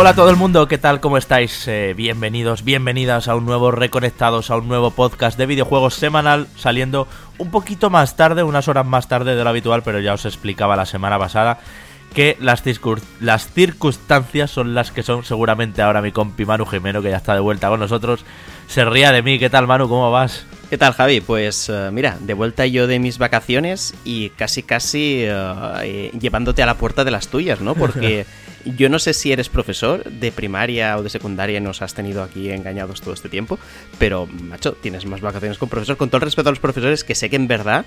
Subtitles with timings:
[0.00, 1.00] Hola a todo el mundo, ¿qué tal?
[1.00, 1.66] ¿Cómo estáis?
[1.66, 7.08] Eh, bienvenidos, bienvenidas a un nuevo Reconectados, a un nuevo podcast de videojuegos semanal, saliendo
[7.36, 10.76] un poquito más tarde, unas horas más tarde de lo habitual, pero ya os explicaba
[10.76, 11.58] la semana pasada
[12.14, 12.62] que las,
[13.18, 15.24] las circunstancias son las que son.
[15.24, 18.24] Seguramente ahora mi compi Manu Jimeno, que ya está de vuelta con nosotros,
[18.68, 19.40] se ría de mí.
[19.40, 19.88] ¿Qué tal, Manu?
[19.88, 20.46] ¿Cómo vas?
[20.70, 21.20] ¿Qué tal, Javi?
[21.20, 26.66] Pues eh, mira, de vuelta yo de mis vacaciones y casi casi eh, llevándote a
[26.66, 27.74] la puerta de las tuyas, ¿no?
[27.74, 28.26] Porque
[28.76, 32.50] yo no sé si eres profesor de primaria o de secundaria nos has tenido aquí
[32.50, 33.58] engañados todo este tiempo,
[33.98, 35.96] pero, macho, tienes más vacaciones con profesor.
[35.96, 37.86] Con todo el respeto a los profesores, que sé que en verdad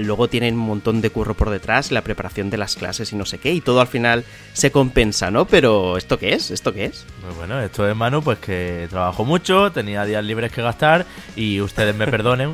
[0.00, 3.26] luego tienen un montón de curro por detrás, la preparación de las clases y no
[3.26, 5.46] sé qué, y todo al final se compensa, ¿no?
[5.46, 6.50] Pero, ¿esto qué es?
[6.50, 7.04] ¿Esto qué es?
[7.22, 11.06] Pues bueno, esto es Manu, pues que trabajo mucho, tenía días libres que gastar
[11.36, 12.52] y ustedes me perdonen,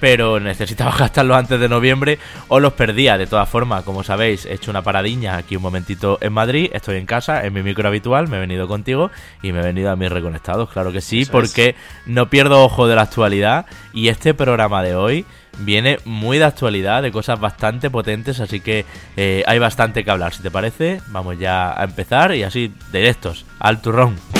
[0.00, 3.18] pero necesitaba gastarlos antes de noviembre o los perdía.
[3.18, 6.96] De todas formas, como sabéis, he hecho una paradiña aquí un momentito en Madrid, estoy
[6.96, 9.10] en casa, en mi micro habitual, me he venido contigo
[9.42, 11.74] y me he venido a mis reconectados, claro que sí, porque
[12.06, 15.26] no pierdo ojo de la actualidad y este programa de hoy
[15.58, 18.84] viene muy de actualidad, de cosas bastante potentes, así que
[19.16, 20.32] eh, hay bastante que hablar.
[20.32, 24.39] Si te parece, vamos ya a empezar y así directos, al turrón.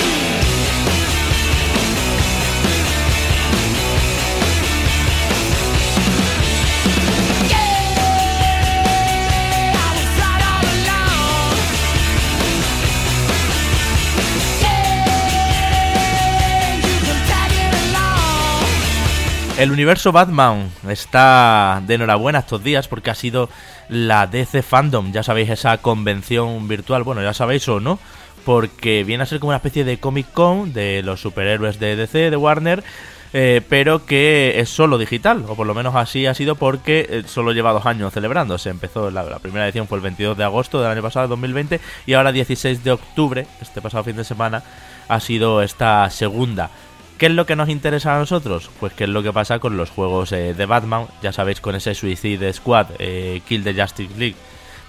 [19.61, 23.47] El universo Batman está de enhorabuena estos días porque ha sido
[23.89, 27.99] la DC Fandom, ya sabéis, esa convención virtual, bueno, ya sabéis o no,
[28.43, 32.31] porque viene a ser como una especie de Comic Con de los superhéroes de DC,
[32.31, 32.83] de Warner,
[33.33, 37.23] eh, pero que es solo digital, o por lo menos así ha sido porque eh,
[37.27, 38.71] solo lleva dos años celebrándose.
[38.71, 42.13] Empezó, la, la, primera edición fue el 22 de agosto del año pasado, 2020, y
[42.13, 44.63] ahora 16 de octubre, este pasado fin de semana,
[45.07, 46.71] ha sido esta segunda.
[47.21, 48.71] ¿Qué es lo que nos interesa a nosotros?
[48.79, 51.75] Pues qué es lo que pasa con los juegos eh, de Batman, ya sabéis con
[51.75, 54.37] ese Suicide Squad, eh, Kill the Justice League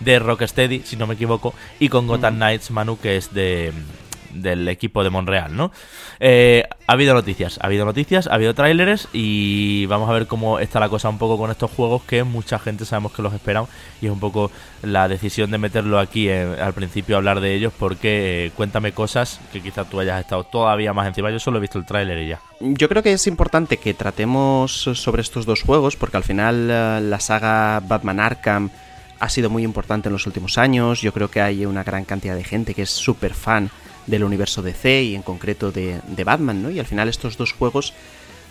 [0.01, 3.75] de Rocksteady, si no me equivoco, y con Gotham Knights Manu, que es de,
[4.33, 5.73] del equipo de Monreal, ¿no?
[6.21, 10.59] Eh, ha habido noticias, ha habido noticias, ha habido tráileres y vamos a ver cómo
[10.59, 13.67] está la cosa un poco con estos juegos que mucha gente sabemos que los esperan
[14.01, 14.51] y es un poco
[14.83, 19.41] la decisión de meterlo aquí eh, al principio hablar de ellos porque eh, cuéntame cosas
[19.53, 21.31] que quizás tú hayas estado todavía más encima.
[21.31, 22.41] Yo solo he visto el tráiler y ya.
[22.61, 27.21] Yo creo que es importante que tratemos sobre estos dos juegos porque al final la
[27.21, 28.71] saga Batman Arkham
[29.23, 31.01] ha sido muy importante en los últimos años.
[31.01, 33.71] Yo creo que hay una gran cantidad de gente que es súper fan
[34.07, 36.71] del universo DC y en concreto de, Batman, ¿no?
[36.71, 37.95] Y al final estos dos juegos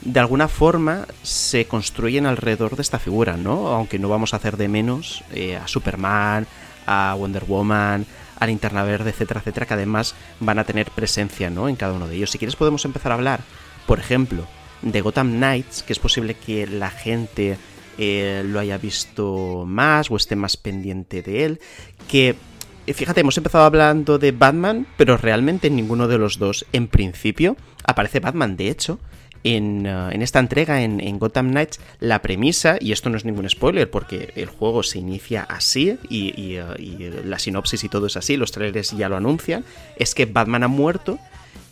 [0.02, 3.68] de alguna forma se construyen alrededor de esta figura, ¿no?
[3.68, 6.48] Aunque no vamos a hacer de menos eh, a Superman,
[6.88, 8.06] a Wonder Woman,
[8.40, 11.70] a Linterna Verde, etcétera, etcétera, que además van a tener presencia, ¿no?
[11.70, 12.32] En cada uno de ellos.
[12.32, 13.42] Si quieres podemos empezar a hablar,
[13.86, 14.48] por ejemplo,
[14.82, 17.58] de Gotham Knights, que es posible que la gente
[17.98, 21.60] eh, lo haya visto más o esté más pendiente de él,
[22.08, 22.36] que
[22.88, 27.56] fíjate, hemos empezado hablando de Batman, pero realmente en ninguno de los dos, en principio,
[27.84, 28.58] aparece Batman.
[28.58, 29.00] De hecho,
[29.44, 33.90] en, uh, esta entrega, en, Gotham Knights, la premisa, y esto no es ningún spoiler
[33.90, 38.52] porque el juego se inicia así y, uh, la sinopsis y todo es así, los
[38.52, 39.66] trailers ya lo anuncian,
[39.98, 41.20] es que Batman ha muerto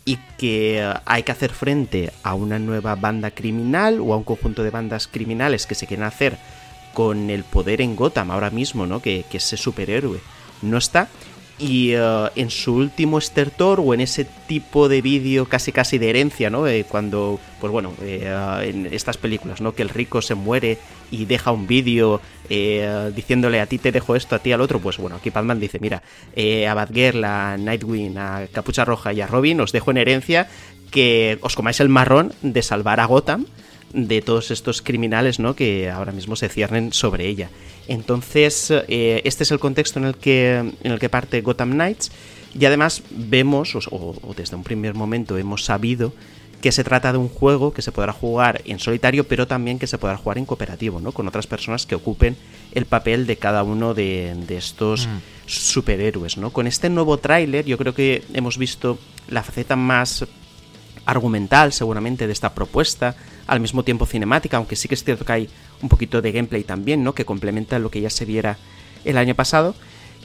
[0.04, 4.62] y que hay que hacer frente a una nueva banda criminal o a un conjunto
[4.62, 6.38] de bandas criminales que se quieren hacer
[6.94, 9.00] con el poder en Gotham ahora mismo, ¿no?
[9.00, 10.18] Que, que ese superhéroe
[10.62, 11.08] no está.
[11.58, 16.08] Y eh, en su último estertor o en ese tipo de vídeo casi casi de
[16.08, 16.66] herencia, ¿no?
[16.66, 18.32] Eh, cuando, pues bueno, eh,
[18.64, 19.74] en estas películas, ¿no?
[19.74, 20.78] Que el rico se muere
[21.10, 22.20] y deja un vídeo
[23.14, 24.80] diciéndole a ti te dejo esto, a ti al otro.
[24.80, 26.02] Pues bueno, aquí Batman dice, mira,
[26.68, 30.48] a Batgirl, a Nightwing, a Capucha Roja y a Robin os dejo en herencia
[30.90, 33.46] que os comáis el marrón de salvar a Gotham
[33.92, 35.54] de todos estos criminales ¿no?
[35.54, 37.50] que ahora mismo se ciernen sobre ella.
[37.88, 42.10] Entonces, eh, este es el contexto en el, que, en el que parte Gotham Knights
[42.58, 46.12] y además vemos, o, desde un primer momento hemos sabido
[46.60, 49.86] que se trata de un juego que se podrá jugar en solitario, pero también que
[49.86, 51.12] se podrá jugar en cooperativo, ¿no?
[51.12, 52.36] Con otras personas que ocupen
[52.72, 55.20] el papel de cada uno de, estos mm.
[55.46, 56.50] superhéroes, ¿no?
[56.50, 58.98] Con este nuevo tráiler yo creo que hemos visto
[59.28, 60.26] la faceta más
[61.06, 63.14] argumental seguramente de esta propuesta,
[63.46, 65.48] al mismo tiempo cinemática, aunque sí que es cierto que hay
[65.82, 67.14] un poquito de gameplay también, ¿no?
[67.14, 68.58] Que complementa lo que ya se viera
[69.04, 69.74] el año pasado.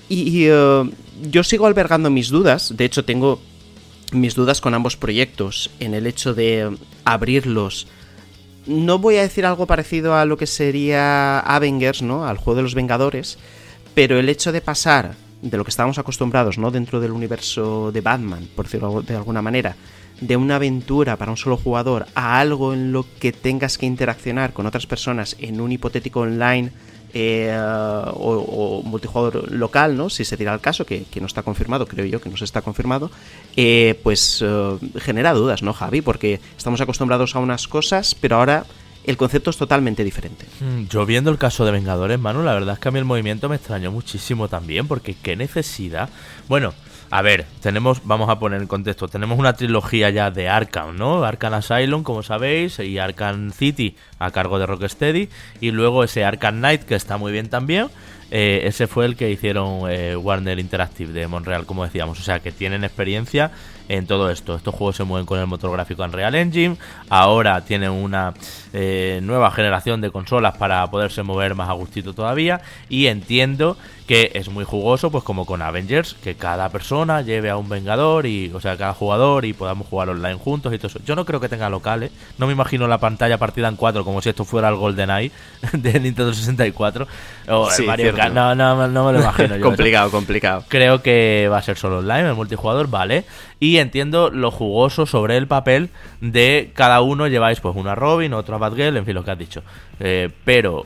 [0.07, 0.89] Y, eh,
[1.23, 3.39] yo sigo albergando mis dudas, de hecho tengo
[4.11, 7.87] mis dudas con ambos proyectos en el hecho de abrirlos.
[8.67, 12.27] No voy a decir algo parecido a lo que sería Avengers, ¿no?
[12.27, 13.37] Al juego de los Vengadores,
[13.95, 16.71] pero el hecho de pasar de lo que estábamos acostumbrados, ¿no?
[16.71, 19.75] Dentro del universo de Batman, por decirlo de alguna manera,
[20.21, 24.53] de una aventura para un solo jugador a algo en lo que tengas que interaccionar
[24.53, 26.71] con otras personas en un hipotético online
[27.17, 30.09] eh, o, multijugador local, ¿no?
[30.09, 32.61] Si se tira el caso, que, no está confirmado, creo yo que no se está
[32.61, 33.09] confirmado,
[33.55, 36.01] eh, pues eh, genera dudas, ¿no, Javi?
[36.01, 38.65] Porque estamos acostumbrados a unas cosas, pero ahora
[39.05, 40.45] el concepto es totalmente diferente.
[40.59, 43.05] Mm, yo viendo el caso de Vengadores, Manu, la verdad es que a mí el
[43.05, 46.09] movimiento me extrañó muchísimo también, porque qué necesidad.
[46.49, 46.73] Bueno,
[47.15, 51.23] a ver, tenemos, vamos a poner en contexto, tenemos una trilogía ya de Arkham, ¿no?
[51.23, 55.29] Arkham Asylum, como sabéis, y Arkham City a cargo de Rocksteady,
[55.61, 57.87] y luego ese Arkham Knight que está muy bien también.
[58.31, 62.19] Eh, ese fue el que hicieron eh, Warner Interactive de Montreal, como decíamos.
[62.19, 63.51] O sea, que tienen experiencia
[63.87, 64.55] en todo esto.
[64.55, 66.75] Estos juegos se mueven con el motor gráfico Unreal Engine.
[67.07, 68.33] Ahora tienen una
[68.73, 72.61] eh, nueva generación de consolas para poderse mover más a gustito todavía.
[72.89, 73.77] Y entiendo
[74.07, 78.27] que es muy jugoso, pues como con Avengers, que cada persona lleve a un Vengador
[78.27, 80.99] y, o sea, cada jugador y podamos jugar online juntos y todo eso.
[81.05, 84.21] Yo no creo que tenga locales, no me imagino la pantalla partida en cuatro como
[84.21, 85.31] si esto fuera el GoldenEye
[85.73, 87.07] de Nintendo 64
[87.49, 88.33] o Mario Kart.
[88.33, 89.63] No, no, no, me lo imagino yo.
[89.63, 90.63] complicado, complicado.
[90.67, 93.25] Creo que va a ser solo online, el multijugador, vale.
[93.59, 95.89] Y entiendo lo jugoso sobre el papel
[96.21, 99.63] de cada uno lleváis pues una Robin, otra Batgirl, en fin, lo que has dicho.
[99.99, 100.85] Eh, pero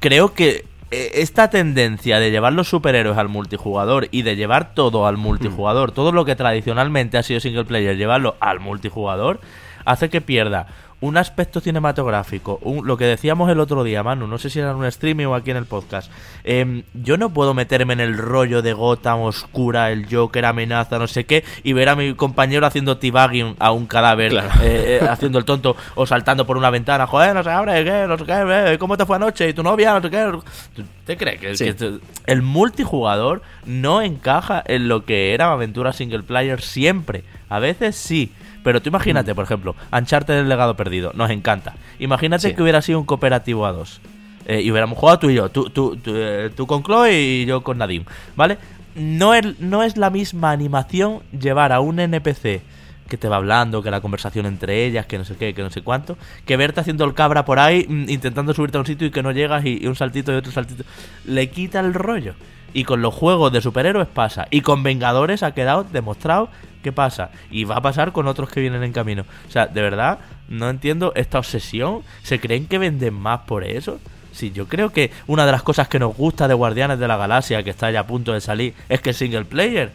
[0.00, 5.06] creo que eh, esta tendencia de llevar los superhéroes al multijugador y de llevar todo
[5.06, 9.40] al multijugador, todo lo que tradicionalmente ha sido single player, llevarlo al multijugador,
[9.84, 10.66] hace que pierda
[11.00, 14.76] un aspecto cinematográfico, lo que decíamos el otro día, Manu, no sé si era en
[14.76, 16.10] un streaming o aquí en el podcast.
[16.44, 21.06] Em, yo no puedo meterme en el rollo de Gotham oscura, el Joker amenaza, no
[21.06, 25.38] sé qué, y ver a mi compañero haciendo tibagging a un cadáver, eh, eh, haciendo
[25.38, 28.04] el tonto o saltando por una ventana, joder, no se abre, ¿qué?
[28.06, 29.48] No sé qué, ¿cómo te fue anoche?
[29.48, 29.94] ¿Y tu novia?
[29.94, 30.84] No sé qué.
[31.06, 37.24] ¿Te crees que, el multijugador no encaja en lo que era aventura single player siempre?
[37.48, 38.32] A veces sí
[38.62, 39.36] pero tú imagínate, mm.
[39.36, 41.74] por ejemplo, Ancharte del legado perdido, nos encanta.
[41.98, 44.00] Imagínate que hubiera sido un cooperativo a dos.
[44.46, 47.62] Eh, y hubiéramos jugado tú y yo, tú, tú, eh, tú, con Chloe y yo
[47.62, 48.04] con Nadim,
[48.36, 48.58] ¿vale?
[48.96, 52.62] No es, no es la misma animación llevar a un NPC
[53.08, 55.70] que te va hablando, que la conversación entre ellas, que no sé qué, que no
[55.70, 56.16] sé cuánto,
[56.46, 59.22] que verte haciendo el cabra por ahí, mm, intentando subirte a un sitio y que
[59.22, 60.84] no llegas y un saltito y otro saltito.
[61.26, 62.34] Le quita el rollo.
[62.72, 64.46] Y con los juegos de superhéroes pasa.
[64.50, 66.48] Y con Vengadores ha quedado demostrado
[66.82, 67.30] que pasa.
[67.50, 69.24] Y va a pasar con otros que vienen en camino.
[69.48, 70.18] O sea, de verdad,
[70.48, 72.02] no entiendo esta obsesión.
[72.22, 73.98] ¿Se creen que venden más por eso?
[74.32, 77.16] Sí, yo creo que una de las cosas que nos gusta de Guardianes de la
[77.16, 79.92] Galaxia, que está ya a punto de salir, es que es single player.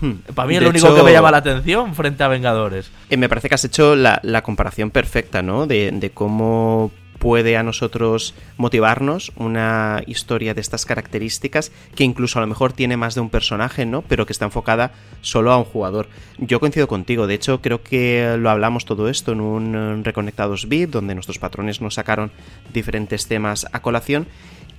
[0.00, 0.12] Hmm.
[0.34, 2.90] Para mí es lo único que me llama la atención frente a Vengadores.
[3.10, 5.66] Eh, me parece que has hecho la, la comparación perfecta, ¿no?
[5.66, 6.90] De, de cómo
[7.22, 12.96] puede a nosotros motivarnos una historia de estas características que incluso a lo mejor tiene
[12.96, 14.02] más de un personaje, ¿no?
[14.02, 14.90] Pero que está enfocada
[15.20, 16.08] solo a un jugador.
[16.38, 20.90] Yo coincido contigo, de hecho creo que lo hablamos todo esto en un Reconectados VIP
[20.90, 22.32] donde nuestros patrones nos sacaron
[22.72, 24.26] diferentes temas a colación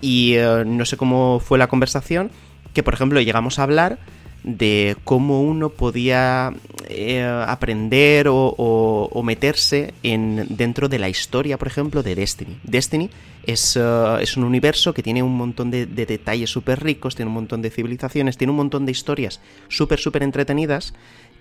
[0.02, 2.30] y eh, no sé cómo fue la conversación,
[2.74, 4.00] que por ejemplo llegamos a hablar
[4.44, 6.54] de cómo uno podía
[6.90, 12.58] eh, aprender o, meterse en, dentro de la historia, por ejemplo, de Destiny.
[12.64, 13.10] Destiny
[13.46, 17.36] es, eh, es un universo que tiene un montón de, detalles súper ricos, tiene un
[17.36, 19.40] montón de civilizaciones, tiene un montón de historias
[19.70, 20.94] súper, súper entretenidas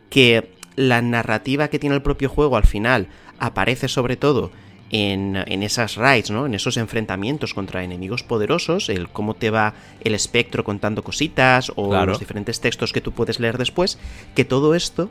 [0.08, 4.52] que la narrativa que tiene el propio juego al final aparece sobre todo
[4.92, 6.46] en, esas raids, ¿no?
[6.46, 12.04] En esos enfrentamientos contra enemigos poderosos, el cómo te va el espectro contando cositas o
[12.04, 13.98] los diferentes textos que tú puedes leer después,
[14.34, 15.08] que todo esto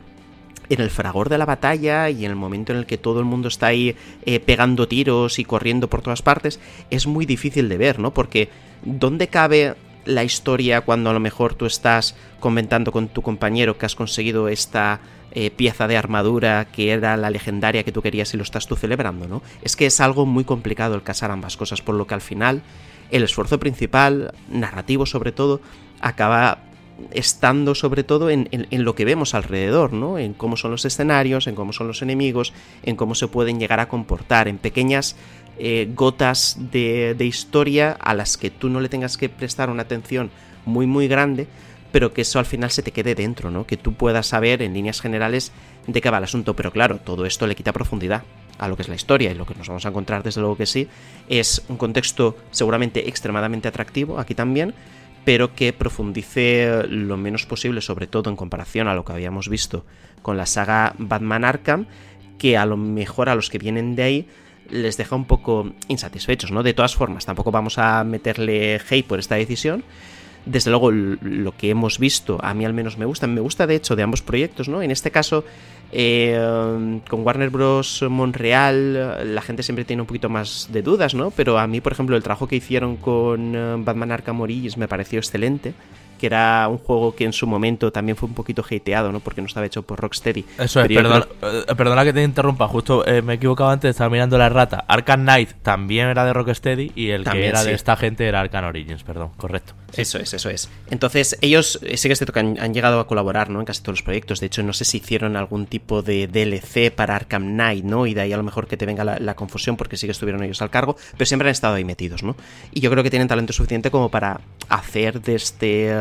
[0.68, 3.24] en el fragor de la batalla y en el momento en el que todo el
[3.24, 6.60] mundo está ahí eh, pegando tiros y corriendo por todas partes,
[6.90, 8.14] es muy difícil de ver, ¿no?
[8.14, 8.48] Porque
[8.84, 13.86] ¿dónde cabe la historia cuando a lo mejor tú estás comentando con tu compañero que
[13.86, 15.00] has conseguido esta
[15.32, 18.76] eh, pieza de armadura que era la legendaria que tú querías y lo estás tú
[18.76, 19.42] celebrando, ¿no?
[19.62, 22.62] Es que es algo muy complicado el casar ambas cosas, por lo que al final
[23.10, 25.60] el esfuerzo principal, narrativo sobre todo,
[26.00, 26.58] acaba
[27.10, 30.18] estando sobre todo en, lo que vemos alrededor, ¿no?
[30.18, 33.80] En cómo son los escenarios, en cómo son los enemigos, en cómo se pueden llegar
[33.80, 35.16] a comportar, en pequeñas
[35.64, 39.82] eh, gotas de, de historia a las que tú no le tengas que prestar una
[39.82, 40.32] atención
[40.64, 41.46] muy muy grande,
[41.92, 43.64] pero que eso al final se te quede dentro, ¿no?
[43.64, 45.52] Que tú puedas saber en líneas generales
[45.86, 48.24] de qué va el asunto, pero claro, todo esto le quita profundidad
[48.58, 50.56] a lo que es la historia y lo que nos vamos a encontrar desde luego
[50.56, 50.88] que sí
[51.28, 54.74] es un contexto seguramente extremadamente atractivo aquí también,
[55.24, 59.84] pero que profundice lo menos posible, sobre todo en comparación a lo que habíamos visto
[60.22, 61.86] con la saga Batman Arkham,
[62.36, 64.28] que a lo mejor a los que vienen de ahí
[64.70, 66.62] les deja un poco insatisfechos, ¿no?
[66.62, 69.84] De todas formas, tampoco vamos a meterle hate por esta decisión,
[70.44, 73.76] desde luego lo que hemos visto, a mí al menos me gusta, me gusta de
[73.76, 74.82] hecho de ambos proyectos, ¿no?
[74.82, 75.44] En este caso,
[75.92, 78.04] eh, con Warner Bros.
[78.08, 81.30] Montreal, la gente siempre tiene un poquito más de dudas, ¿no?
[81.30, 84.88] Pero a mí, por ejemplo, el trabajo que hicieron con eh, Batman Arkham Origins me
[84.88, 85.74] pareció excelente
[86.22, 89.18] que era un juego que en su momento también fue un poquito hateado, ¿no?
[89.18, 90.44] Porque no estaba hecho por Rocksteady.
[90.56, 94.38] Eso es, eh, perdona, que te interrumpa, justo eh, me he equivocado antes, estaba mirando
[94.38, 94.84] la rata.
[94.86, 98.66] Arkham Knight también era de Rocksteady y el que era de esta gente era Arkham
[98.66, 99.74] Origins, perdón, correcto.
[99.96, 100.70] Eso es, eso es.
[100.90, 103.58] Entonces, ellos eh, sí que, es han, han, llegado a colaborar, ¿no?
[103.58, 104.38] En casi todos los proyectos.
[104.38, 108.06] De hecho, no sé si hicieron algún tipo de DLC para Arkham Knight, ¿no?
[108.06, 110.42] Y de ahí a lo mejor que te venga la, confusión porque sí que estuvieron
[110.44, 112.36] ellos al cargo, pero siempre han estado ahí metidos, ¿no?
[112.72, 115.92] Y yo creo que tienen talento suficiente como para hacer de este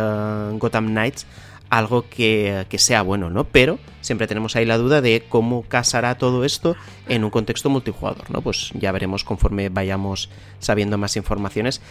[0.58, 1.25] Gotham Knights
[1.72, 3.46] algo que, sea bueno, ¿no?
[3.46, 6.75] Pero siempre tenemos ahí la duda de cómo casará todo esto
[7.08, 8.41] en un contexto multijugador, ¿no?
[8.41, 11.82] Pues ya veremos conforme vayamos sabiendo más informaciones.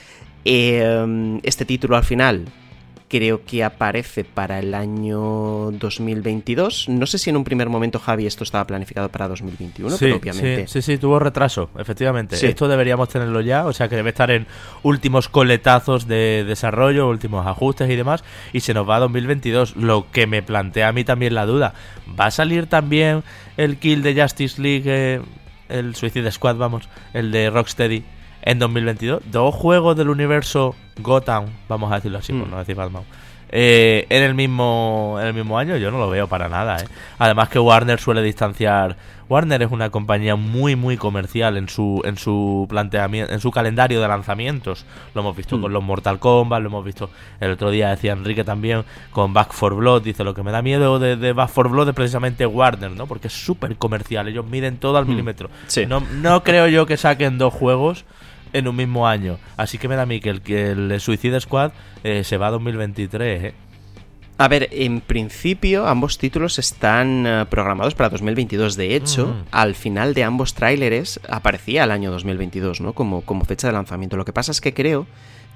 [0.44, 2.44] Eh, este título al final
[3.10, 6.88] creo que aparece para el año 2022.
[6.88, 10.68] No sé si en un primer momento, Javi, esto estaba planificado para 2021, pero obviamente.
[10.68, 12.36] Sí, sí, tuvo retraso, efectivamente.
[12.46, 14.46] Esto deberíamos tenerlo ya, o sea que debe estar en
[14.84, 19.74] últimos coletazos de desarrollo, últimos ajustes y demás, y se nos va a 2022.
[19.74, 21.74] Lo que me plantea a mí también la duda:
[22.18, 23.24] ¿va a salir también
[23.56, 25.20] el kill de Justice League, eh,
[25.68, 28.04] el Suicide Squad, vamos, el de Rocksteady?
[28.42, 29.22] En 2022.
[29.30, 32.50] Dos juegos del universo Gotham, vamos a decirlo así, por mm.
[32.50, 33.04] no decir Batman.
[33.52, 36.86] Eh, en el mismo en el mismo año yo no lo veo para nada ¿eh?
[37.18, 38.96] además que Warner suele distanciar
[39.28, 44.00] Warner es una compañía muy muy comercial en su en su planteamiento en su calendario
[44.00, 45.62] de lanzamientos lo hemos visto mm.
[45.62, 49.52] con los Mortal Kombat lo hemos visto el otro día decía Enrique también con Back
[49.52, 52.46] for Blood dice lo que me da miedo de, de Back for Blood es precisamente
[52.46, 55.08] Warner no porque es súper comercial ellos miden todo al mm.
[55.08, 55.50] milímetro
[55.88, 58.04] no no creo yo que saquen dos juegos
[58.52, 59.38] en un mismo año.
[59.56, 61.72] Así que me da a mí que el, que el Suicide Squad
[62.04, 63.54] eh, se va a 2023, ¿eh?
[64.40, 68.74] A ver, en principio ambos títulos están eh, programados para 2022.
[68.74, 69.44] De hecho, mm.
[69.50, 72.94] al final de ambos tráileres aparecía el año 2022, ¿no?
[72.94, 74.16] Como, como fecha de lanzamiento.
[74.16, 75.06] Lo que pasa es que creo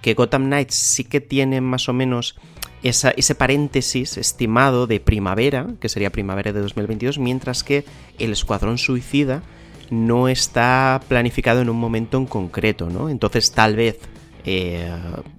[0.02, 2.36] que Gotham Knights sí que tiene más o menos
[2.82, 7.86] esa, ese paréntesis estimado de primavera, que sería primavera de 2022, mientras que
[8.18, 9.42] el Escuadrón Suicida
[9.90, 13.08] no está planificado en un momento en concreto, ¿no?
[13.08, 13.98] Entonces tal vez
[14.44, 14.90] eh,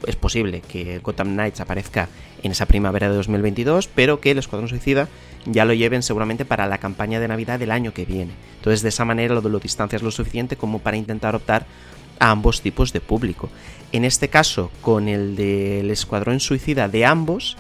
[0.08, 2.10] es posible que Gotham Knights aparezca
[2.44, 5.08] en esa primavera de 2022, pero que el Escuadrón Suicida
[5.46, 8.34] ya lo lleven seguramente para la campaña de Navidad del año que viene.
[8.58, 11.66] Entonces de esa manera lo, lo distancias lo suficiente como para intentar optar
[12.20, 13.50] a ambos tipos de público.
[13.92, 17.58] En este caso, con el del Escuadrón Suicida de ambos,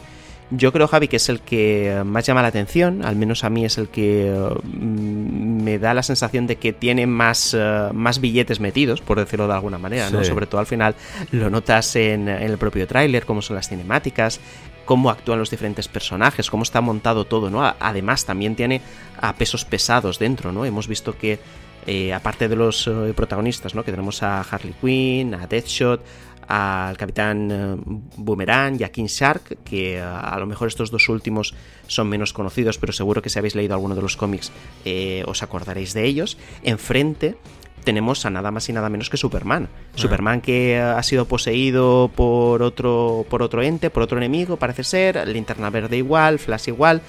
[0.51, 3.65] yo creo, Javi, que es el que más llama la atención, al menos a mí
[3.65, 4.31] es el que
[4.63, 9.47] mm, me da la sensación de que tiene más, eh, más billetes metidos, por decirlo
[9.47, 10.23] de alguna manera, ¿no?
[10.23, 10.95] Sobre todo al final
[11.31, 14.39] lo notas en, el propio tráiler, cómo son las cinemáticas,
[14.85, 17.63] cómo actúan los diferentes personajes, cómo está montado todo, ¿no?
[17.79, 18.81] Además, también tiene
[19.19, 20.63] a pesos pesados dentro, ¿no?
[20.63, 21.39] Hemos visto que
[21.87, 23.83] eh, aparte de los eh, protagonistas, ¿no?
[23.83, 26.01] Que tenemos a Harley Quinn, a Deadshot,
[26.47, 27.75] al Capitán eh,
[28.17, 31.53] Boomerang y a King Shark, que eh, a lo mejor estos dos últimos
[31.87, 34.51] son menos conocidos, pero seguro que si habéis leído alguno de los cómics
[34.83, 36.37] eh, os acordaréis de ellos.
[36.63, 37.37] Enfrente
[37.85, 39.69] tenemos a nada más y nada menos que Superman.
[39.71, 39.77] Ah.
[39.95, 45.25] Superman que ha sido poseído por otro, por otro ente, por otro enemigo, parece ser.
[45.27, 47.01] Linterna Verde igual, Flash igual.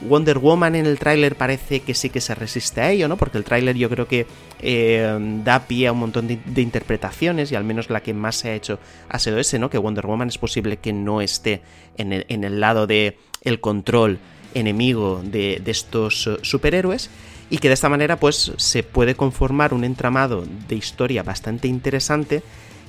[0.00, 3.16] Wonder Woman en el tráiler parece que sí que se resiste a ello, ¿no?
[3.16, 4.26] Porque el tráiler yo creo que
[4.60, 8.50] eh, da pie a un montón de, interpretaciones y al menos la que más se
[8.50, 9.70] ha hecho ha sido ese, ¿no?
[9.70, 11.62] Que Wonder Woman es posible que no esté
[11.96, 14.18] en el, lado de el control
[14.54, 17.10] enemigo de, de estos eh, superhéroes
[17.50, 22.42] y que de esta manera pues se puede conformar un entramado de historia bastante interesante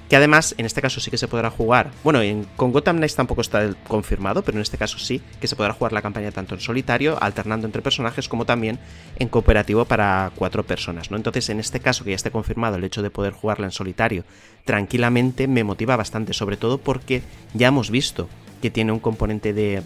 [0.09, 1.91] que además en este caso sí que se podrá jugar.
[2.03, 5.55] Bueno, en, con Gotham Knights tampoco está confirmado, pero en este caso sí que se
[5.55, 8.79] podrá jugar la campaña tanto en solitario, alternando entre personajes, como también
[9.17, 11.09] en cooperativo para cuatro personas.
[11.09, 11.17] ¿no?
[11.17, 14.23] Entonces, en este caso que ya esté confirmado el hecho de poder jugarla en solitario
[14.65, 17.21] tranquilamente me motiva bastante, sobre todo porque
[17.53, 18.29] ya hemos visto
[18.61, 19.83] que tiene un componente de,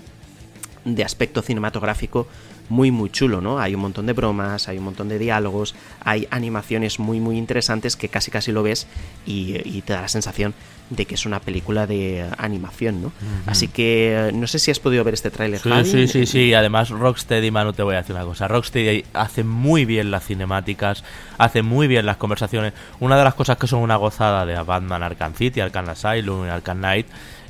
[0.86, 2.28] de aspecto cinematográfico
[2.70, 3.60] muy muy chulo, ¿no?
[3.60, 7.96] Hay un montón de bromas, hay un montón de diálogos, hay animaciones muy muy interesantes
[7.96, 8.88] que casi casi lo ves
[9.26, 10.54] y, te da la sensación
[10.90, 13.12] de que es una película de animación, ¿no?
[13.46, 15.60] Así que no sé si has podido ver este tráiler.
[15.60, 16.54] Sí, sí, sí, sí.
[16.54, 18.48] Además Rocksteady, Manu, te voy a decir una cosa.
[18.48, 21.04] Rocksteady hace muy bien las cinemáticas,
[21.38, 22.74] hace muy bien las conversaciones.
[23.00, 26.50] Una de las cosas que son una gozada de Batman Arkham City, Arkham Asylum y
[26.50, 27.08] Arkham Knight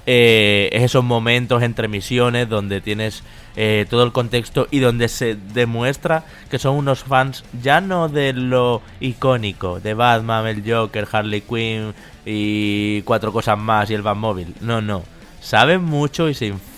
[0.10, 3.24] eh, es esos momentos entre misiones donde tienes
[3.58, 8.32] eh, todo el contexto y donde se demuestra que son unos fans ya no de
[8.32, 11.94] lo icónico, de Batman, el Joker, Harley Quinn
[12.26, 14.56] y cuatro cosas más y el Batmóvil.
[14.62, 15.04] No, no.
[15.42, 16.77] saben mucho y se, informan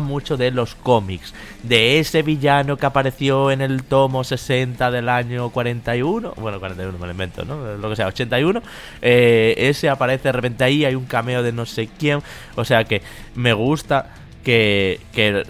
[0.00, 5.50] mucho de los cómics, de ese villano que apareció en el tomo 60 del año
[5.50, 7.76] 41, bueno, 41 me lo invento, ¿no?
[7.76, 8.62] Lo que sea, 81,
[9.02, 12.22] eh, ese aparece de repente ahí, hay un cameo de no sé quién,
[12.54, 13.02] o sea que
[13.34, 14.14] me gusta
[14.44, 15.00] que,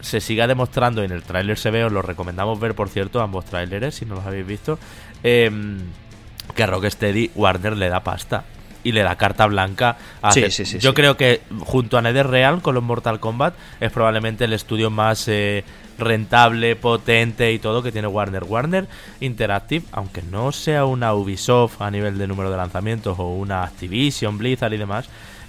[0.01, 3.45] se siga demostrando, en el tráiler se ve, os lo recomendamos ver, por cierto, ambos
[3.45, 4.79] tráileres, si no los habéis visto,
[5.23, 5.51] eh,
[6.55, 8.45] que Rocksteady Warner le da pasta
[8.87, 12.61] y le da carta blanca a sí, sí, sí, Yo creo que junto a NetherRealm
[12.61, 15.65] con los Mortal Kombat es probablemente el estudio más eh,
[15.99, 18.45] rentable, potente y todo que tiene Warner.
[18.45, 18.87] Warner
[19.19, 24.39] Interactive, aunque no sea una Ubisoft a nivel de número de lanzamientos o una Activision,
[24.39, 25.09] Blizzard y demás,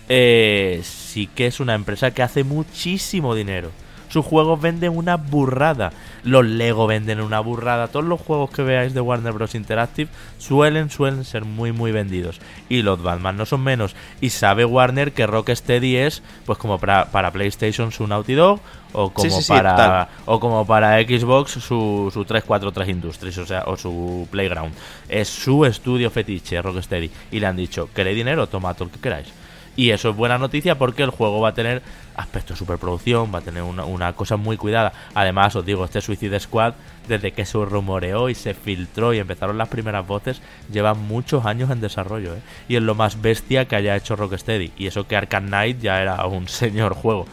[0.09, 3.69] eh, sí que es una empresa que hace muchísimo dinero.
[4.17, 5.91] Sus juegos venden una burrada.
[6.23, 7.89] Los Lego venden una burrada.
[7.89, 9.53] Todos los juegos que veáis de Warner Bros.
[9.53, 10.09] Interactive
[10.39, 12.41] suelen, suelen ser muy, muy vendidos.
[12.67, 13.95] Y los Batman no son menos.
[14.19, 18.59] Y sabe Warner que Rocksteady es, pues como para, para PlayStation su Naughty Dog,
[18.91, 24.27] o como para o como para Xbox su, su 343 Industries, o sea, o su
[24.31, 24.73] Playground.
[25.07, 27.11] Es su estudio fetiche, Rocksteady.
[27.33, 28.47] Y le han dicho, ¿queréis dinero?
[28.47, 29.27] Toma todo lo que queráis.
[29.75, 31.83] Y eso es buena noticia porque el juego va a tener
[32.17, 34.91] aspecto superproducción, va a tener una, cosa muy cuidada.
[35.13, 36.73] Además, os digo, este Suicide Squad,
[37.07, 41.69] desde que se rumoreó y se filtró y empezaron las primeras voces, lleva muchos años
[41.69, 42.35] en desarrollo.
[42.35, 42.41] ¿eh?
[42.67, 44.73] Y es lo más bestia que haya hecho Rocksteady.
[44.77, 47.25] Y eso que Arkham Knight ya era un señor juego.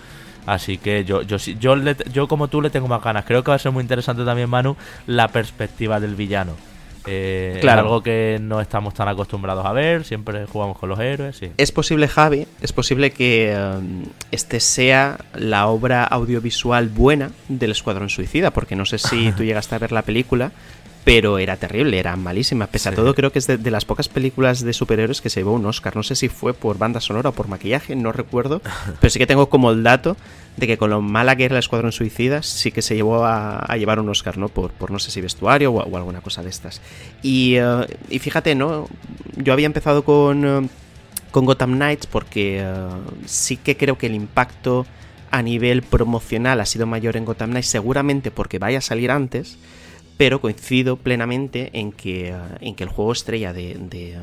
[0.46, 1.74] Así que yo, yo, yo,
[2.12, 3.24] yo como tú le tengo más ganas.
[3.24, 4.76] Creo que va a ser muy interesante también, Manu,
[5.06, 6.52] la perspectiva del villano.
[7.06, 7.82] Eh, claro.
[7.82, 11.36] algo que no estamos tan acostumbrados a ver, siempre jugamos con los héroes.
[11.36, 11.50] Sí.
[11.56, 18.08] Es posible, Javi, es posible que um, este sea la obra audiovisual buena del Escuadrón
[18.08, 20.52] Suicida, porque no sé si tú llegaste a ver la película,
[21.04, 22.66] pero era terrible, era malísima.
[22.66, 25.52] Pese a todo, creo que es de, las pocas películas de superhéroes que se llevó
[25.52, 25.94] un Oscar.
[25.94, 28.62] No sé si fue por banda sonora o por maquillaje, no recuerdo,
[29.00, 30.16] pero sí que tengo como el dato
[30.56, 33.66] de que con lo mala que era el Escuadrón Suicida, sí que se llevó a,
[33.76, 34.48] llevar un Oscar, ¿no?
[34.48, 36.80] Por, por no sé si vestuario o, alguna cosa de estas.
[37.22, 38.88] Y, eh, y, fíjate, ¿no?
[39.36, 40.68] Yo había empezado con, eh,
[41.30, 42.88] con Gotham Knights porque eh,
[43.26, 44.86] sí que creo que el impacto
[45.30, 49.58] a nivel promocional ha sido mayor en Gotham Knights, seguramente porque vaya a salir antes
[50.16, 54.16] pero coincido plenamente en que, eh, en que el juego estrella de, de,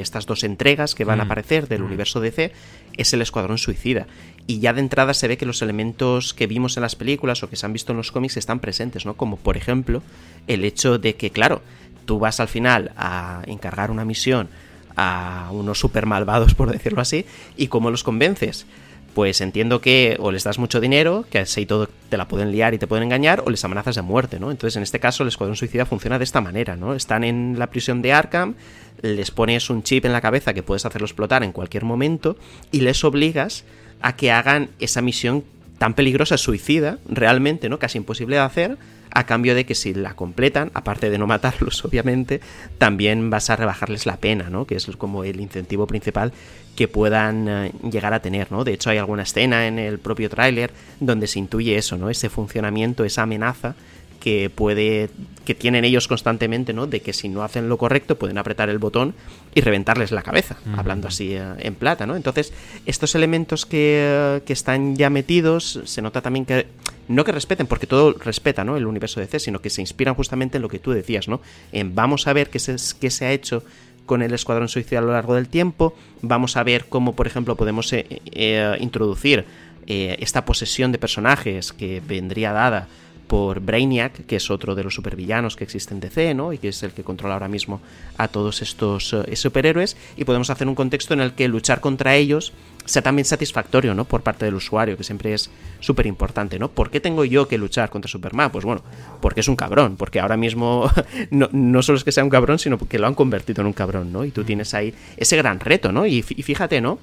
[0.00, 1.26] estas dos entregas que van a mm.
[1.26, 1.86] aparecer del mm.
[1.86, 2.52] universo DC
[2.96, 4.06] es el Escuadrón Suicida.
[4.46, 7.50] Y ya de entrada se ve que los elementos que vimos en las películas o
[7.50, 9.14] que se han visto en los cómics están presentes, ¿no?
[9.14, 10.02] Como por ejemplo
[10.46, 11.62] el hecho de que, claro,
[12.06, 14.48] tú vas al final a encargar una misión
[14.96, 17.26] a unos super malvados, por decirlo así,
[17.56, 18.66] y cómo los convences
[19.14, 22.74] pues entiendo que o les das mucho dinero, que así todo te la pueden liar
[22.74, 24.50] y te pueden engañar, o les amenazas de muerte, ¿no?
[24.50, 26.94] Entonces, en este caso, el Escuadrón Suicida funciona de esta manera, ¿no?
[26.94, 28.54] Están en la prisión de Arkham,
[29.02, 32.36] les pones un chip en la cabeza que puedes hacerlo explotar en cualquier momento
[32.70, 33.64] y les obligas
[34.00, 35.44] a que hagan esa misión
[35.78, 37.78] tan peligrosa, suicida, realmente, ¿no?
[37.78, 38.76] Casi imposible de hacer,
[39.12, 42.40] a cambio de que si la completan, aparte de no matarlos, obviamente,
[42.78, 44.66] también vas a rebajarles la pena, ¿no?
[44.66, 46.32] Que es como el incentivo principal
[46.76, 48.64] que puedan eh, llegar a tener, ¿no?
[48.64, 52.10] De hecho, hay alguna escena en el propio tráiler donde se intuye eso, ¿no?
[52.10, 53.74] Ese funcionamiento, esa amenaza
[54.20, 55.10] que puede
[55.44, 56.86] que tienen ellos constantemente, ¿no?
[56.86, 59.14] De que si no hacen lo correcto pueden apretar el botón
[59.54, 62.14] y reventarles la cabeza, hablando así eh, en plata, ¿no?
[62.14, 62.52] Entonces,
[62.86, 66.66] estos elementos que, eh, que, están ya metidos, se nota también que
[67.08, 68.76] no que respeten, porque todo respeta, ¿no?
[68.76, 71.40] El universo de C, sino que se inspiran justamente en lo que tú decías, ¿no?
[71.72, 73.64] En vamos a ver qué se, qué se ha hecho
[74.06, 77.56] con el Escuadrón Suicida a lo largo del tiempo, vamos a ver cómo, por ejemplo,
[77.56, 79.44] podemos eh, introducir
[79.86, 82.86] esta posesión de personajes que vendría dada
[83.30, 86.52] por Brainiac, que es otro de los supervillanos que existen en DC, ¿no?
[86.52, 87.80] Y que es el que controla ahora mismo
[88.18, 89.96] a todos estos eh, superhéroes.
[90.16, 92.52] Y podemos hacer un contexto en el que luchar contra ellos
[92.86, 94.04] sea también satisfactorio, ¿no?
[94.04, 96.72] Por parte del usuario, que siempre es súper importante, ¿no?
[96.72, 98.50] ¿Por qué tengo yo que luchar contra Superman?
[98.50, 98.82] Pues bueno,
[99.20, 100.90] porque es un cabrón, porque ahora mismo
[101.30, 103.74] no, no solo es que sea un cabrón, sino que lo han convertido en un
[103.74, 104.24] cabrón, ¿no?
[104.24, 106.04] Y tú tienes ahí ese gran reto, ¿no?
[106.04, 106.98] Y fíjate, ¿no?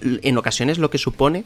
[0.00, 1.44] En ocasiones lo que supone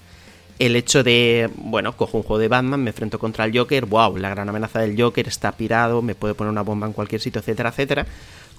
[0.59, 4.17] el hecho de, bueno, cojo un juego de Batman, me enfrento contra el Joker, wow,
[4.17, 7.41] la gran amenaza del Joker está pirado, me puede poner una bomba en cualquier sitio,
[7.41, 8.07] etcétera, etcétera.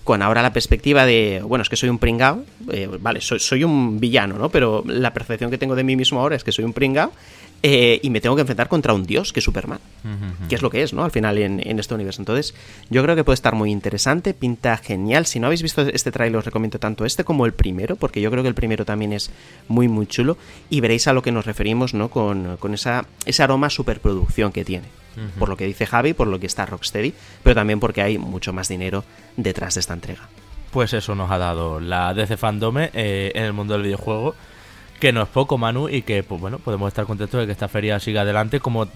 [0.04, 3.64] Con ahora la perspectiva de, bueno, es que soy un pringao, eh, vale, soy, soy,
[3.64, 4.50] un villano, ¿no?
[4.50, 7.12] Pero la percepción que tengo de mí mismo ahora es que soy un pringao
[7.67, 9.80] eh, y me tengo que enfrentar contra un dios que es Superman,
[10.47, 11.04] que es lo que es, ¿no?
[11.04, 12.21] Al final en, este universo.
[12.21, 12.54] Entonces,
[12.91, 15.25] yo creo que puede estar muy interesante, pinta genial.
[15.25, 18.30] Si no habéis visto este trailer, os recomiendo tanto este como el primero, porque yo
[18.30, 19.32] creo que el primero también es
[19.67, 20.38] muy, muy chulo.
[20.69, 22.10] Y veréis a lo que nos referimos, ¿no?
[22.10, 24.86] Con, esa, ese aroma superproducción que tiene.
[25.39, 28.54] Por lo que dice Javi, por lo que está Rocksteady, pero también porque hay mucho
[28.54, 29.04] más dinero
[29.38, 30.30] detrás de esta entrega.
[30.69, 34.36] Pues eso nos ha dado la DC Fandome eh, en el mundo del videojuego
[35.00, 37.68] que no es poco, Manu, y que, pues bueno, podemos estar contentos de que esta
[37.68, 38.88] feria siga adelante como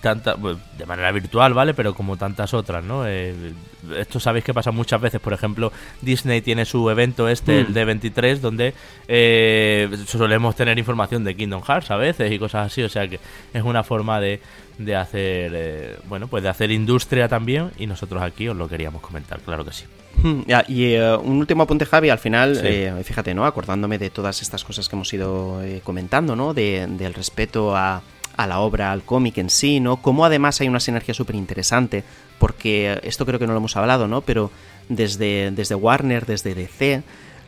[0.00, 1.72] tanta, pues, de manera virtual, ¿vale?
[1.74, 3.06] Pero como tantas otras, ¿no?
[3.06, 3.52] Eh,
[3.96, 7.74] esto sabéis que pasa muchas veces, por ejemplo, Disney tiene su evento este, el mm.
[7.74, 8.74] D23, donde
[9.06, 13.20] eh, solemos tener información de Kingdom Hearts a veces y cosas así, o sea que
[13.54, 14.40] es una forma de,
[14.78, 19.00] de hacer, eh, bueno, pues de hacer industria también, y nosotros aquí os lo queríamos
[19.00, 19.84] comentar, claro que sí.
[20.22, 23.44] Hmm, y eh, un último apunte, Javi, al final, eh, fíjate, ¿no?
[23.44, 26.54] Acordándome de todas estas cosas que hemos ido eh, comentando, ¿no?
[26.54, 28.02] De, del respeto a,
[28.36, 29.98] a, la obra, al cómic en sí, ¿no?
[29.98, 32.02] Como además hay una sinergia súper interesante,
[32.38, 34.22] porque esto creo que no lo hemos hablado, ¿no?
[34.22, 34.50] Pero
[34.88, 37.02] desde, desde Warner, desde DC,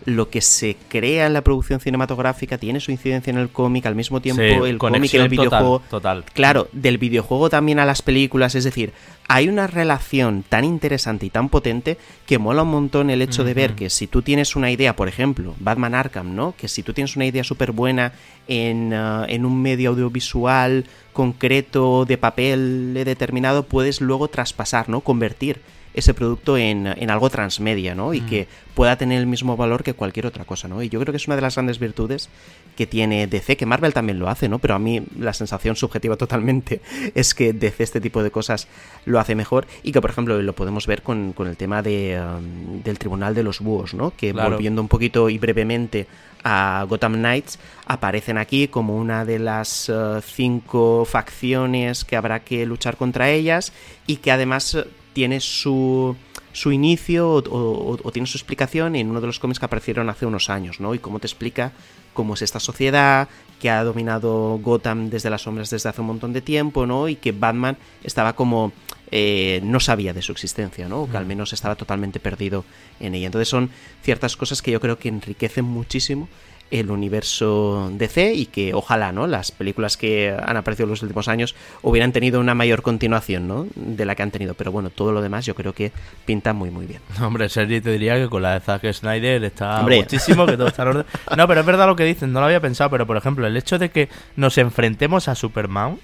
[0.05, 3.95] lo que se crea en la producción cinematográfica tiene su incidencia en el cómic, al
[3.95, 5.83] mismo tiempo el cómic en el videojuego.
[5.91, 8.93] Total, Claro, del videojuego también a las películas, es decir,
[9.29, 13.53] hay una relación tan interesante y tan potente que mola un montón el hecho de
[13.53, 16.55] ver que si tú tienes una idea, por ejemplo, Batman Arkham, ¿no?
[16.57, 18.13] Que si tú tienes una idea súper buena
[18.47, 25.03] en, uh, en un medio audiovisual concreto de papel determinado, puedes luego traspasar, ¿no?
[25.03, 25.61] Convertir
[25.95, 28.15] ese producto en, algo transmedia, ¿no?
[28.15, 28.27] Y mm.
[28.27, 30.83] que pueda tener el mismo valor que cualquier otra cosa, ¿no?
[30.83, 32.29] Y yo creo que es una de las grandes virtudes
[32.77, 34.61] que tiene DC, que Marvel también lo hace, ¿no?
[34.61, 36.81] Pero a mí la sensación subjetiva totalmente
[37.15, 38.69] es que DC este tipo de cosas
[39.05, 42.83] lo hace mejor y que, por ejemplo, lo podemos ver con, el tema de, um,
[42.83, 44.13] del Tribunal de los Búhos, ¿no?
[44.17, 46.07] Que volviendo un poquito y brevemente
[46.45, 52.65] a Gotham Knights, aparecen aquí como una de las uh, cinco facciones que habrá que
[52.65, 53.73] luchar contra ellas
[54.07, 54.77] y que además
[55.19, 56.15] tiene su,
[56.53, 60.49] su inicio o, tiene su explicación en uno de los cómics que aparecieron hace unos
[60.49, 60.95] años, ¿no?
[60.95, 61.73] Y cómo te explica
[62.15, 63.29] cómo es esta sociedad
[63.61, 67.09] que ha dominado Gotham desde las sombras desde hace un montón de tiempo, ¿no?
[67.09, 68.71] Y que Batman estaba como...
[69.11, 71.03] Eh, no sabía de su existencia, ¿no?
[71.03, 71.29] O que al mm.
[71.29, 72.65] menos estaba totalmente perdido
[73.01, 73.27] en ella.
[73.27, 73.71] Entonces son
[74.03, 76.29] ciertas cosas que yo creo que enriquecen muchísimo
[76.71, 79.27] el universo DC y que ojalá, ¿no?
[79.27, 83.67] Las películas que han aparecido en los últimos años hubieran tenido una mayor continuación, ¿no?
[83.75, 84.55] De la que han tenido.
[84.55, 85.93] Pero bueno, todo lo demás yo creo que
[86.25, 87.01] pinta muy, muy bien.
[87.23, 90.83] Hombre, serie te diría que con la de Zack Snyder está muchísimo, que todo está
[90.83, 91.07] en orden.
[91.37, 93.57] No, pero es verdad lo que dicen, no lo había pensado, pero por ejemplo, el
[93.57, 95.99] hecho de que nos enfrentemos a Superman,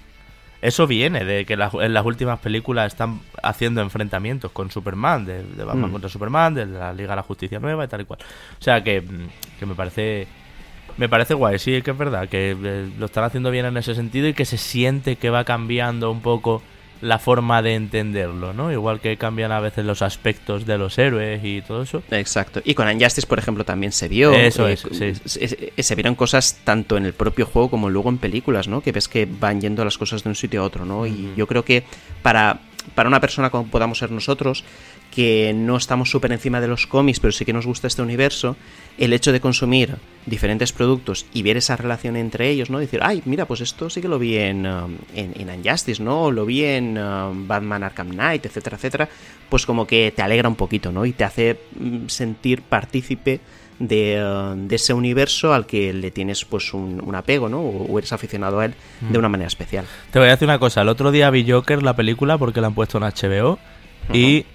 [0.61, 5.89] eso viene de que en las últimas películas están haciendo enfrentamientos con Superman, de, Batman
[5.89, 5.91] mm.
[5.91, 8.19] contra Superman, de la Liga de la Justicia Nueva y tal y cual.
[8.59, 9.03] O sea que,
[9.59, 10.27] que me parece
[10.97, 13.95] me parece guay, sí, que es verdad, que eh, lo están haciendo bien en ese
[13.95, 16.61] sentido y que se siente que va cambiando un poco
[17.01, 18.71] la forma de entenderlo, ¿no?
[18.71, 22.01] Igual que cambian a veces los aspectos de los héroes y todo eso.
[22.09, 22.61] Exacto.
[22.63, 24.33] Y con Injustice, por ejemplo, también se vio.
[24.33, 24.85] Eso eh, es,
[25.25, 25.83] sí.
[25.83, 28.81] Se, vieron cosas tanto en el propio juego como luego en películas, ¿no?
[28.81, 31.05] Que ves que van yendo las cosas de un sitio a otro, ¿no?
[31.05, 31.83] Y yo creo que
[32.21, 32.61] para,
[32.95, 34.63] para una persona como podamos ser nosotros,
[35.13, 38.55] que no estamos súper encima de los cómics, pero sí que nos gusta este universo,
[38.97, 42.79] el hecho de consumir diferentes productos y ver esa relación entre ellos, ¿no?
[42.79, 46.23] Decir, ay, mira, pues esto sí que lo vi en, um, en, Unjustice, ¿no?
[46.23, 49.09] O lo vi en um, Batman Arkham Knight, etcétera, etcétera,
[49.49, 51.05] pues como que te alegra un poquito, ¿no?
[51.05, 53.39] Y te hace mm, sentir partícipe
[53.77, 57.59] de, uh, de, ese universo al que le tienes pues un, apego, ¿no?
[57.59, 59.19] O, eres aficionado a él de mm.
[59.19, 59.85] una manera especial.
[60.11, 62.67] Te voy a decir una cosa, el otro día vi Joker, la película, porque la
[62.67, 63.59] han puesto en HBO,
[64.13, 64.45] y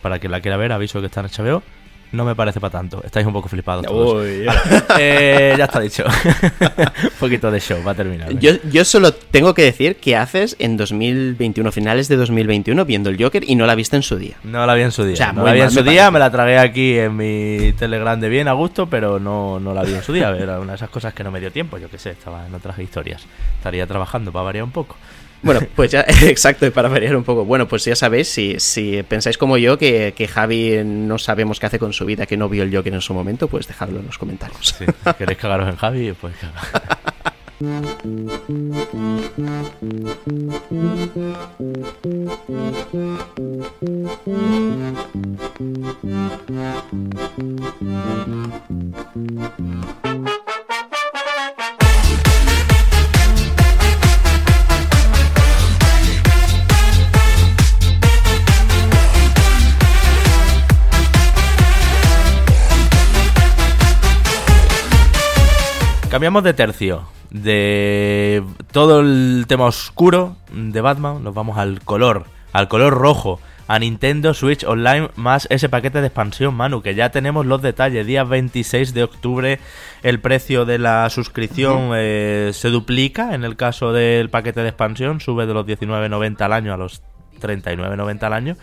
[0.00, 1.62] para que la quiera ver, aviso que está en HBO.
[2.12, 3.02] No me parece para tanto.
[3.04, 4.24] Estáis un poco flipados todos.
[4.98, 6.04] Eh, ya está dicho.
[7.02, 8.32] un poquito de show, va a terminar.
[8.38, 13.22] Yo, yo, solo tengo que decir que haces en 2021, finales de 2021, viendo el
[13.22, 14.36] Joker y no la viste en su día.
[14.42, 15.32] No la vi en su día.
[15.32, 18.48] no la vi en su día, me la tragué aquí en mi Telegram de bien
[18.48, 20.30] a gusto, pero no, no la vi en su día.
[20.30, 22.54] Era una de esas cosas que no me dio tiempo, yo qué sé, estaba en
[22.54, 23.26] otras historias.
[23.56, 24.96] Estaría trabajando para variar un poco.
[25.42, 27.44] Bueno, pues ya, exacto, y para variar un poco.
[27.44, 31.66] Bueno, pues ya sabéis, si, si pensáis como yo que, que, Javi no sabemos qué
[31.66, 34.06] hace con su vida, que no vio el Joker en su momento, pues dejadlo en
[34.06, 34.74] los comentarios.
[34.78, 36.34] Si queréis cagaros en Javi, pues
[66.18, 67.04] Cambiamos de tercio.
[67.30, 73.78] De todo el tema oscuro de Batman, nos vamos al color, al color rojo, a
[73.78, 78.04] Nintendo Switch Online más ese paquete de expansión, Manu, que ya tenemos los detalles.
[78.04, 79.60] Día 26 de octubre
[80.02, 85.20] el precio de la suscripción eh, se duplica en el caso del paquete de expansión,
[85.20, 87.00] sube de los 19.90 al año a los
[87.40, 88.56] 39.90 al año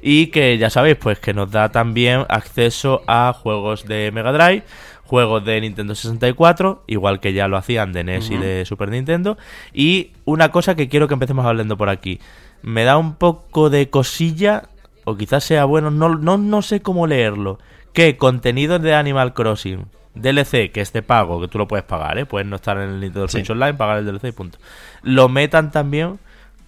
[0.00, 4.64] y que ya sabéis pues que nos da también acceso a juegos de Mega Drive
[5.06, 9.38] juegos de Nintendo 64, igual que ya lo hacían de NES y de Super Nintendo.
[9.72, 12.20] Y una cosa que quiero que empecemos hablando por aquí.
[12.62, 14.64] Me da un poco de cosilla,
[15.04, 17.58] o quizás sea bueno, no, no, no sé cómo leerlo.
[17.92, 22.18] Que contenidos de Animal Crossing, DLC, que es de pago, que tú lo puedes pagar,
[22.18, 22.26] ¿eh?
[22.26, 24.58] Puedes no estar en el Nintendo Switch Online, pagar el DLC y punto.
[25.02, 26.18] Lo metan también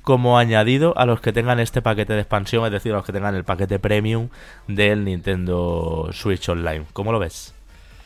[0.03, 3.13] como añadido a los que tengan este paquete de expansión, es decir, a los que
[3.13, 4.29] tengan el paquete premium
[4.67, 6.87] del Nintendo Switch Online.
[6.95, 7.55] ¿Cómo lo ves?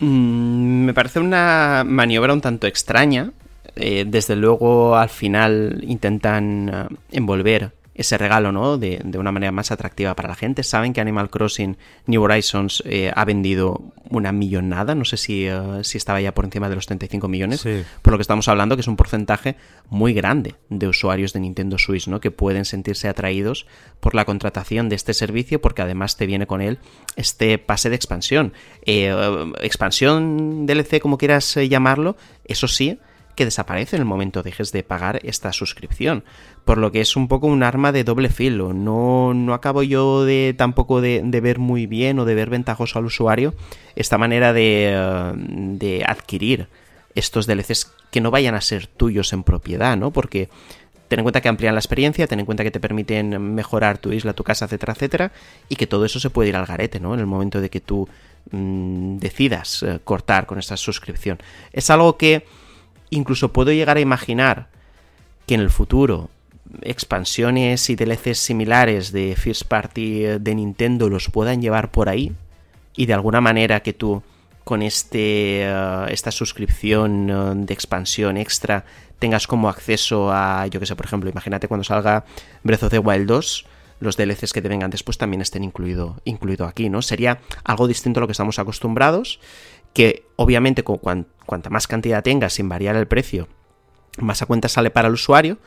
[0.02, 3.32] Mm, me parece una maniobra un tanto extraña.
[3.76, 8.78] Eh, desde luego, al final intentan eh, envolver ese regalo, ¿no?
[8.78, 10.62] De, una manera más atractiva para la gente.
[10.62, 11.76] Saben que Animal Crossing
[12.06, 16.44] New Horizons eh, ha vendido una millonada, no sé si, eh, si estaba ya por
[16.44, 17.64] encima de los 35 millones,
[18.02, 19.56] por lo que estamos hablando que es un porcentaje
[19.88, 22.20] muy grande de usuarios de Nintendo Switch, ¿no?
[22.20, 23.66] Que pueden sentirse atraídos
[24.00, 26.78] por la contratación de este servicio porque además te viene con él
[27.16, 28.52] este pase de expansión.
[28.84, 29.14] Eh,
[29.60, 32.98] expansión DLC, como quieras llamarlo, eso sí,
[33.44, 36.24] desaparece en el momento dejes de pagar esta suscripción.
[36.64, 38.72] Por lo que es un poco un arma de doble filo.
[38.72, 43.06] No, no acabo yo de tampoco de, ver muy bien o de ver ventajoso al
[43.06, 43.54] usuario
[43.96, 46.68] esta manera de, eh, de adquirir
[47.14, 50.10] estos DLCs que no vayan a ser tuyos en propiedad, ¿no?
[50.12, 50.48] Porque
[51.12, 54.12] ten en cuenta que amplían la experiencia, ten en cuenta que te permiten mejorar tu
[54.12, 55.32] isla, tu casa, etcétera, etcétera,
[55.68, 57.12] y que todo eso se puede ir al garete, ¿no?
[57.12, 58.08] En el momento de que tú
[58.50, 61.38] mm, decidas eh, cortar con esta suscripción.
[61.70, 62.46] Es algo que
[63.12, 64.68] Incluso puedo llegar a imaginar
[65.46, 66.30] que en el futuro
[66.80, 72.32] expansiones y DLCs similares de First Party de Nintendo los puedan llevar por ahí
[72.96, 74.22] y de alguna manera que tú
[74.64, 78.86] con este, eh, esta suscripción eh, de expansión extra
[79.18, 82.24] tengas como acceso a, yo que sé, por ejemplo, imagínate cuando salga
[82.62, 83.66] Breath of the Wild 2,
[84.00, 87.02] los DLCs que te vengan después también estén incluido, incluido aquí, ¿no?
[87.02, 89.38] Sería algo distinto a lo que estamos acostumbrados
[89.92, 93.48] que obviamente con cuanta más cantidad tengas sin variar el precio,
[94.18, 95.58] más a cuenta sale para el usuario,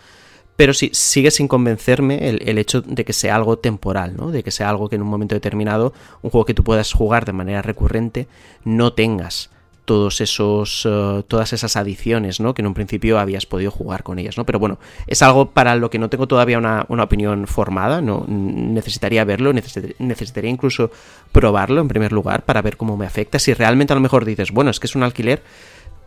[0.56, 4.32] pero sí, sigue sin convencerme el, hecho de que sea algo temporal, ¿no?
[4.32, 7.26] De que sea algo que en un momento determinado, un juego que tú puedas jugar
[7.26, 8.28] de manera recurrente,
[8.64, 9.50] no tengas
[9.86, 12.54] todos esos, eh, todas esas adiciones, ¿no?
[12.54, 14.46] Que en un principio habías podido jugar con ellas, ¿no?
[14.46, 18.26] Pero bueno, es algo para lo que no tengo todavía una, opinión formada, ¿no?
[18.28, 20.92] Necesitaría verlo, necesitaría incluso
[21.32, 23.40] probarlo en primer lugar para ver cómo me afecta.
[23.40, 25.44] Si realmente a lo mejor dices, bueno, es que es un alquiler,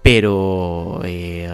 [0.02, 1.48] pero eh,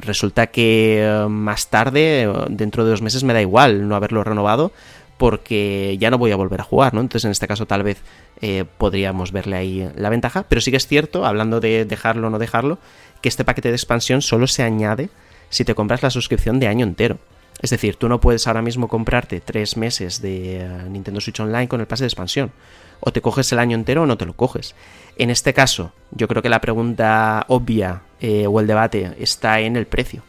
[0.00, 4.72] resulta que eh, más tarde, dentro de dos meses, me da igual no haberlo renovado
[5.16, 7.00] porque ya no voy a volver a jugar, ¿no?
[7.00, 8.02] Entonces en este caso tal vez
[8.40, 12.30] eh, podríamos verle ahí la ventaja, pero sí que es cierto, hablando de dejarlo o
[12.30, 12.78] no dejarlo,
[13.20, 15.10] que este paquete de expansión solo se añade
[15.48, 17.18] si te compras la suscripción de año entero.
[17.62, 21.68] Es decir, tú no puedes ahora mismo comprarte tres meses de eh, Nintendo Switch Online
[21.68, 22.52] con el pase de expansión.
[23.00, 24.74] O te coges el año entero o no te lo coges.
[25.16, 29.76] En este caso, yo creo que la pregunta obvia eh, o el debate está en
[29.76, 30.22] el precio.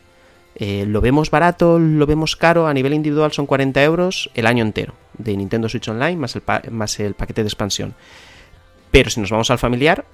[0.56, 1.80] Eh, ¿Lo vemos barato?
[1.80, 2.68] ¿Lo vemos caro?
[2.68, 6.44] A nivel individual son 40 euros el año entero de Nintendo Switch Online más el,
[6.72, 7.94] más el paquete de expansión.
[8.92, 10.06] Pero si nos vamos al familiar,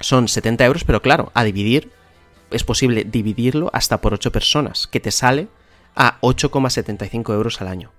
[0.00, 1.90] son 70 euros, pero claro, a dividir
[2.50, 5.48] es posible dividirlo hasta por 8 personas, que te sale
[5.94, 7.90] a 8,75 euros al año.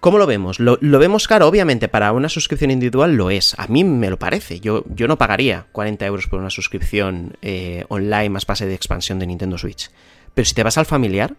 [0.00, 0.58] ¿Cómo lo vemos?
[0.58, 1.46] ¿Lo, vemos caro?
[1.46, 3.54] Obviamente, para una suscripción individual lo es.
[3.56, 4.58] A mí me lo parece.
[4.58, 9.20] Yo, yo no pagaría 40 euros por una suscripción eh, online más pase de expansión
[9.20, 9.92] de Nintendo Switch.
[10.34, 11.34] Pero si te vas al familiar,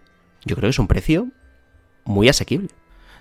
[0.45, 1.27] yo creo que es un precio
[2.06, 2.69] muy asequible.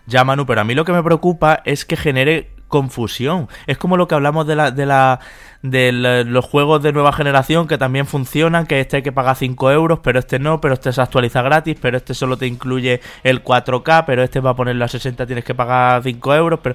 [0.06, 3.48] Ya, Manu, pero a mí lo que me preocupa es que genere confusión.
[3.66, 5.20] Es como lo que hablamos de la de la
[5.62, 5.92] de
[6.24, 10.00] los juegos de nueva generación que también funcionan, que este hay que pagar 5 euros,
[10.02, 14.04] pero este no, pero este se actualiza gratis, pero este solo te incluye el 4K,
[14.06, 16.74] pero este va a ponerlo a 60 tienes que pagar 5 euros, pero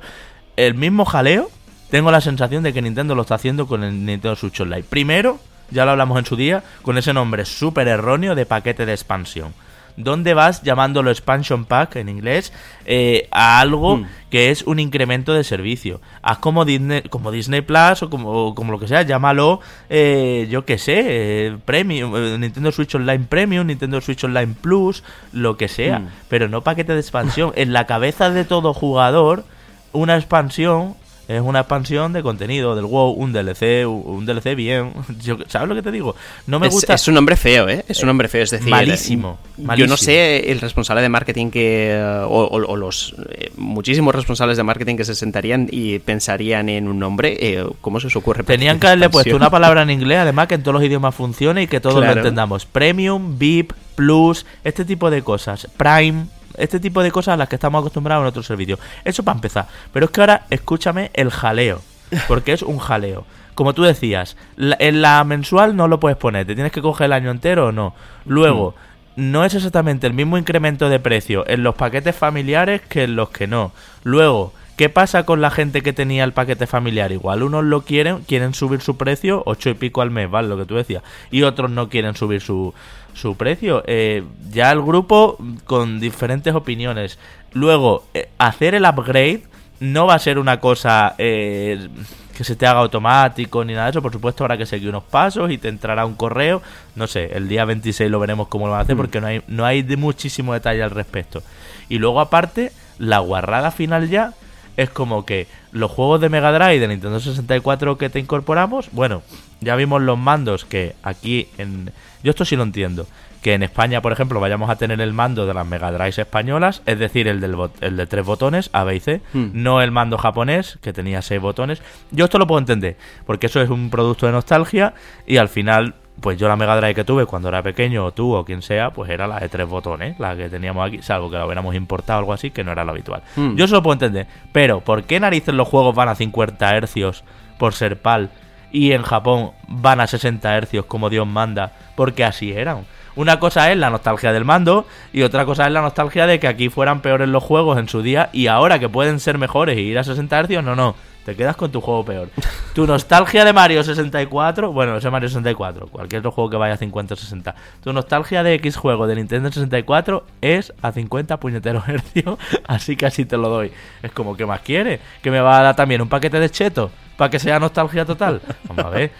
[0.56, 1.50] el mismo jaleo,
[1.90, 4.84] tengo la sensación de que Nintendo lo está haciendo con el Nintendo Switch Online.
[4.84, 5.40] Primero,
[5.72, 9.54] ya lo hablamos en su día, con ese nombre súper erróneo de paquete de expansión.
[9.98, 12.54] ¿Dónde vas llamándolo expansion pack en inglés
[12.86, 14.06] eh, a algo hmm.
[14.30, 16.02] que es un incremento de servicio?
[16.22, 20.66] Haz como Disney, como Disney Plus o como, como lo que sea, llámalo, eh, yo
[20.66, 25.04] qué sé, eh, Premium, Nintendo Switch Online Premium, Nintendo Switch Online Plus,
[25.34, 26.10] lo que sea, hmm.
[26.30, 27.52] pero no paquete de expansión.
[27.56, 29.46] en la cabeza de todo jugador,
[29.94, 30.96] una expansión
[31.28, 34.94] es una expansión de contenido del WoW, un DLC, un DLC bien.
[35.48, 36.16] ¿Sabes lo que te digo?
[36.46, 36.94] No me gusta.
[36.94, 37.84] Es un nombre feo, ¿eh?
[37.88, 38.70] Es un nombre feo, es decir.
[38.70, 39.38] Malísimo.
[39.76, 42.00] Yo no sé el responsable de marketing que.
[42.28, 47.38] O, los eh, muchísimos responsables de marketing que se sentarían y pensarían en un nombre.
[47.40, 48.44] Eh, ¿Cómo se os ocurre?
[48.44, 51.64] Tenían que haberle puesto una palabra en inglés, además, que en todos los idiomas funcione
[51.64, 52.66] y que todos lo entendamos.
[52.66, 55.68] Premium, VIP, Plus, este tipo de cosas.
[55.76, 58.80] Prime este tipo de cosas a las que estamos acostumbrados en otros servicios.
[59.06, 59.68] Eso para empezar.
[59.94, 61.82] Pero es que ahora escúchame el jaleo.
[62.28, 63.26] Porque es un jaleo.
[63.56, 67.14] como tú decías, en la mensual no lo puedes poner, te tienes que coger el
[67.14, 67.96] año entero o no.
[68.26, 68.76] Luego,
[69.16, 69.32] mm.
[69.32, 73.30] no es exactamente el mismo incremento de precio en los paquetes familiares que en los
[73.30, 73.72] que no.
[74.04, 77.12] Luego, ¿Qué pasa con la gente que tenía el paquete familiar?
[77.12, 80.48] Igual unos lo quieren, quieren subir su precio, ocho y pico al mes, ¿vale?
[80.48, 81.02] Lo que tú decías.
[81.32, 82.76] Y otros no quieren subir su,
[83.16, 83.84] su precio.
[83.88, 87.18] Eh, ya el grupo con diferentes opiniones.
[87.54, 89.42] Luego, eh, hacer el upgrade
[89.80, 91.90] no va a ser una cosa eh,
[92.36, 94.04] que se te haga automático ni nada de eso.
[94.04, 96.62] Por supuesto, habrá que seguir unos pasos y te entrará un correo.
[96.96, 99.00] No sé, el día 26 lo veremos cómo lo van a hacer mm.
[99.00, 101.42] porque no hay, no hay de muchísimo detalle al respecto.
[101.90, 104.36] Y luego, aparte, la guarrada final ya
[104.78, 109.24] es como que los juegos de Mega Drive de Nintendo 64 que te incorporamos, bueno,
[109.60, 111.92] ya vimos los mandos que aquí en...
[112.24, 113.08] Yo esto sí lo entiendo.
[113.42, 116.82] Que en España, por ejemplo, vayamos a tener el mando de las Mega Drive españolas,
[116.86, 119.50] es decir, el, del el de tres botones, A, B y C, hmm.
[119.54, 121.82] no el mando japonés, que tenía seis botones.
[122.12, 124.94] Yo esto lo puedo entender, porque eso es un producto de nostalgia
[125.26, 128.34] y al final pues yo la Mega Drive que tuve cuando era pequeño, o tú
[128.34, 131.38] o quien sea, pues era la de tres botones, la que teníamos aquí, salvo que
[131.38, 133.22] la hubiéramos importado o algo así, que no era lo habitual.
[133.36, 133.56] Hmm.
[133.56, 137.24] Yo eso lo puedo entender, pero ¿por qué narices los juegos van a 50 hercios
[137.58, 138.30] por ser PAL
[138.72, 141.74] y en Japón van a 60 hercios como Dios manda?
[141.96, 142.86] Porque así eran.
[143.16, 146.48] Una cosa es la nostalgia del mando y otra cosa es la nostalgia de que
[146.48, 149.82] aquí fueran peores los juegos en su día y ahora que pueden ser mejores y
[149.82, 150.96] ir a 60 hercios, no, no
[151.28, 152.30] te quedas con tu juego peor.
[152.74, 156.78] Tu nostalgia de Mario 64, bueno, ese Mario 64, cualquier otro juego que vaya a
[156.78, 157.54] 50 o 60.
[157.84, 163.08] Tu nostalgia de X juego de Nintendo 64 es a 50 puñeteros hercios, así que
[163.08, 163.74] así te lo doy.
[164.02, 165.02] Es como, ¿qué más quiere?
[165.22, 168.42] ¿Que me va a dar también un paquete de cheto para que sea nostalgia total?
[168.70, 169.12] Vamos a ver.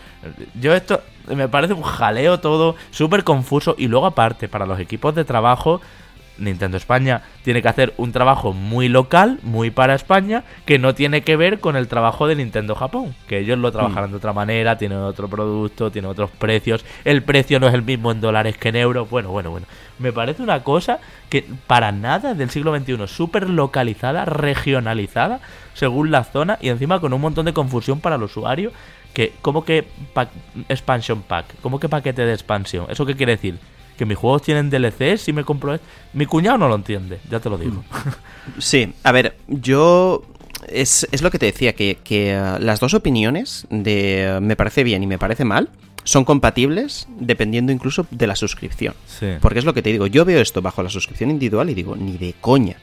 [0.62, 5.14] Yo esto me parece un jaleo todo, súper confuso y luego aparte, para los equipos
[5.14, 5.82] de trabajo
[6.38, 11.22] Nintendo España tiene que hacer un trabajo muy local, muy para España, que no tiene
[11.22, 14.12] que ver con el trabajo de Nintendo Japón, que ellos lo trabajarán mm.
[14.12, 18.12] de otra manera, tienen otro producto, tienen otros precios, el precio no es el mismo
[18.12, 19.66] en dólares que en euros, bueno, bueno, bueno.
[20.00, 25.40] Me parece una cosa que para nada del siglo XXI, súper localizada, regionalizada,
[25.74, 28.72] según la zona, y encima con un montón de confusión para el usuario,
[29.14, 29.88] que, ¿cómo que
[30.70, 31.46] expansion pack?
[31.62, 32.86] ¿Cómo que paquete de expansión?
[32.90, 33.58] ¿Eso qué quiere decir?
[33.98, 35.80] Que mis juegos tienen DLCs si me compro.
[36.14, 37.84] Mi cuñado no lo entiende, ya te lo digo.
[38.60, 40.24] Sí, a ver, yo
[40.68, 45.04] es, lo que te decía, que, uh, las dos opiniones de uh, me parece bien
[45.04, 45.70] y me parece mal
[46.04, 48.94] son compatibles dependiendo incluso de la suscripción.
[49.42, 51.98] Porque es lo que te digo, yo veo esto bajo la suscripción individual y digo,
[51.98, 52.78] ni de coña.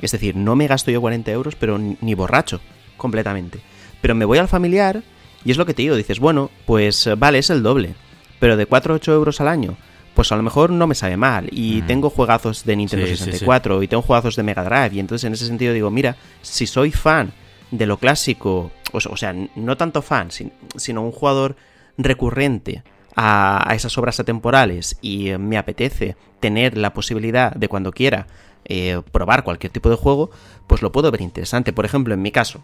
[0.00, 2.60] Es decir, no me gasto yo 40 euros, pero ni, borracho,
[2.96, 3.58] completamente.
[4.00, 5.02] Pero me voy al familiar
[5.44, 7.94] y es lo que te digo, dices, bueno, pues uh, vale, es el doble.
[8.38, 9.76] Pero de 4 a 8 euros al año
[10.18, 11.46] pues a lo mejor no me sabe mal.
[11.52, 14.96] Y tengo juegazos de Nintendo 64 y tengo juegazos de Mega Drive.
[14.96, 17.32] Y entonces en ese sentido digo, mira, si soy fan
[17.70, 20.30] de lo clásico, o, sea, no tanto fan,
[20.74, 21.54] sino un jugador
[21.96, 22.82] recurrente
[23.14, 28.26] a, esas obras atemporales y me apetece tener la posibilidad de cuando quiera
[28.64, 30.32] eh, probar cualquier tipo de juego,
[30.66, 31.72] pues lo puedo ver interesante.
[31.72, 32.60] Por ejemplo, en mi caso,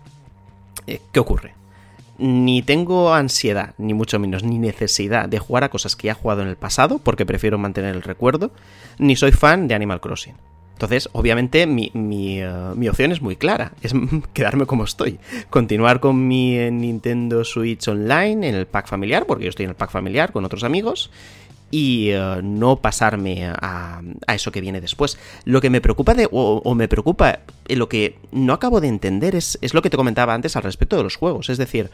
[0.88, 1.54] eh, ¿qué ocurre?
[2.18, 6.14] Ni tengo ansiedad, ni mucho menos, ni necesidad de jugar a cosas que ya he
[6.14, 8.50] jugado en el pasado, porque prefiero mantener el recuerdo,
[8.98, 10.34] ni soy fan de Animal Crossing.
[10.74, 13.94] Entonces, obviamente, mi, mi, eh, opción es muy clara, es
[14.32, 15.18] quedarme como estoy.
[15.48, 19.76] Continuar con mi Nintendo Switch Online en el pack familiar, porque yo estoy en el
[19.76, 21.10] pack familiar con otros amigos,
[21.74, 25.18] y eh, no pasarme a, eso que viene después.
[25.44, 29.34] Lo que me preocupa de, o, me preocupa, eh, lo que no acabo de entender
[29.34, 31.50] es, es, lo que te comentaba antes al respecto de los juegos.
[31.50, 31.90] Es decir,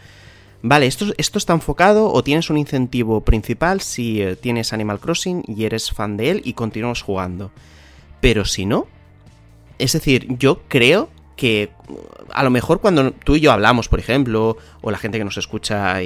[0.61, 5.45] vale, esto, esto está enfocado o tienes un incentivo principal si eh, tienes Animal Crossing
[5.47, 7.51] y eres fan de él y continúas jugando.
[8.21, 8.87] Pero si no,
[9.79, 11.09] es decir, yo creo
[11.41, 11.71] que
[12.35, 15.39] a lo mejor cuando tú y yo hablamos, por ejemplo, o la gente que nos
[15.39, 16.03] escucha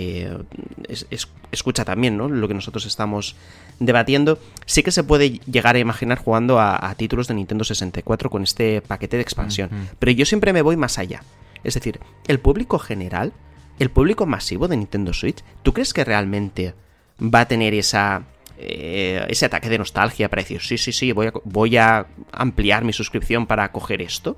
[1.51, 2.29] escucha también, ¿no?
[2.29, 3.35] Lo que nosotros estamos
[3.81, 8.45] debatiendo, sí que se puede llegar a imaginar jugando a, títulos de Nintendo 64 con
[8.45, 9.71] este paquete de expansión.
[9.99, 11.25] Pero yo siempre me voy más allá.
[11.65, 13.33] Es decir, el público general,
[13.81, 16.75] el público masivo de Nintendo Switch, ¿tú crees que realmente
[17.19, 18.23] va a tener esa,
[18.57, 22.85] eh, ese ataque de nostalgia para decir, sí, sí, sí, voy a, voy a ampliar
[22.85, 24.37] mi suscripción para coger esto?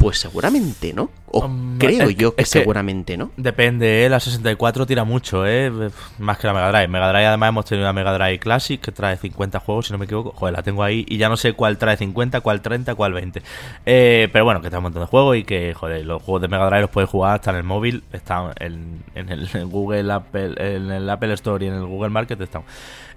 [0.00, 1.10] Pues seguramente no.
[1.26, 1.48] O
[1.78, 3.32] creo yo que, seguramente no.
[3.36, 4.08] Depende, ¿eh?
[4.08, 5.70] la 64 tira mucho, ¿eh?
[6.18, 6.88] Más que la Mega Drive.
[6.88, 9.98] Mega Drive además hemos tenido una Mega Drive Classic que trae 50 juegos, si no
[9.98, 10.32] me equivoco.
[10.32, 13.42] Joder, la tengo ahí y ya no sé cuál trae 50, cuál 30, cuál 20.
[13.84, 16.48] Eh, pero bueno, que trae un montón de juegos y que, joder, los juegos de
[16.48, 18.02] Mega Drive los puedes jugar hasta en el móvil.
[18.10, 22.62] Están en, el Google Apple, en el Apple Store y en el Google Market están.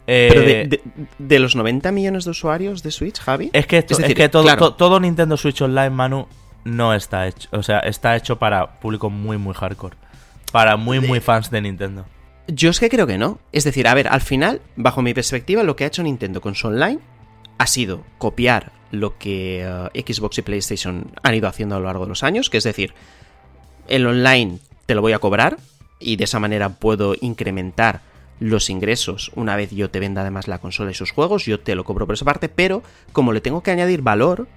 [0.05, 0.81] Pero de,
[1.17, 3.51] de, los 90 millones de usuarios de Switch, Javi.
[3.53, 6.27] Es que, esto, es, que todo, todo Nintendo Switch Online, Manu,
[6.63, 7.49] no está hecho.
[7.51, 9.95] O sea, está hecho para público muy, muy hardcore.
[10.51, 12.05] para muy, muy fans de Nintendo.
[12.47, 13.39] Yo es que creo que no.
[13.51, 16.55] Es decir, a ver, al final, bajo mi perspectiva, lo que ha hecho Nintendo con
[16.55, 16.99] su online
[17.57, 22.05] ha sido copiar lo que eh, Xbox y PlayStation han ido haciendo a lo largo
[22.05, 22.93] de los años, que es decir,
[23.87, 25.57] el online te lo voy a cobrar
[25.99, 28.01] y de esa manera puedo incrementar
[28.39, 31.75] los ingresos una vez yo te venda además la consola y sus juegos, yo te
[31.75, 32.83] lo cobro por esa parte, pero
[33.13, 34.47] como le tengo que añadir valor,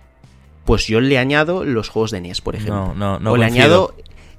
[0.66, 2.88] pues yo le añado los juegos de NES, por ejemplo.
[2.88, 3.94] No, no, no o le añado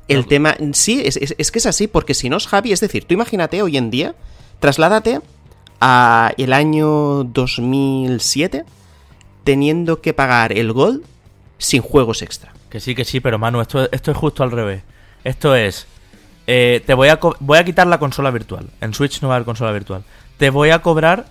[0.07, 0.25] el No.
[0.27, 0.55] tema...
[0.73, 3.15] Sí, es, es- es que es así, porque si no es Javi, es decir, tú
[3.15, 4.13] imagínate hoy en día,
[4.59, 5.21] trasládate
[5.81, 8.65] a el año 2007
[9.43, 11.03] teniendo que pagar el Gold
[11.57, 12.53] sin juegos extra.
[12.69, 14.83] Que sí, que sí, pero Manu, esto, esto es justo al revés.
[15.23, 15.87] Esto es.
[16.47, 18.67] eh, te voy a, voy a quitar la consola virtual.
[18.81, 20.03] En Switch no va a haber consola virtual.
[20.37, 21.25] Te voy a cobrar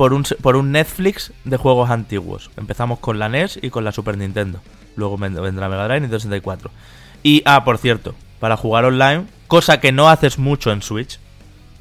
[0.00, 2.50] por un, por un Netflix de juegos antiguos.
[2.56, 4.62] Empezamos con la NES y con la Super Nintendo.
[4.96, 6.70] Luego ven- vendrá Mega Drive Nintendo 64.
[7.22, 11.18] Y, ah, por cierto, para jugar online, cosa que no haces mucho en Switch,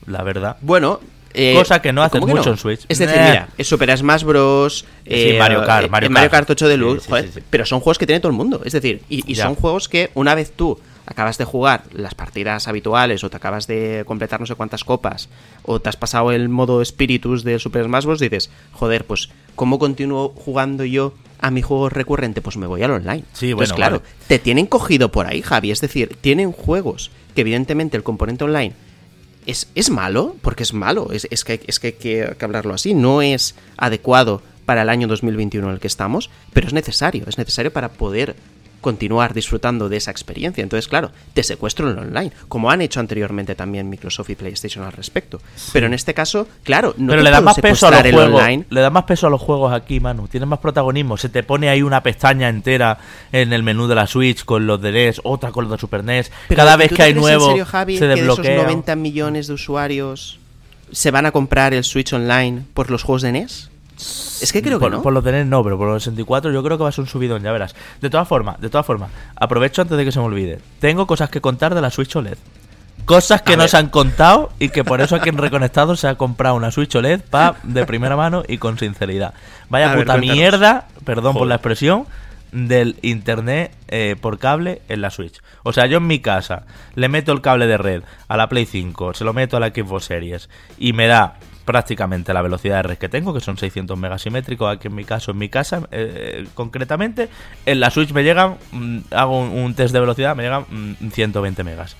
[0.06, 0.58] la verdad.
[0.60, 1.00] Bueno...
[1.34, 2.82] eh, Cosa que no haces ¿cómo que mucho en Switch.
[2.90, 4.86] Es decir, mira, Super Smash Bros.
[5.08, 6.46] Sí, Mario Kart, eh, Mario Mario Kart.
[6.46, 7.44] Kart 8 Deluxe, Sí, sí, joder, sí, sí.
[7.50, 8.62] pero son juegos que tiene todo el mundo.
[8.66, 10.78] Es decir, y, son juegos que una vez tú
[11.10, 15.28] acabas de jugar las partidas habituales o te acabas de completar no sé cuántas copas
[15.64, 18.20] o te has pasado el modo Spiritus de Super Smash Bros.
[18.20, 22.42] dices, joder, pues ¿cómo continúo jugando yo a mi juego recurrente?
[22.42, 23.24] Pues me voy al online.
[23.34, 24.10] Sí, Entonces, bueno, claro, vale.
[24.28, 25.72] te tienen cogido por ahí, Javi.
[25.72, 28.74] Es decir, tienen juegos que evidentemente el componente online
[29.46, 32.46] es, es malo, porque es malo, es, es que, hay- es que hay que, que
[32.46, 36.74] hablarlo así, no es adecuado para el año 2021 en el que estamos, pero es
[36.74, 38.36] necesario, es necesario para poder
[38.82, 40.62] continuar disfrutando de esa experiencia.
[40.62, 44.86] Entonces, claro, te secuestro en el online, como han hecho anteriormente también Microsoft y PlayStation
[44.86, 45.42] al respecto.
[45.74, 48.42] Pero en este caso, claro, no pero te le da más peso a los juegos.
[48.42, 48.66] online.
[48.70, 50.28] Le da más peso a los juegos aquí, Manu.
[50.28, 51.18] Tienes más protagonismo.
[51.18, 52.98] Se te pone ahí una pestaña entera
[53.32, 56.04] en el menú de la Switch con los de NES, otra con los de Super
[56.04, 56.32] NES.
[56.48, 58.64] Pero Cada ¿y vez que hay nuevo en serio, Javi, se que de esos desbloquea.
[58.64, 60.40] 90 millones de usuarios
[60.92, 63.69] se van a comprar el Switch Online por los juegos de NES?
[64.42, 65.02] Es que creo por, que no.
[65.02, 67.02] por los de NES no, pero por los 64 yo creo que va a ser
[67.02, 67.76] un subidón, ya verás.
[68.00, 70.60] De todas formas, de todas formas, aprovecho antes de que se me olvide.
[70.80, 72.38] Tengo cosas que contar de la Switch OLED.
[73.06, 73.70] Cosas que A no ver.
[73.70, 76.96] se han contado y que por eso aquí en Reconectado se ha comprado una Switch
[76.96, 79.34] OLED pa, de primera mano y con sinceridad.
[79.70, 82.06] Vaya A puta mierda, perdón por la expresión,
[82.52, 85.42] del internet eh, por cable en la Switch.
[85.64, 86.64] O sea, yo en mi casa
[86.96, 89.70] le meto el cable de red a la Play 5, se lo meto a la
[89.70, 91.36] Xbox Series y me da
[91.66, 95.32] prácticamente la velocidad de red que tengo, que son 600 megasimétricos aquí en mi caso,
[95.32, 97.30] en mi casa eh, concretamente.
[97.66, 101.64] En la Switch me llegan, mm, hago un, test de velocidad, me llegan mm, 120
[101.64, 101.96] megas.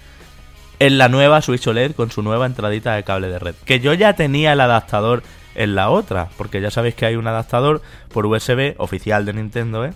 [0.80, 3.56] En la nueva Switch OLED con su nueva entradita de cable de red.
[3.66, 5.24] Que yo ya tenía el adaptador
[5.56, 7.82] en la otra, porque ya sabéis que hay un adaptador
[8.14, 9.94] por USB oficial de Nintendo, ¿eh?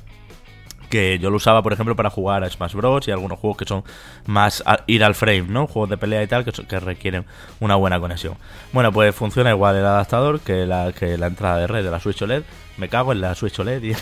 [0.93, 3.07] Que yo lo usaba, por ejemplo, para jugar a Smash Bros.
[3.07, 3.83] y algunos juegos que son
[4.27, 5.65] más ir al frame, ¿no?
[5.65, 7.25] Juegos de pelea y tal que, requieren
[7.59, 8.35] una buena conexión.
[8.73, 11.99] Bueno, pues funciona igual el adaptador que la, que la entrada de red de la
[11.99, 12.43] Switch OLED.
[12.77, 13.81] Me cago en la Switch OLED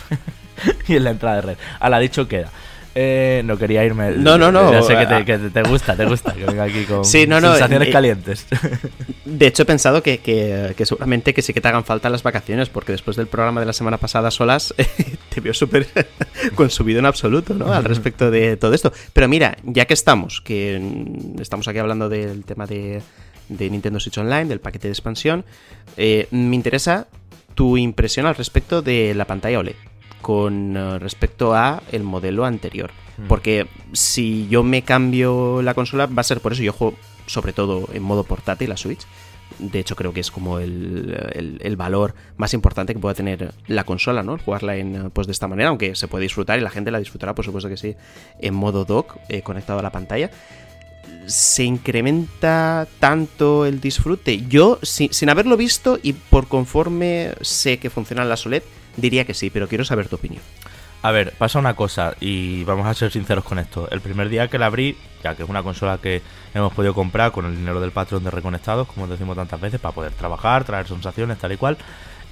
[0.86, 1.56] y en la entrada de red.
[1.80, 2.50] A la dicho queda.
[2.94, 4.10] Eh, no quería irme.
[4.12, 4.70] No, no, no.
[4.70, 7.40] Ya sé que te, que te gusta, te gusta que venga aquí con Sí, no,
[7.40, 8.46] no, sensaciones eh, calientes.
[9.24, 12.22] De hecho, he pensado que, que- que seguramente que sí que te hagan falta las
[12.22, 14.74] vacaciones, porque después del programa de la semana pasada solas,
[15.30, 15.86] te veo súper
[16.54, 17.72] consumido en absoluto, ¿no?
[17.72, 18.92] Al respecto de todo esto.
[19.12, 20.80] Pero mira, ya que estamos, que
[21.40, 23.00] estamos aquí hablando del tema de,
[23.48, 25.44] de Nintendo Switch Online, del paquete de expansión,
[25.96, 27.06] eh, me interesa
[27.54, 29.74] tu impresión al respecto de la pantalla OLED
[30.22, 32.90] con eh, respecto a el modelo anterior.
[33.18, 33.26] Mm.
[33.26, 36.62] Porque si yo me cambio la consola, va a ser por eso.
[36.62, 36.94] Yo juego
[37.26, 39.06] sobre todo en modo portátil la Switch.
[39.58, 43.52] De hecho, creo que es como el, el- el valor más importante que pueda tener
[43.66, 44.38] la consola, ¿no?
[44.38, 46.98] Jugarla en, eh, pues de esta manera, aunque se puede disfrutar y la gente la
[46.98, 47.94] disfrutará, por supuesto que sí,
[48.40, 50.30] en modo dock, eh, conectado a la pantalla.
[51.26, 54.42] ¿Se incrementa tanto el disfrute?
[54.48, 58.62] Yo, si- sin haberlo visto y por conforme sé que funcionan las OLED,
[58.96, 60.42] diría que sí, pero quiero saber tu opinión.
[61.04, 63.88] A ver, pasa una cosa y vamos a ser sinceros con esto.
[63.90, 66.22] El primer día que la abrí, ya que es una consola que
[66.54, 69.94] hemos podido comprar con el dinero del patrón de Reconectados, como decimos tantas veces, para
[69.94, 71.76] poder trabajar, traer sensaciones, tal y cual.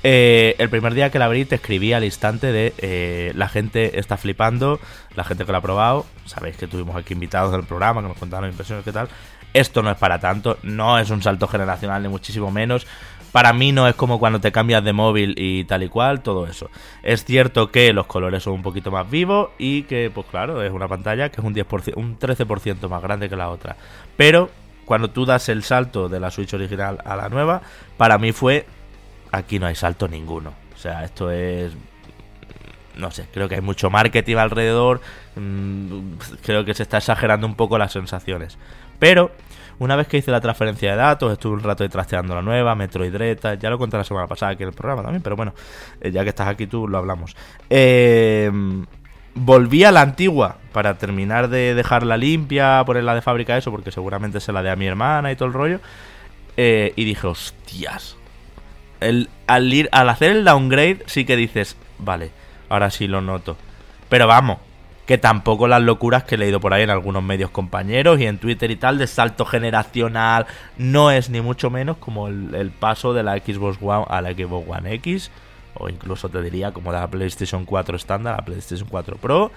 [0.03, 3.99] eh, el primer día que la abrí te escribí al instante de eh, la gente
[3.99, 4.81] está flipando,
[5.17, 8.19] la gente que lo ha probado, sabéis que tuvimos aquí invitados del programa que nos
[8.19, 9.09] contaron impresiones qué tal.
[9.53, 12.87] Esto no es para tanto, no es un salto generacional ni muchísimo menos.
[13.33, 16.47] Para mí no es como cuando te cambias de móvil y tal y cual, todo
[16.47, 16.71] eso.
[17.03, 20.73] Es cierto que los colores son un poquito más vivos y que, pues claro, es
[20.73, 23.77] una pantalla que es un 10%, un 13% más grande que la otra.
[24.17, 24.51] Pero
[24.85, 27.63] cuando tú das el salto de la Switch original a la nueva,
[27.97, 28.67] para mí fue
[29.31, 30.53] aquí no hay salto ninguno.
[30.75, 31.73] O sea, esto es
[32.97, 35.01] no sé, creo que hay mucho marketing alrededor,
[35.37, 38.59] mm, creo que se está exagerando un poco las sensaciones.
[38.99, 39.33] Pero
[39.81, 42.75] una vez que hice la transferencia de datos, estuve un rato ahí trasteando la nueva,
[42.75, 45.55] Metroid Dread, ya lo conté la semana pasada aquí en el programa también, pero bueno,
[46.01, 47.35] eh, ya que estás aquí tú, lo hablamos.
[47.69, 48.51] Eh,
[49.35, 54.39] volví a la antigua para terminar de dejarla limpia, ponerla de fábrica, eso, porque seguramente
[54.41, 55.81] se la de a mi hermana y todo el rollo.
[56.57, 58.17] Eh, y dije, hostias.
[59.01, 62.33] El, al, ir, al hacer el downgrade, sí que dices, vale,
[62.69, 63.57] ahora sí lo noto.
[64.11, 64.59] Pero vamos,
[65.11, 68.39] que tampoco las locuras que he leído por ahí en algunos medios compañeros y en
[68.39, 70.47] Twitter y tal, de salto generacional,
[70.79, 74.69] no es ni mucho menos como el, paso de la Xbox One a la Xbox
[74.69, 75.33] One X,
[75.75, 79.51] o incluso te diría como de la PlayStation 4 estándar a la PlayStation 4 Pro.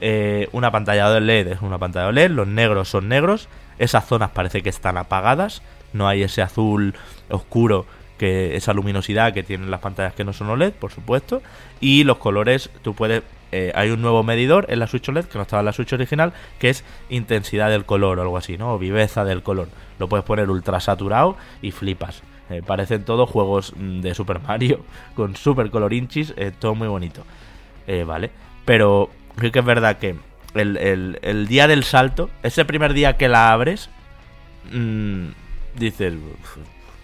[0.00, 3.48] Eh, una pantalla de LED es una pantalla de LED, los negros son negros,
[3.78, 6.96] esas zonas parece que están apagadas, no hay ese azul
[7.30, 7.86] oscuro
[8.18, 11.42] que esa luminosidad que tienen las pantallas que no son OLED, por supuesto,
[11.80, 13.22] y los colores tú puedes
[13.52, 15.92] eh, hay un nuevo medidor en la Switch OLED que no estaba en la Switch
[15.92, 18.74] original, que es intensidad del color o algo así, ¿no?
[18.74, 19.68] O viveza del color.
[19.98, 22.22] Lo puedes poner ultra saturado y flipas.
[22.50, 24.84] Eh, parecen todos juegos mm, de Super Mario
[25.14, 27.24] con super colorinchis, eh, todo muy bonito.
[28.04, 28.30] vale,
[28.64, 30.16] pero sí que es verdad que
[30.54, 33.90] el, día del salto, ese primer día que la abres,
[34.72, 35.28] mmm,
[35.76, 36.14] dices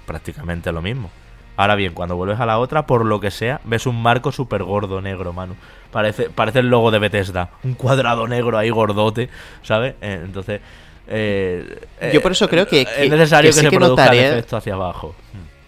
[0.06, 1.10] prácticamente lo mismo.
[1.56, 4.62] Ahora bien, cuando vuelves a la otra, por lo que sea, ves un marco súper
[4.62, 5.54] gordo negro, Manu.
[5.92, 7.50] Parece, parece el logo de Bethesda.
[7.62, 9.28] Un cuadrado negro ahí gordote,
[9.62, 9.94] ¿sabes?
[10.00, 10.60] Eh, entonces...
[11.06, 11.80] Eh,
[12.12, 15.14] Yo por eso creo que, es necesario que, se produzca el efecto hacia abajo.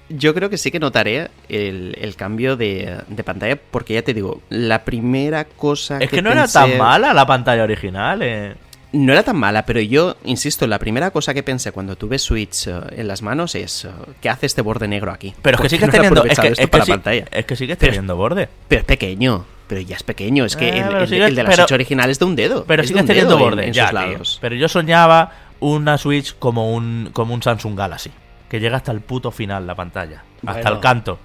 [0.08, 4.84] Yo creo que sí que notaré el, cambio de, pantalla, porque ya te digo, la
[4.84, 8.20] primera cosa es que, no era tan mala la pantalla original.
[8.22, 8.54] Eh.
[8.92, 12.68] No era tan mala, pero yo, insisto, la primera cosa que pensé cuando tuve Switch
[12.68, 15.34] eh, en las manos es, eh, ¿qué hace este borde negro aquí?
[15.42, 17.24] Pero es que sigues teniendo, es que, es pantalla?
[17.32, 18.48] Es que sigues teniendo borde.
[18.68, 22.08] Pero es pequeño, pero ya es pequeño, es que eh, el, de la Switch original
[22.08, 22.64] es de un dedo.
[22.64, 24.38] Pero sigues teniendo borde, en, sus lados.
[24.40, 28.12] Pero yo soñaba una Switch como un, como un Samsung Galaxy,
[28.48, 31.18] que llega hasta el puto final la pantalla, hasta el canto.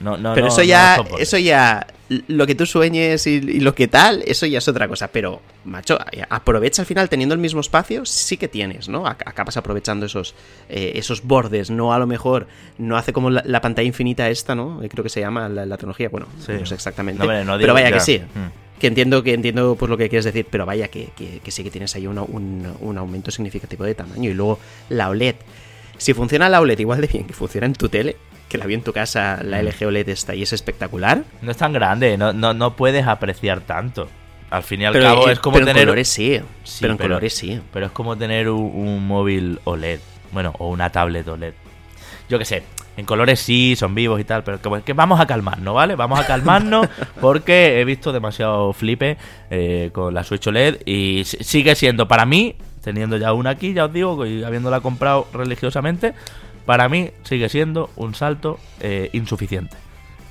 [0.00, 4.22] No, no, pero eso ya, eso ya, lo que tú sueñes y, lo que tal,
[4.26, 5.08] eso ya es otra cosa.
[5.08, 9.06] Pero, macho, aprovecha al final teniendo el mismo espacio, sí que tienes, ¿no?
[9.06, 10.34] Acabas aprovechando esos,
[10.68, 12.46] eh, esos bordes, no a lo mejor,
[12.78, 14.82] no hace como la, pantalla infinita esta, ¿no?
[14.82, 17.24] Eh, creo que se llama la, tecnología, bueno, no sé exactamente.
[17.26, 18.18] pero vaya que sí.
[18.18, 18.64] Mm.
[18.78, 21.70] Que entiendo, que entiendo pues lo que quieres decir, pero vaya que, que, sí que
[21.70, 24.28] tienes ahí un, un aumento significativo de tamaño.
[24.30, 24.58] Y luego
[24.90, 25.36] la OLED.
[25.96, 28.16] Si funciona la OLED igual de bien que funciona en tu tele,
[28.54, 29.66] que la vi en tu casa, la mm.
[29.66, 31.24] LG OLED está y es espectacular.
[31.42, 34.08] No es tan grande, no, no, no puedes apreciar tanto.
[34.48, 35.78] Al fin y al cabo es como tener.
[35.78, 36.40] En colores sí,
[36.80, 37.60] pero en colores sí.
[37.72, 39.98] Pero es como tener un, móvil OLED.
[40.30, 41.54] Bueno, o una tablet OLED.
[42.28, 42.62] Yo qué sé,
[42.96, 45.96] en colores sí, son vivos y tal, pero que, vamos a calmarnos, ¿vale?
[45.96, 46.86] Vamos a calmarnos
[47.20, 49.16] porque he visto demasiado flipe
[49.50, 53.86] eh, con la Switch OLED y sigue siendo para mí, teniendo ya una aquí, ya
[53.86, 56.14] os digo, y habiéndola comprado religiosamente,
[56.66, 59.76] para mí sigue siendo un salto eh, insuficiente.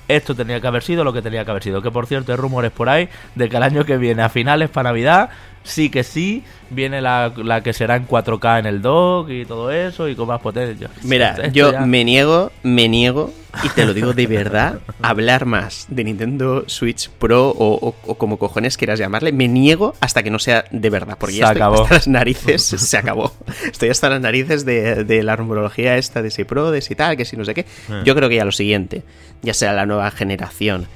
[0.08, 1.80] Esto tenía que haber sido lo que tenía que haber sido.
[1.80, 4.68] Que por cierto, hay rumores por ahí de que el año que viene, a finales
[4.68, 5.30] para Navidad,
[5.64, 7.32] sí que sí, viene la,
[7.64, 10.90] que será en 4K en el dock y todo eso y con más potencia.
[11.02, 16.04] Mira, yo me niego, me niego, y te lo digo de verdad, hablar más de
[16.04, 20.90] Nintendo Switch Pro o, como cojones quieras llamarle, me niego hasta que no sea de
[20.90, 23.32] verdad, porque ya estoy hasta las narices, se acabó.
[23.64, 27.24] Estoy hasta las narices de, la rumorología esta de si Pro, de si tal, que
[27.24, 27.62] si no sé qué.
[27.62, 28.02] Eh.
[28.04, 29.02] Yo creo que ya lo siguiente,
[29.42, 30.86] ya sea la nueva generación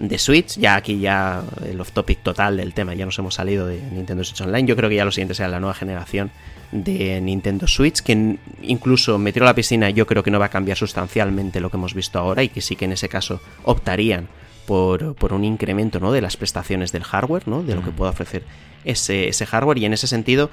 [0.00, 0.58] de Switch.
[0.58, 4.24] Ya aquí ya el off topic total del tema, ya nos hemos salido de Nintendo
[4.24, 4.66] Switch Online.
[4.66, 6.30] Yo creo que ya lo siguiente será la nueva generación
[6.72, 10.50] de Nintendo Switch, que incluso me a la piscina, yo creo que no va a
[10.50, 14.28] cambiar sustancialmente lo que hemos visto ahora y que sí que en ese caso optarían
[14.66, 16.12] por, por un incremento ¿no?
[16.12, 17.62] de las prestaciones del hardware, ¿no?
[17.62, 18.44] de lo que pueda ofrecer
[18.84, 20.50] ese, ese hardware y en ese sentido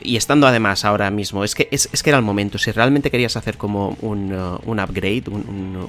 [0.00, 3.36] y estando además ahora mismo, es que, es, que era el momento, si realmente querías
[3.36, 5.88] hacer como un, uh, un upgrade, un,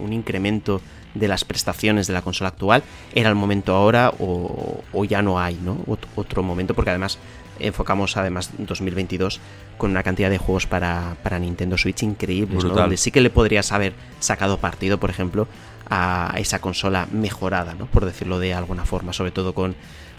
[0.00, 0.80] un, incremento
[1.14, 2.82] de las prestaciones de la consola actual,
[3.14, 5.78] era el momento ahora o, o ya no hay, ¿no?
[6.16, 7.18] otro momento, porque además
[7.58, 9.40] enfocamos además 2022
[9.78, 12.70] con una cantidad de juegos para, para Nintendo Switch increíbles, ¿no?
[12.70, 15.48] Donde sí que le podrías haber sacado partido, por ejemplo,
[15.88, 17.86] a esa consola mejorada, ¿no?
[17.86, 19.74] Por decirlo de alguna forma, sobre todo con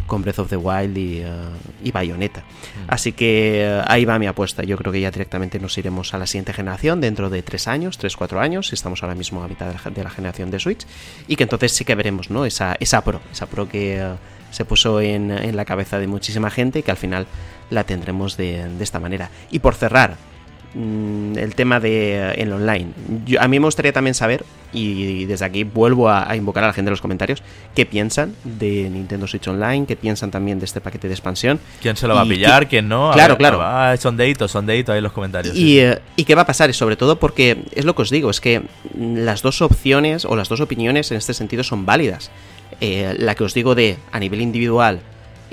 [0.08, 2.42] con Breath of the Wild y, uh, Bayonetta.
[2.42, 2.86] Mm.
[2.88, 4.64] Así que uh, ahí va mi apuesta.
[4.64, 8.00] Yo creo que ya directamente nos iremos a la siguiente generación dentro de 3 años,
[8.00, 10.86] 3-4 años, estamos ahora mismo a mitad de la, generación de Switch,
[11.28, 12.46] y que entonces sí que veremos ¿no?
[12.46, 14.18] esa, esa Pro, esa Pro que uh,
[14.54, 17.28] se puso en, la cabeza de muchísima gente y que al final
[17.70, 19.30] la tendremos de, de esta manera.
[19.50, 20.18] Y por cerrar,
[20.74, 22.92] mm, el tema de el online.
[23.40, 26.90] a mí me gustaría también saber, y desde aquí vuelvo a, invocar a la gente
[26.90, 27.44] en los comentarios,
[27.76, 31.60] qué piensan de Nintendo Switch Online, qué piensan también de este paquete de expansión.
[31.82, 32.68] ¿Quién se lo va a pillar?
[32.68, 33.12] ¿Quién no?
[33.14, 33.60] claro, claro.
[33.62, 35.56] Ah, son deditos, son deditos ahí en los comentarios.
[35.56, 38.10] Y, eh, y, qué va a pasar, y sobre todo porque es lo que os
[38.10, 38.64] digo, es que
[38.98, 42.32] las dos opciones o las dos opiniones en este sentido son válidas.
[42.82, 45.02] Eh, la que os digo de a nivel individual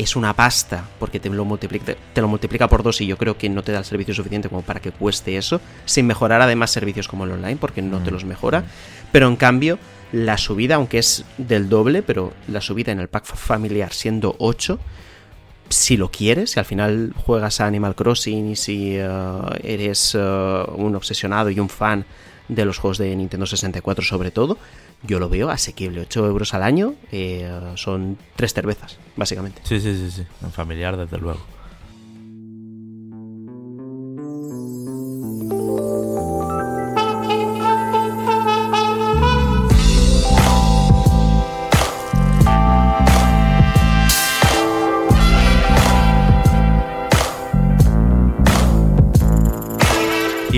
[0.03, 3.37] es una pasta porque te lo, multiplica, te lo multiplica por dos y yo creo
[3.37, 6.71] que no te da el servicio suficiente como para que cueste eso, sin mejorar además
[6.71, 8.15] servicios como el online porque no te mm.
[8.15, 8.65] los mejora.
[9.13, 9.79] Pero en cambio,
[10.13, 14.79] la subida, aunque es del doble, pero la subida en el pack familiar siendo 8,
[15.69, 19.09] si lo quieres, si al final juegas a Animal Crossing y si eh,
[19.63, 22.07] eres eh, un obsesionado y un fan
[22.49, 24.59] de los juegos de Nintendo 64 sobre todo,
[25.03, 26.01] yo lo veo asequible.
[26.03, 29.61] 8 euros al año eh, son tres cervezas, básicamente.
[29.65, 30.27] Sí, sí, sí, sí.
[30.43, 31.41] En familiar, desde luego.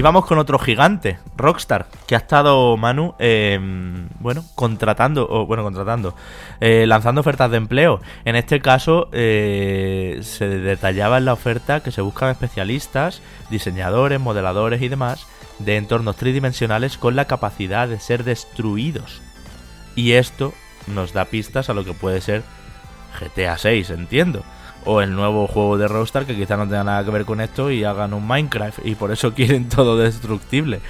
[0.03, 5.63] Y vamos con otro gigante, Rockstar, que ha estado Manu, em, bueno, contratando, o bueno,
[5.63, 6.17] contratando,
[6.59, 8.01] eh, lanzando ofertas de empleo.
[8.25, 14.83] En este caso, eh, se detallaba en la oferta que se buscan especialistas, diseñadores, modeladores
[14.83, 15.25] y demás
[15.61, 19.23] de entornos tridimensionales con la capacidad de ser destruidos.
[19.95, 20.53] Y esto
[20.89, 22.43] nos da pistas a lo que puede ser
[23.21, 24.43] GTA 6, entiendo
[24.85, 27.71] o el nuevo juego de Rockstar que quizá no tenga nada que ver con esto
[27.71, 30.81] y hagan un Minecraft y por eso quieren todo destructible.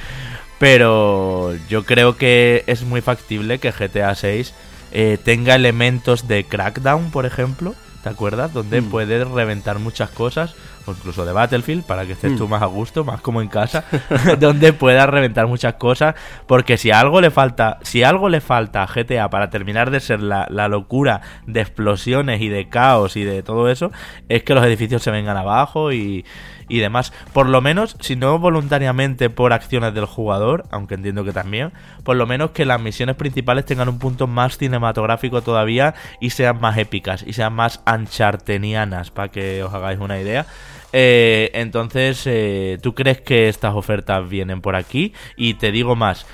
[0.59, 4.55] Pero yo creo que es muy factible que GTA 6
[4.93, 8.53] eh, tenga elementos de Crackdown, por ejemplo, ¿te acuerdas?
[8.53, 8.90] Donde mm.
[8.90, 10.55] puedes reventar muchas cosas
[10.87, 12.51] o incluso de Battlefield, para que estés tú mm.
[12.51, 13.85] más a gusto, más como en casa,
[14.39, 16.14] donde puedas reventar muchas cosas,
[16.47, 20.22] porque si algo le falta, si algo le falta a GTA para terminar de ser
[20.22, 23.93] la, la locura de explosiones y de caos y de todo eso,
[24.28, 26.24] es que los edificios se vengan abajo y,
[26.72, 27.12] y demás.
[27.33, 31.72] Por lo menos, si no voluntariamente por acciones del jugador, aunque entiendo que también,
[32.03, 36.61] por lo menos que las misiones principales tengan un punto más cinematográfico todavía y sean
[36.61, 40.47] más épicas y sean más anchartenianas, para que os hagáis una idea.
[40.93, 45.12] Eh, entonces, eh, ¿tú crees que estas ofertas vienen por aquí?
[45.36, 46.26] Y te digo más,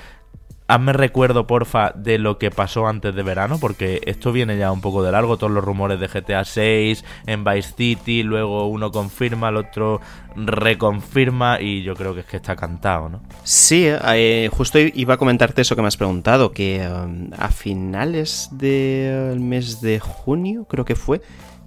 [0.69, 4.81] hazme recuerdo, porfa, de lo que pasó antes de verano, porque esto viene ya un
[4.81, 9.49] poco de largo, todos los rumores de GTA 6 en Vice City, luego uno confirma,
[9.49, 9.99] el otro
[10.35, 13.21] reconfirma y yo creo que es que está cantado, ¿no?
[13.43, 18.49] Sí, eh, justo iba a comentarte eso que me has preguntado, que um, a finales
[18.51, 21.21] del mes de junio, creo que fue,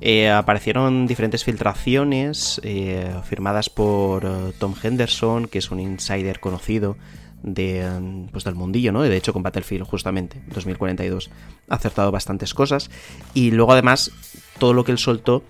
[0.05, 6.97] eh, aparecieron diferentes filtraciones eh, firmadas por Tom Henderson, que es un insider conocido
[7.43, 9.03] de, pues del mundillo, ¿no?
[9.03, 11.31] De hecho, con Battlefield, justamente, 2042,
[11.69, 12.91] ha acertado bastantes cosas.
[13.35, 14.11] Y luego, además,
[14.59, 15.45] todo lo que él soltó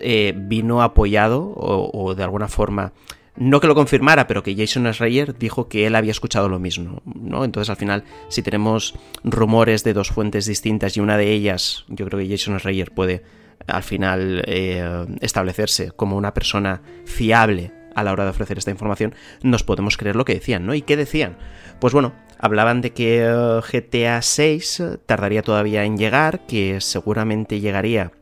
[0.00, 2.92] eh, vino apoyado o, de alguna forma.
[3.34, 7.00] No que lo confirmara, pero que Jason Schreier dijo que él había escuchado lo mismo,
[7.04, 7.44] ¿no?
[7.44, 12.04] Entonces, al final, si tenemos rumores de dos fuentes distintas y una de ellas, yo
[12.06, 13.22] creo que Jason Schreier puede
[13.66, 19.14] al final eh, establecerse como una persona fiable a la hora de ofrecer esta información,
[19.42, 20.74] nos podemos creer lo que decían, ¿no?
[20.74, 21.36] ¿Y qué decían?
[21.80, 28.12] Pues bueno, hablaban de que eh, GTA 6 tardaría todavía en llegar, que seguramente llegaría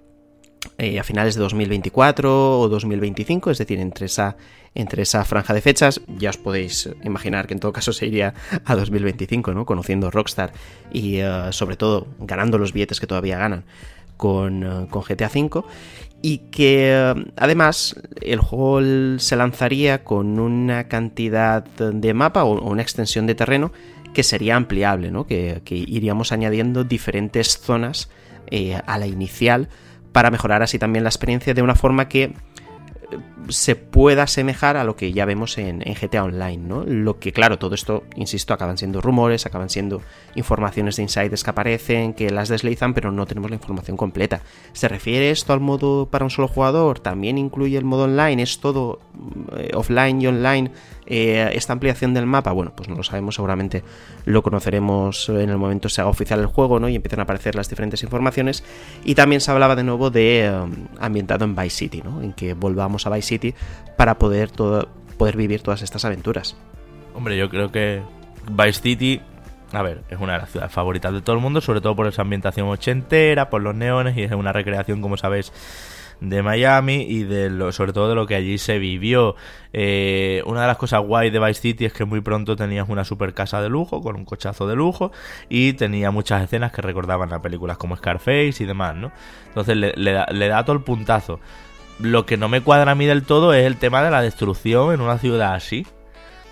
[0.77, 4.37] eh, a finales de 2024 o 2025, es decir, entre esa,
[4.75, 8.35] entre esa franja de fechas, ya os podéis imaginar que en todo caso se iría
[8.65, 9.65] a 2025, ¿no?
[9.65, 10.53] Conociendo Rockstar
[10.93, 13.65] y eh, sobre todo ganando los billetes que todavía ganan
[14.21, 15.65] con, con GTA V
[16.21, 23.27] y que además el juego se lanzaría con una cantidad de mapa o una extensión
[23.27, 23.73] de terreno
[24.13, 25.27] que sería ampliable, ¿no?
[25.27, 28.11] que, iríamos añadiendo diferentes zonas
[28.51, 29.69] eh, a la inicial
[30.13, 32.35] para mejorar así también la experiencia de una forma que
[33.49, 36.85] se pueda asemejar a lo que ya vemos en, GTA Online, ¿no?
[36.85, 40.03] Lo que, claro, todo esto, insisto, acaban siendo rumores, acaban siendo
[40.35, 44.43] informaciones de insiders que aparecen, que las deslizan, pero no tenemos la información completa.
[44.73, 47.01] ¿Se refiere esto al modo para un solo jugador?
[47.01, 48.43] ¿También incluye el modo online?
[48.43, 49.01] ¿Es todo
[49.57, 50.71] eh, offline y online?
[51.13, 53.83] Eh, esta ampliación del mapa, bueno, pues no lo sabemos, seguramente
[54.27, 56.89] lo conoceremos en el momento se haga oficial el juego, ¿no?
[56.89, 58.63] Y empiezan a aparecer las diferentes informaciones.
[59.05, 62.23] Y también se hablaba de nuevo de um, ambientado en Vice City, ¿no?
[62.23, 63.55] En que volvamos a Vice City
[63.97, 64.89] para poder, todo,
[65.19, 66.57] poder vivir todas estas aventuras.
[67.13, 68.03] Hombre, yo creo que
[68.49, 69.21] Vice City
[69.73, 72.07] a ver, es una de las ciudades favoritas de todo el mundo, sobre todo por
[72.07, 75.53] esa ambientación ochentera, por los neones y es una recreación, como sabéis,
[76.21, 79.37] de Miami y de lo, sobre todo de lo que allí se vivió.
[79.73, 83.05] Eh, una de las cosas guay de Vice City es que muy pronto tenías una
[83.05, 85.13] super casa de lujo con un cochazo de lujo
[85.49, 89.13] y tenía muchas escenas que recordaban a películas como Scarface y demás, ¿no?
[89.49, 91.41] Entonces le, da, le da todo el puntazo.
[91.99, 94.95] Lo que no me cuadra a mí del todo es el tema de la destrucción
[94.95, 95.87] en una ciudad así.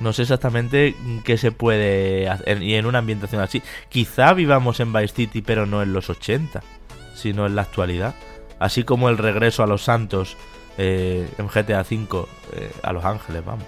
[0.01, 0.95] No sé exactamente
[1.25, 3.63] qué se puede hacer y en una ambientación así.
[3.89, 6.63] Quizá vivamos en Vice City, pero no en los 80,
[7.15, 8.15] sino en la actualidad.
[8.59, 10.37] Así como el regreso a los Santos
[10.77, 13.65] eh, en GTA V eh, a Los Ángeles, vamos.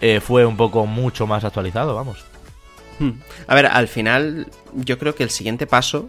[0.00, 2.24] Eh, fue un poco mucho más actualizado, vamos.
[2.98, 3.12] Hmm.
[3.46, 6.08] A ver, al final yo creo que el siguiente paso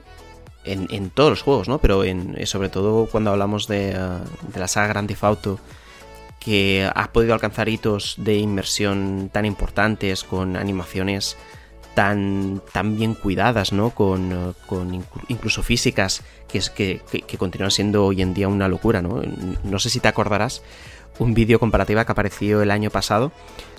[0.64, 1.78] en, todos los juegos, ¿no?
[1.80, 5.60] Pero en, sobre todo cuando hablamos de, de la saga Grand Theft Auto
[6.40, 11.38] que ha podido alcanzar hitos de inmersión tan importantes, con animaciones
[11.98, 13.90] tan, tan bien cuidadas, ¿no?
[13.90, 14.54] Con,
[15.30, 19.24] incluso físicas que, es, que, que, continúan siendo hoy en día una locura, ¿no?
[19.64, 20.62] No sé si te acordarás
[21.18, 23.32] un vídeo comparativa que apareció el año pasado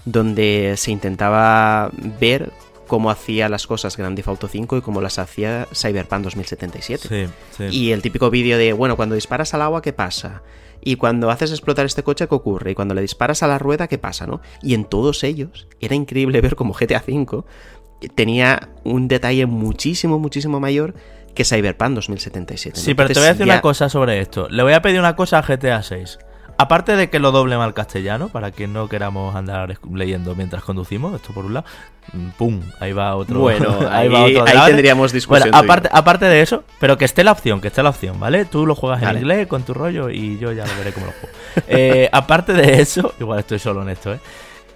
[0.04, 2.50] donde se intentaba ver
[2.88, 7.28] cómo hacía las cosas Grand Theft Auto 5 y cómo las hacía Cyberpunk 2077.
[7.70, 10.42] Y el típico vídeo de, bueno, cuando disparas al agua, ¿qué pasa?
[10.80, 12.72] Y cuando haces explotar este coche, ¿qué ocurre?
[12.72, 14.26] Y cuando le disparas a la rueda, ¿qué pasa?
[14.26, 14.40] ¿no?
[14.62, 17.44] Y en todos ellos era increíble ver cómo GTA V
[18.14, 20.94] tenía un detalle muchísimo, muchísimo mayor
[21.34, 22.80] que Cyberpunk 2077.
[22.80, 24.48] Sí, pero te voy a decir una cosa sobre esto.
[24.48, 26.18] Le voy a pedir una cosa a GTA 6.
[26.60, 31.14] Aparte de que lo doble mal castellano, para que no queramos andar leyendo mientras conducimos,
[31.14, 31.66] esto por un lado,
[32.12, 32.60] mm, ¡pum!
[32.80, 33.38] Ahí va otro.
[33.38, 35.52] Bueno, ahí, va otro ahí tendríamos discusión.
[35.52, 38.44] Bueno, aparte, aparte de eso, pero que esté la opción, que esté la opción, ¿vale?
[38.44, 41.12] Tú lo juegas en inglés con tu rollo y yo ya lo veré cómo lo
[41.12, 41.28] juego.
[41.68, 44.20] Eh, aparte de eso, igual estoy solo en esto, ¿eh?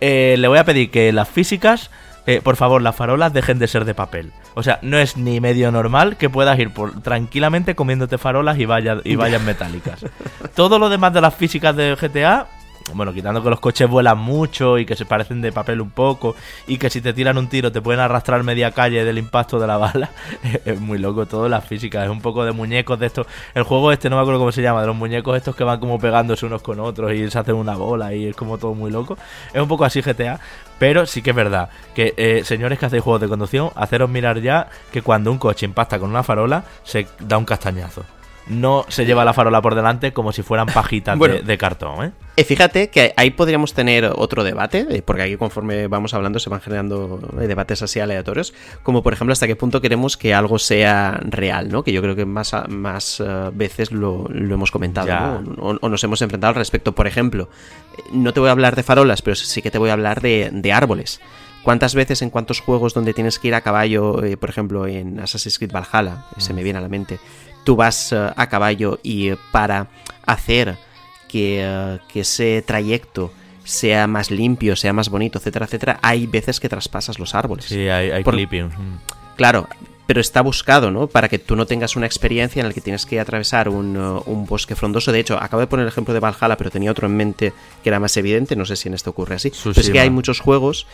[0.00, 0.36] ¿eh?
[0.38, 1.90] Le voy a pedir que las físicas
[2.26, 4.32] eh, por favor, las farolas dejen de ser de papel.
[4.54, 8.66] O sea, no es ni medio normal que puedas ir por, tranquilamente comiéndote farolas y,
[8.66, 10.04] vaya, y vallas metálicas.
[10.54, 12.46] Todo lo demás de las físicas de GTA
[12.94, 16.34] bueno, quitando que los coches vuelan mucho y que se parecen de papel un poco
[16.66, 19.66] y que si te tiran un tiro te pueden arrastrar media calle del impacto de
[19.66, 20.10] la bala,
[20.64, 23.26] es muy loco todo, la física, es un poco de muñecos de estos.
[23.54, 25.80] El juego este, no me acuerdo cómo se llama, de los muñecos estos que van
[25.80, 28.90] como pegándose unos con otros y se hacen una bola y es como todo muy
[28.90, 29.16] loco.
[29.52, 30.40] Es un poco así GTA,
[30.78, 34.40] pero sí que es verdad que, eh, señores que hacéis juegos de conducción, haceros mirar
[34.40, 38.04] ya que cuando un coche impacta con una farola se da un castañazo
[38.48, 42.04] no se lleva la farola por delante como si fueran pajitas de, cartón.
[42.04, 42.12] ¿eh?
[42.36, 42.44] ¿eh?
[42.44, 46.60] fíjate que ahí podríamos tener otro debate, eh, porque aquí conforme vamos hablando se van
[46.60, 51.20] generando eh, debates así aleatorios, como por ejemplo hasta qué punto queremos que algo sea
[51.22, 51.84] real, ¿no?
[51.84, 53.22] Que yo creo que más, más
[53.52, 56.92] veces lo, hemos comentado, o, nos hemos enfrentado al respecto.
[56.92, 57.48] Por ejemplo,
[58.12, 60.72] no te voy a hablar de farolas, pero sí que te voy a hablar de,
[60.72, 61.20] árboles.
[61.62, 65.58] ¿Cuántas veces en cuántos juegos donde tienes que ir a caballo, por ejemplo en Assassin's
[65.58, 67.20] Creed Valhalla, se me viene a la mente,
[67.64, 69.88] tú vas eh, a caballo y eh, para
[70.26, 70.76] hacer
[71.28, 73.32] que, eh, que, ese trayecto
[73.64, 77.66] sea más limpio, sea más bonito, etcétera, etcétera, hay veces que traspasas los árboles.
[77.66, 78.70] Sí, hay, clipping.
[79.36, 79.68] Claro,
[80.06, 81.06] pero está buscado, ¿no?
[81.06, 84.46] Para que tú no tengas una experiencia en la que tienes que atravesar un, un,
[84.46, 85.12] bosque frondoso.
[85.12, 87.52] De hecho, acabo de poner el ejemplo de Valhalla, pero tenía otro en mente
[87.82, 88.56] que era más evidente.
[88.56, 89.52] No sé si en esto ocurre así.
[89.74, 90.86] es que hay muchos juegos.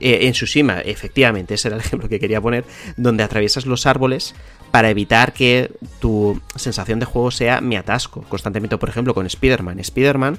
[0.00, 2.64] en Tsushima, efectivamente, ese era el ejemplo que quería poner,
[2.96, 4.34] donde atraviesas los árboles
[4.70, 8.78] para evitar que tu sensación de juego sea mi atasco constantemente.
[8.78, 9.78] Por ejemplo, con Spider-Man.
[9.80, 10.38] Spider-Man,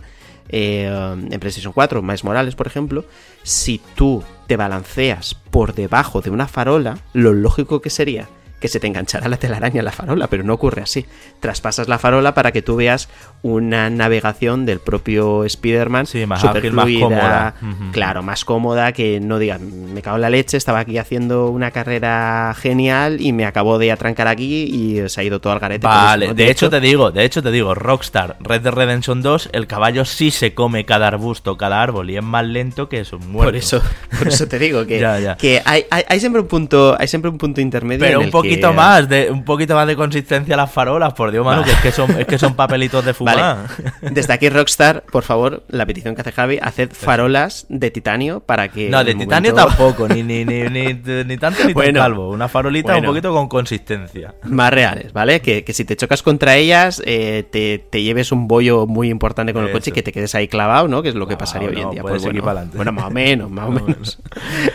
[0.49, 3.05] eh, en PlayStation 4, Miles Morales, por ejemplo,
[3.43, 8.29] si tú te balanceas por debajo de una farola, lo lógico que sería
[8.59, 11.05] que se te enganchará la telaraña en la farola, pero no ocurre así.
[11.39, 13.09] Traspasas la farola para que tú veas
[13.43, 17.53] una navegación del propio Spider-Man sí, más cómoda.
[17.91, 21.71] Claro, más cómoda, que no digan, me cago en la leche, estaba aquí haciendo una
[21.71, 25.85] carrera genial y me acabó de atrancar aquí y se ha ido todo al garete.
[25.85, 29.67] Vale, de, hecho, te digo, de hecho te digo, Rockstar, Red Dead Redemption 2, el
[29.67, 33.19] caballo sí se come cada arbusto, cada árbol y es más lento que eso.
[33.19, 33.81] Por eso,
[34.17, 34.97] por eso te digo que,
[35.37, 38.05] que hay, hay, siempre un punto, hay siempre un punto intermedio.
[38.05, 41.45] Pero un poquito más, de, un poquito más de consistencia a las farolas, por Dios,
[41.45, 43.67] mano, que es que son, es que son papelitos de fumar.
[44.01, 48.69] Desde aquí, Rockstar, por favor, la petición que hace Javi, haced farolas de titanio para
[48.69, 48.89] que.
[48.89, 50.93] No, de titanio tampoco, ni, ni, ni, ni,
[51.37, 52.29] tanto ni tan calvo.
[52.29, 54.35] Una farolita un poquito con consistencia.
[54.43, 55.41] Más reales, ¿vale?
[55.41, 59.53] Que, que si te chocas contra ellas, eh, te, te, lleves un bollo muy importante
[59.53, 61.01] con el coche y que te quedes ahí clavado, ¿no?
[61.01, 62.01] Que es lo que pasaría hoy en día.
[62.01, 62.41] Pues bueno,
[62.73, 64.19] bueno, más o menos, más o menos.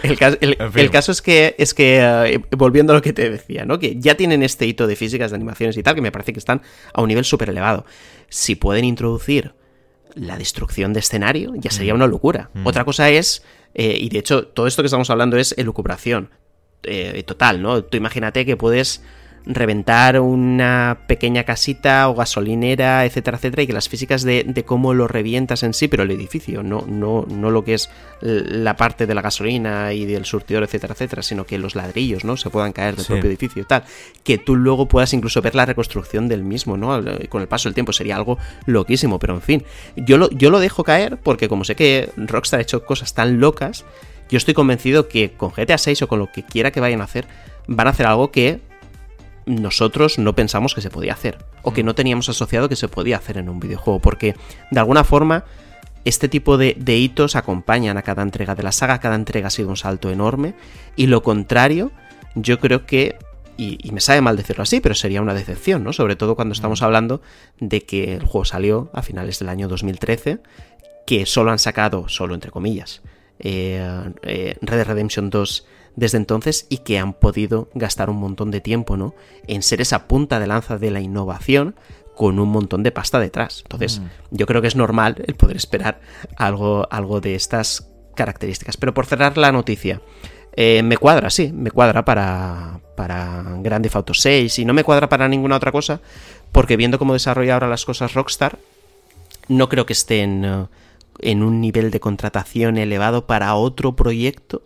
[0.02, 3.61] el, caso, el, caso es que, es que eh, volviendo a lo que te decía,
[3.64, 3.78] ¿no?
[3.78, 6.38] Que ya tienen este hito de físicas, de animaciones y tal, que me parece que
[6.38, 7.84] están a un nivel súper elevado.
[8.28, 9.54] Si pueden introducir
[10.14, 11.96] la destrucción de escenario, ya sería mm.
[11.96, 12.50] una locura.
[12.54, 12.66] Mm.
[12.66, 13.42] Otra cosa es,
[13.74, 16.30] eh, y de hecho todo esto que estamos hablando es elucubración
[16.82, 17.82] eh, total, ¿no?
[17.84, 19.02] Tú imagínate que puedes
[19.47, 25.09] reventar una pequeña casita o gasolinera, etcétera, etcétera, y que las físicas de, cómo lo
[25.09, 27.90] revientas en sí, pero el edificio, no, no, no lo que es
[28.20, 32.36] la parte de la gasolina y del surtidor, etcétera, etcétera, sino que los ladrillos, ¿no?
[32.36, 33.84] Se puedan caer del propio edificio y tal.
[34.22, 37.01] Que tú luego puedas incluso ver la reconstrucción del mismo, ¿no?
[37.28, 39.64] Con el paso del tiempo sería algo loquísimo, pero en fin,
[39.97, 43.40] yo lo, yo lo dejo caer porque como sé que Rockstar ha hecho cosas tan
[43.40, 43.84] locas,
[44.30, 47.05] yo estoy convencido que con GTA 6 o con lo que quiera que vayan a
[47.05, 47.26] hacer,
[47.66, 48.61] van a hacer algo que
[49.47, 51.86] nosotros no pensamos que se podía hacer o que mm.
[51.86, 54.34] no teníamos asociado que se podía hacer en un videojuego, porque
[54.70, 55.45] de alguna forma
[56.05, 59.68] este tipo de, hitos acompañan a cada entrega de la saga, cada entrega ha sido
[59.68, 60.55] un salto enorme
[60.97, 61.93] y lo contrario,
[62.34, 63.16] yo creo que,
[63.57, 65.93] y, me sabe mal decirlo así, pero sería una decepción, ¿no?
[65.93, 66.84] Sobre todo cuando estamos mm.
[66.84, 67.22] hablando
[67.61, 70.40] de que el juego salió a finales del año 2013,
[71.07, 73.03] que solo han sacado, solo entre comillas,
[73.38, 75.66] eh, eh, Red Dead Redemption 2
[75.97, 79.14] desde entonces y que han podido gastar un montón de tiempo, ¿no?
[79.47, 81.74] En ser esa punta de lanza de la innovación
[82.16, 83.61] con un montón de pasta detrás.
[83.62, 84.36] Entonces, mm.
[84.36, 86.01] yo creo que es normal el poder esperar
[86.36, 88.76] algo, algo de estas características.
[88.76, 90.01] Pero por cerrar la noticia,
[90.55, 94.84] eh, me cuadra, sí, me cuadra para, para Grand Theft Auto 6 y no me
[94.84, 96.01] cuadra para ninguna otra cosa,
[96.53, 98.59] porque viendo cómo desarrolla ahora las cosas Rockstar,
[99.49, 100.68] no creo que estén en,
[101.20, 104.62] en un nivel de contratación elevado para otro proyecto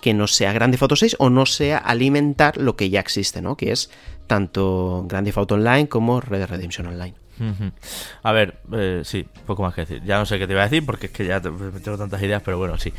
[0.00, 3.42] que no sea Grand Theft Auto 6 o no sea alimentar lo que ya existe,
[3.42, 3.56] ¿no?
[3.56, 3.90] Que es
[4.26, 7.14] tanto Grand Theft Auto Online como Red Dead Redemption Online.
[8.22, 10.02] A ver, eh, sí, poco más que decir.
[10.04, 12.42] Ya no sé qué te iba a decir porque es que ya tengo tantas ideas,
[12.44, 12.92] pero bueno, sí.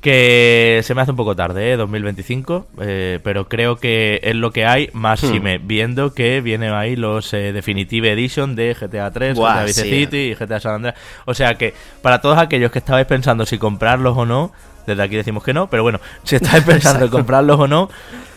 [0.00, 1.76] Que se me hace un poco tarde, ¿eh?
[1.76, 5.42] 2025, eh, pero creo que es lo que hay, más si hmm.
[5.42, 10.16] me viendo que vienen ahí los eh, Definitive Edition de GTA 3, GTA Vice City
[10.16, 10.96] y GTA San Andreas.
[11.26, 14.52] O sea que para todos aquellos que estabais pensando si comprarlos o no,
[14.90, 17.88] desde aquí decimos que no, pero bueno, si estáis pensando en comprarlos o no,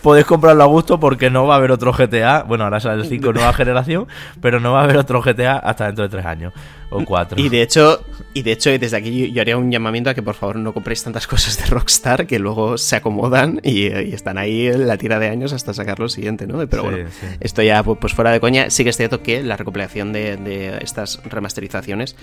[0.04, 2.44] podéis comprarlo a gusto porque no va a haber otro GTA.
[2.44, 4.08] Bueno, ahora sale el 5 nueva generación,
[4.42, 6.54] pero no va a haber otro GTA hasta dentro de 3 años
[6.92, 7.40] o 4.
[7.40, 10.36] Y de hecho, y de hecho desde aquí yo haría un llamamiento a que por
[10.36, 14.88] favor no compréis tantas cosas de Rockstar que luego se acomodan y, están ahí en
[14.88, 16.58] la tira de años hasta sacar lo siguiente, ¿no?
[16.68, 18.70] Pero bueno, esto ya pues fuera de coña.
[18.70, 22.16] Sí que es cierto que la recopilación de, de estas remasterizaciones,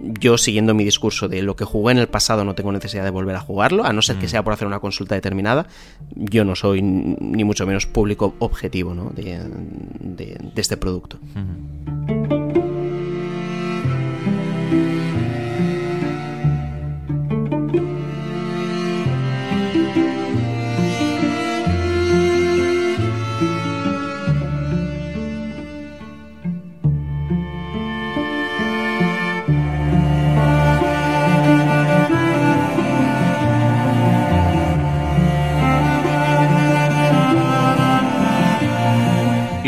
[0.00, 3.10] yo siguiendo mi discurso de lo que jugué en el pasado no tengo necesidad de
[3.10, 4.30] volver a jugarlo, a no ser que mm.
[4.30, 5.66] sea por hacer una consulta determinada,
[6.14, 9.10] yo no soy ni mucho menos público objetivo ¿no?
[9.10, 9.40] de,
[10.00, 11.18] de, este producto.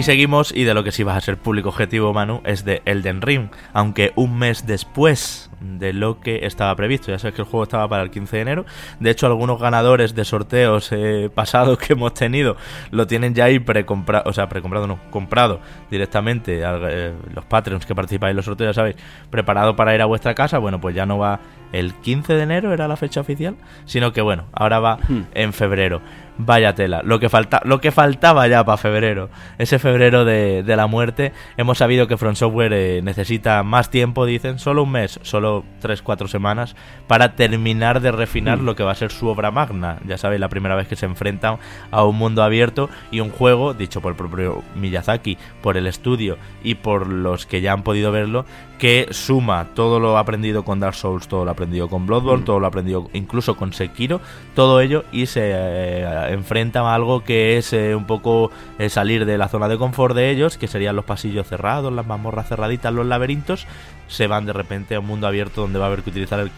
[0.02, 2.82] Y seguimos, y de lo que sí vas a ser público objetivo, Manu, es de
[2.86, 3.50] Elden Ring.
[3.72, 7.10] Aunque un mes después de lo que estaba previsto.
[7.10, 8.66] Ya sabes que el juego estaba para el 15 de enero.
[9.00, 12.56] De hecho, algunos ganadores de sorteos eh, pasados que hemos tenido
[12.90, 15.60] lo tienen ya ahí precomprado, o sea, precomprado no, comprado
[15.90, 16.60] directamente.
[16.62, 18.96] Eh, los Patreons que participáis en los sorteos, ya sabéis,
[19.30, 20.58] preparado para ir a vuestra casa.
[20.58, 21.40] Bueno, pues ya no va
[21.72, 23.56] el 15 de enero, era la fecha oficial,
[23.86, 25.22] sino que bueno, ahora va hmm.
[25.34, 26.02] en febrero.
[26.38, 30.86] Vaya tela, lo que, falta, lo que faltaba ya para febrero, ese febrero de, la
[30.86, 31.32] muerte.
[31.58, 35.51] Hemos sabido que Front Software eh, necesita más tiempo, dicen, solo un mes, solo
[35.82, 36.74] 3-4 semanas,
[37.06, 38.64] para terminar de refinar mm.
[38.64, 39.98] lo que va a ser su obra magna.
[40.06, 41.58] Ya sabéis, la primera vez que se enfrentan
[41.90, 46.38] a un mundo abierto y un juego, dicho por el propio Miyazaki, por el estudio
[46.62, 48.44] y por los que ya han podido verlo,
[48.82, 52.46] que suma todo lo aprendido con Dark Souls, todo lo aprendido con Bloodborne, mm.
[52.46, 54.20] todo lo aprendido incluso con Sekiro,
[54.56, 58.50] todo ello y se eh, enfrenta a algo que es eh, un poco
[58.80, 62.06] eh, salir de la zona de confort de ellos, que serían los pasillos cerrados, las
[62.06, 63.68] mazmorras cerraditas, los laberintos,
[64.08, 66.50] se van de repente a un mundo abierto donde va a haber que utilizar el,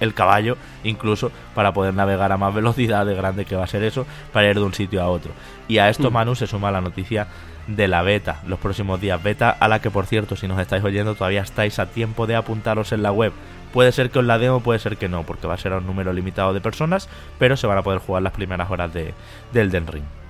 [0.00, 3.82] el caballo incluso para poder navegar a más velocidad de grande que va a ser
[3.84, 5.32] eso para ir de un sitio a otro.
[5.68, 6.14] Y a esto mm.
[6.14, 7.28] Manu se suma la noticia
[7.66, 10.82] de la beta los próximos días beta a la que por cierto si nos estáis
[10.82, 13.32] oyendo todavía estáis a tiempo de apuntaros en la web.
[13.72, 15.78] Puede ser que os la demo puede ser que no porque va a ser a
[15.78, 19.14] un número limitado de personas pero se van a poder jugar las primeras horas de,
[19.52, 20.21] del Den Ring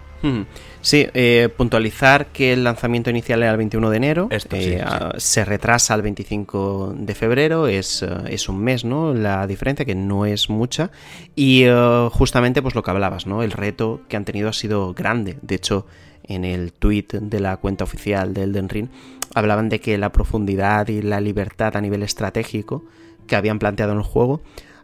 [0.80, 4.84] Sí, eh, puntualizar que el lanzamiento inicial era el 21 de enero, eh,
[5.16, 9.14] se retrasa al 25 de febrero, es, eh, es, un mes, ¿no?
[9.14, 10.90] La diferencia, que no es mucha,
[11.36, 11.66] y
[12.10, 13.42] justamente pues lo que hablabas, ¿no?
[13.42, 15.86] El reto que han tenido ha sido grande, de hecho
[16.24, 18.88] en el tweet de la cuenta oficial de Elden Ring
[19.34, 22.84] hablaban de que la profundidad y la libertad a nivel estratégico
[23.26, 24.42] que habían planteado en el juego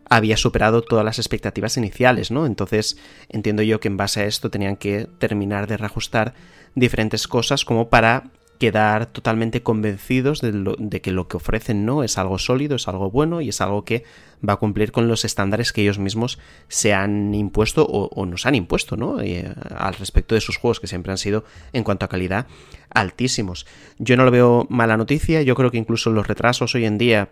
[0.08, 2.46] había superado todas las expectativas iniciales, ¿no?
[2.46, 2.96] Entonces
[3.28, 6.34] entiendo yo que en base a esto tenían que terminar de reajustar
[6.74, 12.38] diferentes cosas como para quedar totalmente convencidos de, que lo que ofrecen no es algo
[12.38, 14.04] sólido, es algo bueno y es algo que
[14.46, 18.56] va a cumplir con los estándares que ellos mismos se han impuesto o, nos han
[18.56, 19.20] impuesto, ¿no?
[19.20, 22.46] Eh, al respecto de sus juegos que siempre han sido en cuanto a calidad
[22.90, 23.66] altísimos.
[23.98, 27.30] Yo no lo veo mala noticia, yo creo que incluso los retrasos hoy en día,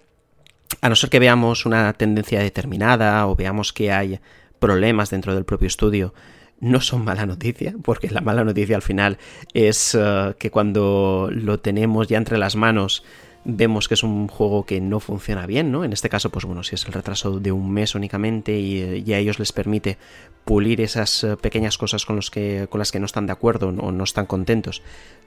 [0.81, 4.21] a no ser que veamos una tendencia determinada o veamos que hay
[4.59, 6.15] problemas dentro del propio estudio,
[6.61, 9.19] no son mala noticia, porque la mala noticia al final
[9.53, 13.05] es eh, que cuando lo tenemos ya entre las manos
[13.49, 15.85] vemos que es un juego que no funciona bien, ¿no?
[15.85, 19.19] En este caso, pues bueno, si es el retraso de un mes únicamente y, a
[19.19, 19.99] ellos les permite
[20.45, 23.69] pulir esas eh, pequeñas cosas con, los que, con las que no están de acuerdo
[23.69, 24.83] o no están contentos,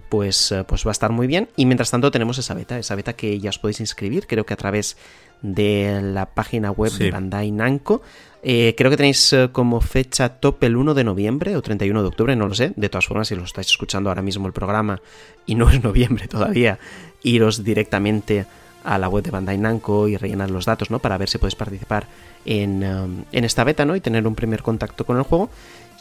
[0.10, 1.48] pues, eh, pues va a estar muy bien.
[1.56, 4.54] Y mientras tanto tenemos esa beta, esa beta que ya os podéis inscribir, creo que
[4.54, 4.98] a través
[5.42, 8.02] de la página web de Bandai Namco.
[8.42, 12.08] Eh, creo que tenéis eh, como fecha top el 1 de noviembre o 31 de
[12.08, 12.72] octubre, no lo sé.
[12.76, 15.02] De todas formas, si lo estáis escuchando ahora mismo el programa
[15.46, 16.80] y no es noviembre todavía,
[17.24, 18.46] iros directamente
[18.84, 21.00] a la web de Bandai Namco y rellenar los datos, ¿no?
[21.00, 22.08] Para ver si podéis participar
[22.46, 23.96] en, um, en esta beta, ¿no?
[23.96, 25.50] Y tener un primer contacto con el juego.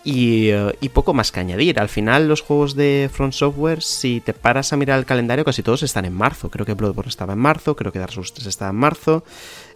[0.04, 1.80] Y, uh, y, poco más que añadir.
[1.80, 5.62] Al final, los juegos de Front Software, si te paras a mirar el calendario, casi
[5.62, 6.50] todos están en marzo.
[6.50, 9.24] Creo que Bloodborne estaba en marzo, creo que Dark Souls 3 estaba en marzo.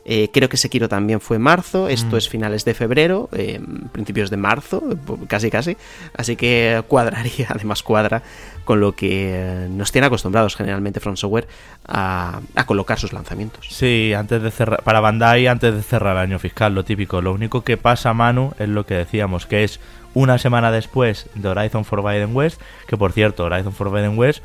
[0.04, 2.18] Eh, creo que Sekiro también fue marzo, esto mm.
[2.18, 3.60] es finales de febrero, eh,
[3.92, 4.82] principios de marzo,
[5.28, 5.76] casi casi.
[6.16, 8.22] Así que cuadraría, además cuadra
[8.64, 11.46] con lo que nos tiene acostumbrados generalmente From Software
[11.86, 13.66] a, colocar sus lanzamientos.
[13.70, 17.20] Sí, antes de cerrar, para Bandai antes de cerrar el año fiscal, lo típico.
[17.20, 19.78] Lo único que pasa, Manu, es lo que decíamos, que es
[20.14, 24.42] una semana después de Horizon Forbidden West, que por cierto, Horizon Forbidden West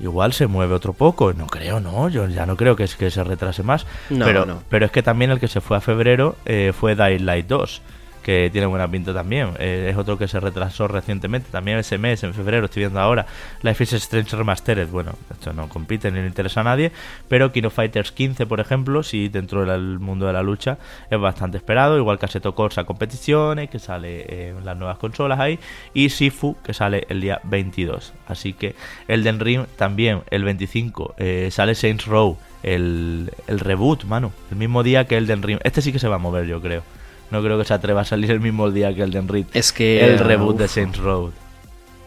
[0.00, 1.32] igual se mueve otro poco.
[1.32, 3.86] No creo, no, yo ya no creo que, es que se retrase más.
[4.08, 7.46] pero, pero es que también el que se fue a febrero eh, fue Dying Light
[7.46, 7.82] 2
[8.24, 9.50] que tiene buena pinta también.
[9.58, 13.26] Eh, es otro que se retrasó recientemente, también ese mes, en febrero, estoy viendo ahora.
[13.62, 16.90] Life is Strange Remastered, bueno, esto no compite ni le interesa a nadie,
[17.28, 20.78] pero Kino Fighters 15, por ejemplo, sí, dentro del mundo de la lucha,
[21.10, 25.58] es bastante esperado, igual que Assetto Corsa Competiciones, que sale en las nuevas consolas ahí,
[25.92, 28.14] y Sifu, que sale el día 22.
[28.26, 28.74] Así que
[29.06, 34.82] Elden Ring también, el 25, eh, sale Saints Row, el, el reboot, mano, el mismo
[34.82, 35.58] día que Elden Ring.
[35.62, 36.82] Este sí que se va a mover, yo creo.
[37.34, 40.04] No creo que se atreva a salir el mismo día que el de Es que.
[40.04, 41.32] El reboot de Saints Road.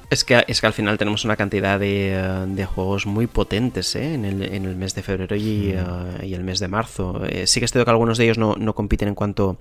[0.09, 4.13] Es que, es que al final tenemos una cantidad de, de juegos muy potentes ¿eh?
[4.13, 7.25] en, el, en, el, mes de febrero y, uh, y el mes de marzo.
[7.27, 9.57] Eh, sí que es cierto que algunos de ellos no, no compiten en cuanto,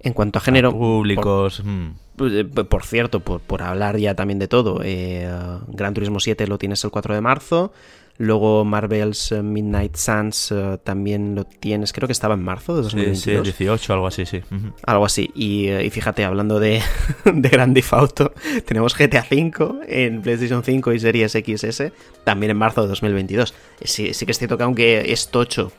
[0.00, 0.72] en cuanto a género.
[0.72, 1.60] públicos.
[2.16, 2.38] Por, mm.
[2.38, 5.30] eh, por cierto, por, por, hablar ya también de todo, eh,
[5.68, 7.74] Gran Turismo 7 lo tienes el 4 de marzo.
[8.22, 12.82] Luego Marvel's eh, Midnight Suns eh, también lo tienes, creo que estaba en marzo de
[12.82, 13.18] 2022.
[13.20, 14.40] Sí, sí 18, algo así, sí.
[14.86, 15.32] Algo así.
[15.34, 16.80] Y, eh, y, fíjate, hablando de,
[17.24, 18.32] de Grand Theft Auto,
[18.64, 21.90] tenemos GTA V en PlayStation 5 y Series XS
[22.22, 23.54] también en marzo de 2022.
[23.82, 25.72] Sí, sí que es cierto que aunque es tocho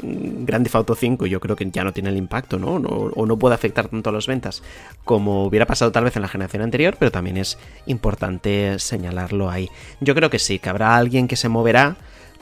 [0.00, 2.74] Grand Theft Auto 5 yo creo que ya no tiene el impacto, ¿no?
[2.74, 4.62] O no puede afectar tanto a las ventas
[5.04, 9.68] como hubiera pasado tal vez en la generación anterior, pero también es importante señalarlo ahí.
[10.00, 11.96] Yo creo que sí, que habrá alguien que se moverá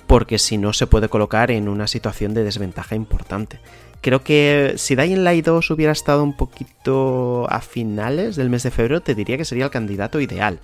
[0.07, 3.59] porque si no se puede colocar en una situación de desventaja importante.
[4.01, 8.71] Creo que si Dying Light 2 hubiera estado un poquito a finales del mes de
[8.71, 10.61] febrero, te diría que sería el candidato ideal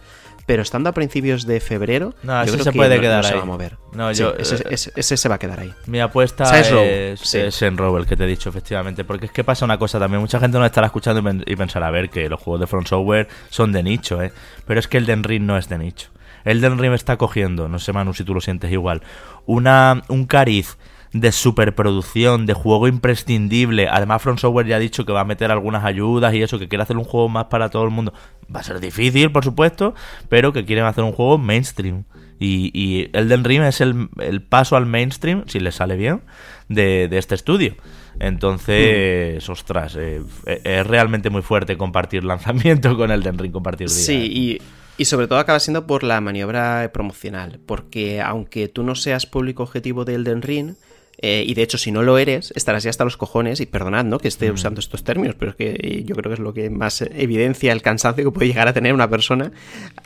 [0.47, 3.30] pero estando a principios de febrero, no, yo creo se que puede quedar ahí.
[3.30, 3.78] se va a mover.
[3.93, 4.64] No, yo, ese,
[4.97, 5.72] ese, se va a quedar ahí.
[5.86, 9.05] Mi apuesta es, es, en Row, el que te he dicho, efectivamente.
[9.05, 10.20] Porque es que pasa una cosa también.
[10.20, 13.28] Mucha gente nos estará escuchando y pensará, a ver, que los juegos de Front Software
[13.51, 14.32] son de nicho, ¿eh?
[14.66, 16.09] Pero es que el Den Ring no es de nicho.
[16.45, 19.03] El Den Ring está cogiendo, no sé, Manu, si tú lo sientes igual,
[19.47, 20.76] una, un cariz
[21.12, 23.88] de superproducción, de juego imprescindible.
[23.88, 26.68] Además, Front Software ya ha dicho que va a meter algunas ayudas y eso, que
[26.68, 28.14] quiere hacer un juego más para todo el mundo.
[28.54, 29.94] Va a ser difícil, por supuesto,
[30.28, 32.04] pero que quieren hacer un juego mainstream.
[32.38, 34.08] Y, y Elden Ring es el,
[34.48, 36.22] paso al mainstream, si le sale bien,
[36.68, 37.76] de, este estudio.
[38.18, 43.96] Entonces, ostras, eh, es realmente muy fuerte compartir lanzamiento con Elden Ring, compartir día.
[43.96, 44.62] Sí, y,
[44.96, 49.62] y, sobre todo acaba siendo por la maniobra promocional, porque aunque tú no seas público
[49.62, 50.74] objetivo de Elden Ring,
[51.18, 54.04] eh, y de hecho, si no lo eres, estarás ya hasta los cojones, y perdonad
[54.04, 54.18] ¿no?
[54.18, 54.54] que esté mm.
[54.54, 57.82] usando estos términos, pero es que yo creo que es lo que más evidencia el
[57.82, 59.52] cansancio que puede llegar a tener una persona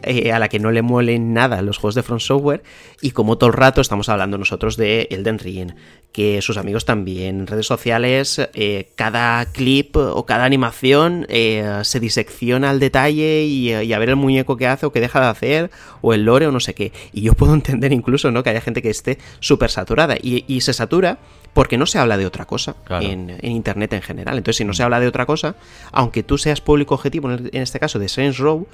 [0.03, 2.63] eh, a la que no le muelen nada los juegos de Front Software.
[3.01, 5.73] Y como todo el rato estamos hablando nosotros de Elden Ring,
[6.13, 11.27] que sus amigos también, en redes sociales, eh, cada clip o cada animación
[11.83, 15.27] se disecciona al detalle y, a ver el muñeco que hace o que deja de
[15.27, 16.93] hacer, o el lore o no sé qué.
[17.13, 18.43] Y yo puedo entender incluso ¿no?
[18.43, 20.96] que haya gente que esté súper saturada y, y se satura
[21.57, 24.37] porque no se habla de otra cosa en, Internet en general.
[24.37, 25.57] Entonces, si no se habla de otra cosa,
[25.91, 28.67] aunque tú seas público objetivo, en, este caso de Saints Row,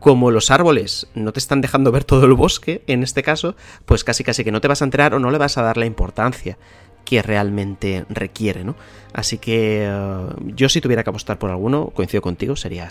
[0.00, 3.54] como los árboles no te están dejando ver todo el bosque, en este caso,
[3.84, 5.76] pues casi casi que no te vas a enterar o no le vas a dar
[5.76, 6.56] la importancia
[7.04, 8.76] que realmente requiere, ¿no?
[9.12, 12.86] Así que eh, yo si tuviera que apostar por alguno, coincido contigo, sería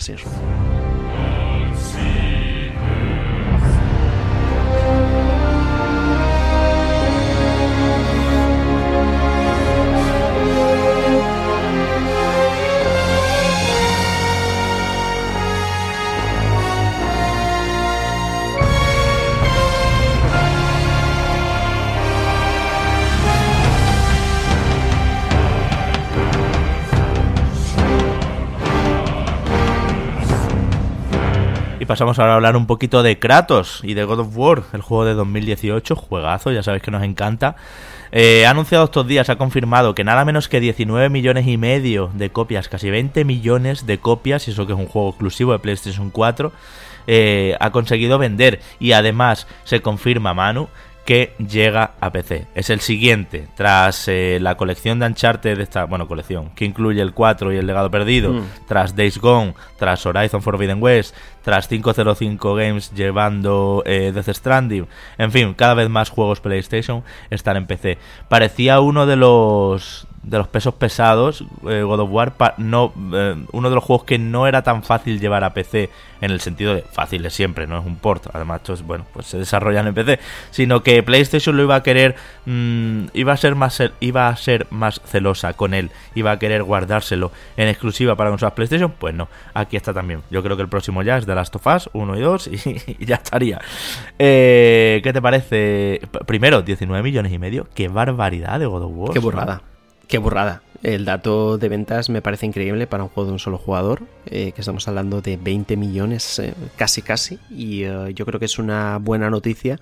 [31.86, 35.04] pasamos ahora a hablar un poquito de Kratos y de God of War, el juego
[35.04, 37.56] de 2018, juegazo, ya sabéis que nos encanta.
[38.12, 42.10] Eh, ha anunciado estos días, ha confirmado que nada menos que 19 millones y medio
[42.14, 45.58] de copias, casi 20 millones de copias, y eso que es un juego exclusivo de
[45.58, 46.52] PlayStation 4,
[47.06, 48.60] eh, ha conseguido vender.
[48.78, 50.68] Y además se confirma, Manu,
[51.06, 52.48] que llega a PC.
[52.54, 57.00] Es el siguiente, tras eh, la colección de Uncharted de esta, bueno, colección, que incluye
[57.00, 58.42] el 4 y el legado perdido, mm.
[58.66, 65.32] tras Days Gone, tras Horizon Forbidden West, tras 505 Games llevando eh, Death Stranding, en
[65.32, 67.98] fin, cada vez más juegos PlayStation están en PC.
[68.28, 73.68] Parecía uno de los de los pesos pesados, eh, God of War, no, eh, uno
[73.68, 75.88] de los juegos que no era tan fácil llevar a PC
[76.20, 79.38] en el sentido de fácil de siempre, no es un port, además bueno, pues se
[79.38, 80.18] desarrollan en PC,
[80.50, 84.66] sino que PlayStation lo iba a querer, mm, iba a ser más, iba a ser
[84.70, 89.28] más celosa con él, iba a querer guardárselo en exclusiva para consolas PlayStation, pues no,
[89.54, 90.22] aquí está también.
[90.30, 92.46] Yo creo que el próximo ya es de Last of Us 1 y 2
[92.98, 93.60] y, ya estaría.
[94.18, 96.00] Eh, ¿Qué te parece?
[96.26, 99.12] Primero, 19 millones y medio, qué barbaridad de God of War.
[99.12, 99.62] Qué burrada.
[100.08, 100.62] Qué burrada.
[100.82, 104.52] El dato de ventas me parece increíble para un juego de un solo jugador, eh,
[104.52, 108.58] que estamos hablando de 20 millones eh, casi casi, y eh, yo creo que es
[108.58, 109.80] una buena noticia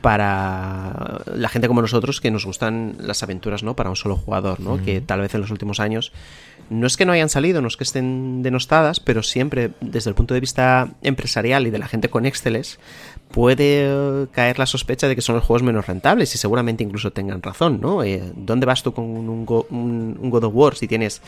[0.00, 3.74] para la gente como nosotros que nos gustan las aventuras, ¿no?
[3.76, 4.82] Para un solo jugador, ¿no?
[4.82, 6.12] Que tal vez en los últimos años
[6.68, 10.16] no es que no hayan salido, no es que estén denostadas, pero siempre desde el
[10.16, 12.78] punto de vista empresarial y de la gente con Exceles
[13.36, 17.42] puede caer la sospecha de que son los juegos menos rentables y seguramente incluso tengan
[17.42, 18.02] razón, ¿no?
[18.02, 21.20] Eh, ¿Dónde vas tú con un, God of War si tienes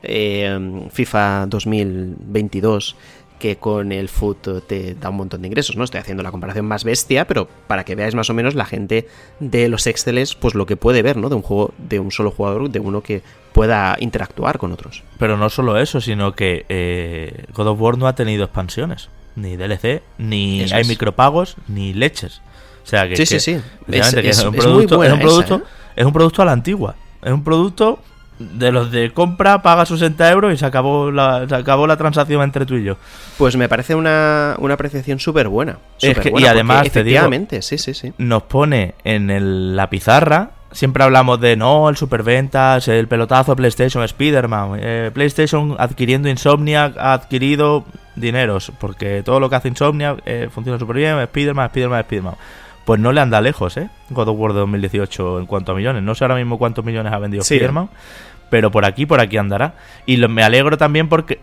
[0.00, 2.94] eh, FIFA 2022
[3.40, 5.82] que con el foot te da un montón de ingresos, ¿no?
[5.82, 9.08] Estoy haciendo la comparación más bestia, pero para que veáis más o menos la gente
[9.40, 11.28] de los Exceles, pues lo que puede ver, ¿no?
[11.28, 15.02] De un juego de un solo jugador, de uno que pueda interactuar con otros.
[15.18, 19.56] Pero no solo eso, sino que eh, God of War no ha tenido expansiones, ni
[19.56, 22.42] DLC, ni hay micropagos, ni leches.
[22.82, 23.60] O sea que, sí, sí, sí.
[23.88, 25.62] Es, un producto, es un producto,
[25.94, 26.96] es un producto a la antigua.
[27.22, 28.00] Es un producto
[28.38, 32.42] de los de compra, paga 60 euros y se acabó la, se acabó la transacción
[32.42, 32.96] entre tú y yo.
[33.38, 35.78] Pues me parece una, apreciación súper buena.
[36.00, 37.28] y además, te digo,
[37.60, 38.12] sí, sí, sí.
[38.18, 44.78] nos pone en la pizarra, siempre hablamos de no, el superventas, el pelotazo PlayStation, Spider-Man.
[44.80, 50.78] Eh, PlayStation adquiriendo Insomnia ha adquirido dineros, porque todo lo que hace Insomnia eh, funciona
[50.78, 52.34] súper bien, Spider-Man, Spider-Man, Spider-Man
[52.86, 53.90] pues no le anda lejos, ¿eh?
[54.10, 56.04] God of War de 2018 en cuanto a millones.
[56.04, 57.60] No sé ahora mismo cuántos millones ha vendido sí.
[58.48, 59.74] pero por aquí, por aquí andará.
[60.06, 61.40] Y me alegro también porque...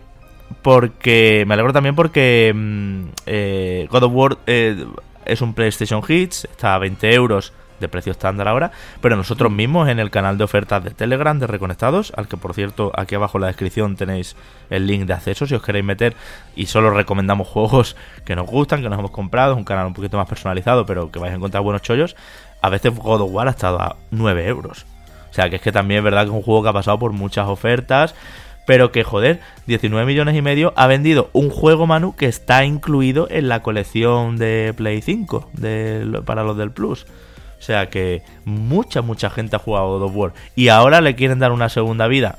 [0.62, 1.44] Porque...
[1.46, 2.50] Me alegro también porque...
[2.54, 4.86] Mm, eh, God of War eh,
[5.26, 7.52] es un PlayStation Hits, está a 20 euros
[7.84, 11.46] de precio estándar ahora, pero nosotros mismos en el canal de ofertas de Telegram de
[11.46, 14.36] Reconectados, al que por cierto aquí abajo en la descripción tenéis
[14.70, 16.14] el link de acceso si os queréis meter
[16.56, 19.94] y solo recomendamos juegos que nos gustan, que nos hemos comprado, es un canal un
[19.94, 22.16] poquito más personalizado, pero que vais a encontrar buenos chollos,
[22.62, 24.86] a veces God of War ha estado a 9 euros.
[25.30, 26.98] O sea que es que también es verdad que es un juego que ha pasado
[26.98, 28.14] por muchas ofertas,
[28.66, 33.26] pero que joder, 19 millones y medio ha vendido un juego Manu que está incluido
[33.30, 37.06] en la colección de Play 5 de, para los del Plus.
[37.58, 40.32] O sea que mucha, mucha gente ha jugado God of War.
[40.54, 42.38] Y ahora le quieren dar una segunda vida.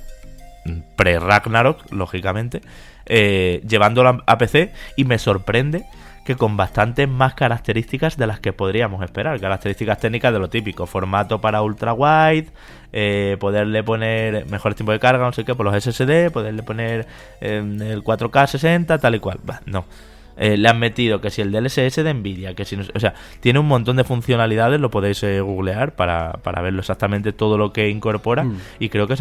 [0.95, 2.61] Pre-Ragnarok, lógicamente.
[3.05, 4.71] Eh, llevándolo a PC.
[4.95, 5.85] Y me sorprende
[6.25, 9.39] que con bastantes más características de las que podríamos esperar.
[9.39, 10.85] Características técnicas de lo típico.
[10.85, 12.47] Formato para ultra wide.
[12.93, 16.31] Eh, poderle poner mejores tiempos de carga, no sé qué, por los SSD.
[16.31, 17.07] Poderle poner
[17.41, 19.39] el 4K 60, tal y cual.
[19.65, 19.85] no.
[20.37, 23.59] Eh, le han metido que si el DLSS de Nvidia, que si o sea, tiene
[23.59, 27.89] un montón de funcionalidades, lo podéis eh, googlear para, para, verlo exactamente todo lo que
[27.89, 28.43] incorpora.
[28.43, 28.57] Mm.
[28.79, 29.15] Y creo que,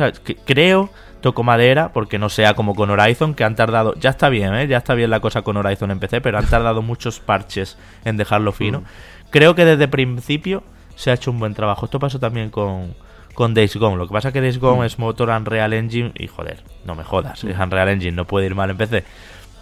[0.45, 4.55] creo, toco madera, porque no sea como con Horizon, que han tardado, ya está bien,
[4.55, 4.67] ¿eh?
[4.67, 8.17] ya está bien la cosa con Horizon en PC, pero han tardado muchos parches en
[8.17, 8.81] dejarlo fino.
[8.81, 8.85] Mm.
[9.31, 10.65] Creo que desde principio
[10.97, 11.85] se ha hecho un buen trabajo.
[11.87, 12.95] Esto pasó también con,
[13.35, 13.97] con Days Gone.
[13.97, 14.85] Lo que pasa es que Days Gone mm.
[14.85, 18.57] es motor Unreal Engine y joder, no me jodas, es Unreal Engine, no puede ir
[18.57, 19.05] mal en PC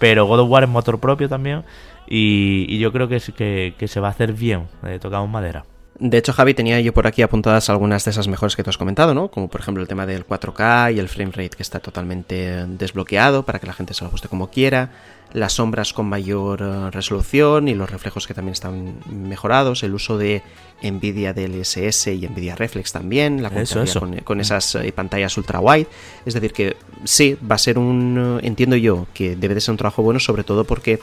[0.02, 1.62] pero God of War es motor propio también.
[2.08, 5.64] Y, yo creo que, que, que se va a hacer bien, eh, tocamos madera.
[6.00, 8.76] De hecho, Javi, tenía yo por aquí apuntadas algunas de esas mejores que tú has
[8.76, 9.28] comentado, ¿no?
[9.28, 13.44] Como por ejemplo el tema del 4K y el frame rate que está totalmente desbloqueado
[13.44, 14.90] para que la gente se lo ajuste como quiera,
[15.32, 20.18] las sombras con mayor eh, resolución y los reflejos que también están mejorados, el uso
[20.18, 20.42] de
[20.82, 25.86] Nvidia DLSS y Nvidia Reflex también, la Con, con, esas eh, pantallas ultra wide.
[26.26, 28.40] Es decir, que sí, va a ser un.
[28.42, 30.98] Eh, entiendo yo que debe de ser un trabajo bueno, sobre todo porque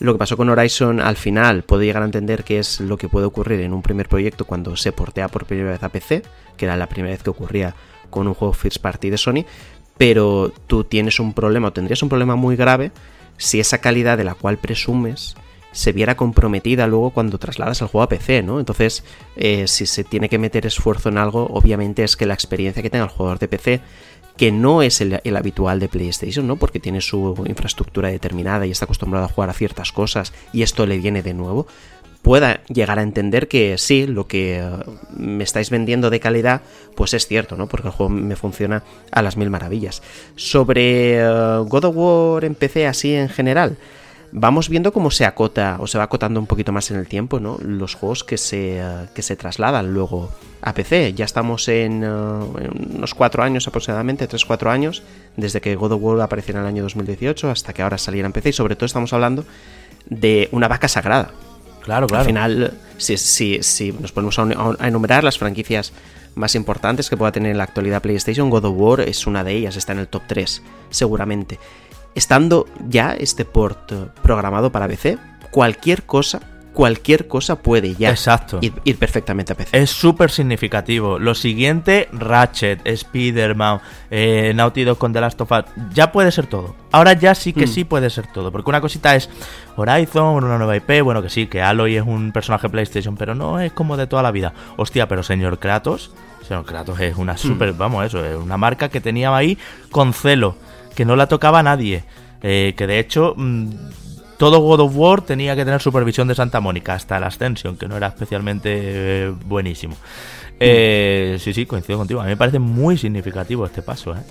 [0.00, 3.08] lo que pasó con Horizon al final puedo llegar a entender que es lo que
[3.08, 6.22] puede ocurrir en un primer proyecto cuando se portea por primera vez a PC,
[6.56, 7.74] que era la primera vez que ocurría
[8.10, 9.44] con un juego first party de Sony,
[9.96, 12.90] pero tú tienes un problema o tendrías un problema muy grave
[13.36, 15.36] si esa calidad de la cual presumes
[15.72, 18.60] se viera comprometida luego cuando trasladas el juego a PC, ¿no?
[18.60, 19.04] Entonces,
[19.36, 22.90] eh, si se tiene que meter esfuerzo en algo, obviamente es que la experiencia que
[22.90, 23.80] tenga el jugador de PC
[24.36, 26.56] que no es el, habitual de PlayStation, ¿no?
[26.56, 30.86] Porque tiene su infraestructura determinada y está acostumbrado a jugar a ciertas cosas y esto
[30.86, 31.66] le viene de nuevo,
[32.22, 34.70] pueda llegar a entender que sí, lo que eh,
[35.16, 36.62] me estáis vendiendo de calidad,
[36.94, 37.66] pues es cierto, ¿no?
[37.66, 40.02] Porque el juego me funciona a las mil maravillas.
[40.36, 43.76] Sobre eh, God of War en PC así en general,
[44.30, 47.40] vamos viendo cómo se acota o se va acotando un poquito más en el tiempo,
[47.40, 47.58] ¿no?
[47.60, 50.30] Los juegos que se, eh, que se trasladan luego
[50.62, 51.14] a PC.
[51.14, 55.02] Ya estamos en, unos cuatro años aproximadamente, 3-4 años,
[55.36, 58.32] desde que God of War apareció en el año 2018 hasta que ahora saliera en
[58.32, 58.50] PC.
[58.50, 59.44] Y sobre todo estamos hablando
[60.08, 61.32] de una vaca sagrada.
[61.82, 62.20] Claro, claro.
[62.20, 65.92] Al final, si, si, si nos ponemos a enumerar las franquicias
[66.34, 69.52] más importantes que pueda tener en la actualidad PlayStation, God of War es una de
[69.52, 71.58] ellas, está en el top 3, seguramente
[72.14, 73.92] estando ya este port
[74.22, 75.18] programado para PC,
[75.50, 76.40] cualquier cosa
[76.72, 78.58] cualquier cosa puede ya Exacto.
[78.60, 79.80] Ir, perfectamente a PC.
[79.80, 81.18] Es súper significativo.
[81.18, 83.80] Lo siguiente, Ratchet, Spider-Man,
[84.10, 86.74] eh, Naughty Dog con The Last of Us, ya puede ser todo.
[86.90, 87.68] Ahora ya sí que hmm.
[87.68, 88.50] sí puede ser todo.
[88.50, 89.28] Porque una cosita es
[89.76, 93.60] Horizon, una nueva IP, bueno que sí, que Aloy es un personaje PlayStation, pero no
[93.60, 94.52] es como de toda la vida.
[94.76, 96.12] Hostia, pero señor Kratos,
[96.46, 97.38] señor Kratos es una hmm.
[97.38, 99.58] súper, vamos, eso, es una marca que tenía ahí
[99.90, 100.56] con celo
[100.94, 102.04] que no la tocaba nadie.
[102.42, 103.70] Eh, que de hecho, mm,
[104.42, 107.86] todo God of War tenía que tener supervisión de Santa Mónica, hasta la Ascension, que
[107.86, 109.94] no era especialmente eh, buenísimo.
[110.58, 112.20] Eh, sí, sí, coincido contigo.
[112.20, 114.22] A mí me parece muy significativo este paso, ¿eh?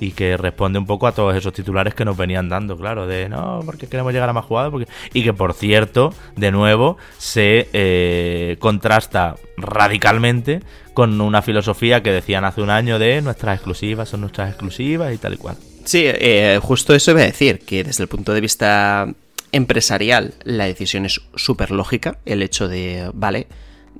[0.00, 3.28] y que responde un poco a todos esos titulares que nos venían dando, claro, de
[3.28, 4.88] no, porque queremos llegar a más jugados, porque...
[5.14, 10.58] y que por cierto, de nuevo, se contrasta radicalmente
[10.92, 15.18] con una filosofía que decían hace un año de nuestras exclusivas son nuestras exclusivas y
[15.18, 15.56] tal y cual.
[15.84, 19.08] Sí, eh, justo eso iba a decir, que desde el punto de vista
[19.52, 23.46] empresarial la decisión es súper lógica, el hecho de, vale,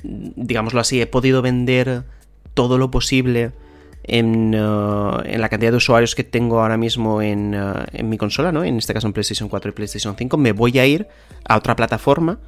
[0.02, 2.04] digámoslo así, he podido vender
[2.54, 3.52] todo lo posible
[4.04, 8.18] en, uh, en, la cantidad de usuarios que tengo ahora mismo en, uh, en, mi
[8.18, 8.64] consola, ¿no?
[8.64, 11.06] En este caso en PlayStation 4 y PlayStation 5, me voy a ir
[11.44, 12.40] a otra plataforma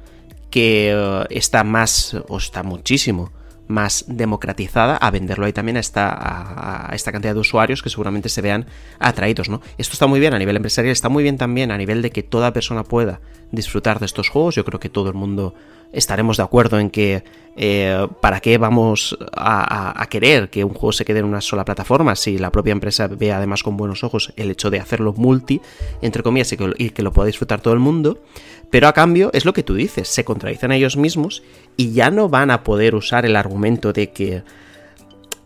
[0.49, 3.31] que uh, está más, o está muchísimo
[3.67, 8.65] más democratizada a venderlo ahí también a esta, cantidad de usuarios que seguramente se vean
[8.99, 9.61] atraídos, ¿no?
[9.77, 12.23] Esto está muy bien a nivel empresarial, está muy bien también a nivel de que
[12.23, 13.21] toda persona pueda
[13.51, 14.55] disfrutar de estos juegos.
[14.55, 15.53] Yo creo que todo el mundo
[15.91, 17.23] estaremos de acuerdo en que
[17.55, 22.15] eh, para qué vamos a, querer que un juego se quede en una sola plataforma
[22.15, 25.61] si la propia empresa ve además con buenos ojos el hecho de hacerlo multi,
[26.01, 28.21] entre comillas, y que, y que lo pueda disfrutar todo el mundo.
[28.69, 31.43] Pero a cambio, es lo que tú dices, se contradicen a ellos mismos
[31.77, 34.43] y ya no van a poder usar el argumento de que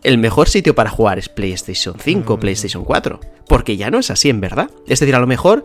[0.02, 2.40] el mejor sitio para jugar es PlayStation 5 o mm.
[2.40, 4.70] PlayStation 4, porque ya no es así en verdad.
[4.86, 5.64] Es decir, a lo mejor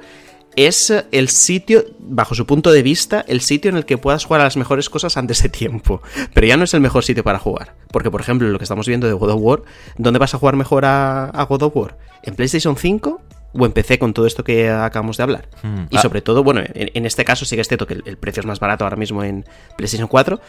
[0.55, 4.41] es el sitio, bajo su punto de vista, el sitio en el que puedas jugar
[4.41, 6.01] a las mejores cosas antes de tiempo.
[6.33, 7.75] Pero ya no es el mejor sitio para jugar.
[7.91, 9.61] Porque, por ejemplo, lo que estamos viendo de God of War,
[9.97, 11.97] ¿dónde vas a jugar mejor a, a God of War?
[12.23, 13.21] ¿En PlayStation 5
[13.57, 15.49] o empecé con todo esto que acabamos de hablar.
[15.63, 15.85] Hmm.
[15.89, 16.01] Y ah.
[16.01, 18.59] sobre todo, bueno, en, este caso sí que es cierto que el, precio es más
[18.59, 19.45] barato ahora mismo en
[19.77, 20.39] PlayStation 4,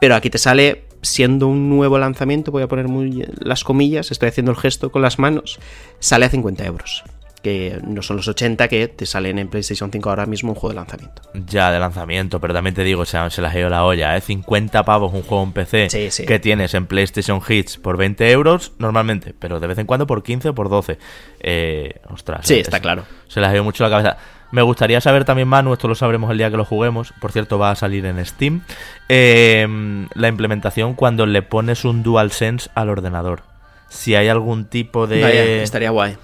[0.00, 4.28] pero aquí te sale siendo un nuevo lanzamiento, voy a poner muy las comillas, estoy
[4.28, 5.58] haciendo el gesto con las manos,
[5.98, 7.04] sale a 50 euros
[7.44, 10.70] que no son los 80 que te salen en PlayStation 5 ahora mismo un juego
[10.70, 11.22] de lanzamiento.
[11.34, 14.22] Ya, de lanzamiento, pero también te digo, o sea, se las ido la olla, ¿eh?
[14.22, 15.88] 50 pavos un juego en PC
[16.26, 20.22] que tienes en PlayStation Hits por 20 euros normalmente, pero de vez en cuando por
[20.22, 20.98] 15 o por 12.
[21.40, 22.46] Eh, ostras.
[22.46, 23.04] Sí, está claro.
[23.28, 24.16] Se las ido mucho la cabeza.
[24.50, 27.58] Me gustaría saber también, Manu, esto lo sabremos el día que lo juguemos, por cierto
[27.58, 28.62] va a salir en Steam,
[29.10, 33.53] eh, la implementación cuando le pones un DualSense al ordenador
[33.94, 36.16] si hay algún tipo de estaría guay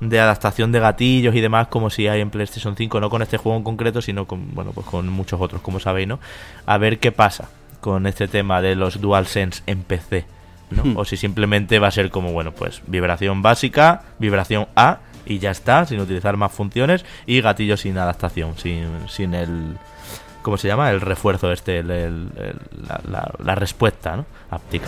[0.00, 3.36] de adaptación de gatillos y demás como si hay en PlayStation 5 no con este
[3.36, 6.18] juego en concreto sino con bueno pues con muchos otros como sabéis no
[6.64, 10.24] a ver qué pasa con este tema de los DualSense en PC
[10.70, 11.00] ¿no?
[11.00, 15.50] O si simplemente va a ser como bueno pues vibración básica vibración A y ya
[15.50, 19.76] está sin utilizar más funciones y gatillos sin adaptación sin sin el
[20.42, 20.90] ¿cómo se llama?
[20.90, 24.24] El refuerzo este, la, la, respuesta ¿no?
[24.50, 24.86] áptica.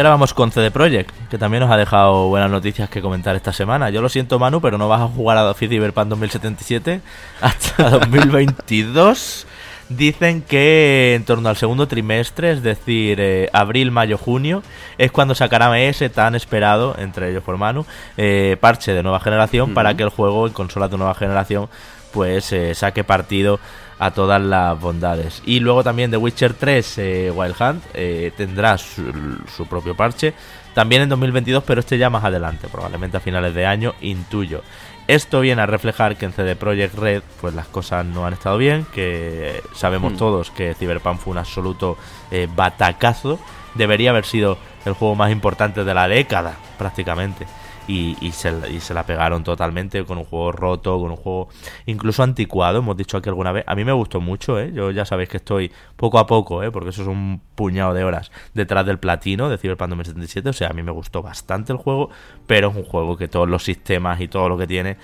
[0.00, 3.52] Ahora vamos con CD Projekt, que también nos ha dejado buenas noticias que comentar esta
[3.52, 3.90] semana.
[3.90, 7.02] Yo lo siento, Manu, pero no vas a jugar a Cyberpunk 2077
[7.42, 9.46] hasta 2022.
[9.90, 14.62] Dicen que en torno al segundo trimestre, es decir, eh, abril, mayo, junio,
[14.96, 17.84] es cuando sacará ese tan esperado, entre ellos por Manu,
[18.16, 21.68] eh, parche de nueva generación para que el juego en consolas de nueva generación
[22.12, 23.60] pues eh, saque partido
[24.00, 25.42] a todas las bondades.
[25.44, 30.32] Y luego también The Witcher 3 eh, Wild Hunt eh, tendrá su, propio parche,
[30.74, 34.62] también en 2022, pero este ya más adelante, probablemente a finales de año, intuyo.
[35.06, 38.56] Esto viene a reflejar que en CD Projekt Red pues las cosas no han estado
[38.56, 40.16] bien, que sabemos hmm.
[40.16, 41.98] todos que Cyberpunk fue un absoluto
[42.30, 43.38] eh, batacazo,
[43.74, 44.56] debería haber sido
[44.86, 47.46] el juego más importante de la década prácticamente
[47.88, 51.48] y, se, la pegaron totalmente con un juego roto, con un juego
[51.86, 53.64] incluso anticuado, hemos dicho aquí alguna vez.
[53.66, 54.72] A mí me gustó mucho, ¿eh?
[54.72, 56.70] yo ya sabéis que estoy poco a poco, ¿eh?
[56.70, 60.68] porque eso es un puñado de horas detrás del platino de Cyberpunk 2077, o sea,
[60.68, 62.10] a mí me gustó bastante el juego,
[62.46, 64.96] pero es un juego que todos los sistemas y todo lo que tiene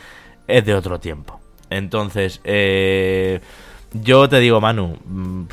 [0.46, 1.40] es de otro tiempo.
[1.70, 3.40] Entonces, eh,
[3.92, 5.44] yo te digo, Manu, mm,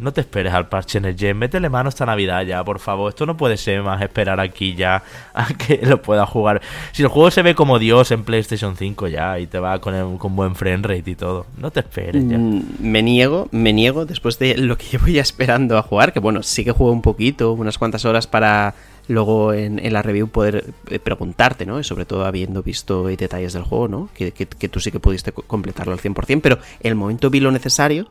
[0.00, 3.10] no te esperes al parche en el Gen, métele mano esta Navidad ya, por favor.
[3.10, 5.02] Esto no puede ser más esperar aquí ya
[5.34, 6.60] a que lo pueda jugar.
[6.92, 10.18] Si el juego se ve como Dios en PlayStation 5 ya y te va con,
[10.18, 12.38] con buen frame rate y todo, no te esperes ya.
[12.38, 16.20] Mm, me niego, me niego después de lo que llevo ya esperando a jugar, que
[16.20, 18.74] bueno, sí que juego un poquito, unas cuantas horas para
[19.08, 21.82] luego en, la review poder eh, preguntarte, ¿no?
[21.82, 24.08] Sobre todo habiendo visto detalles del juego, ¿no?
[24.14, 27.50] Que, que, que tú sí que pudiste completarlo al 100%, pero el momento vi lo
[27.50, 28.08] necesario,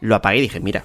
[0.00, 0.84] lo apagué y dije, mira,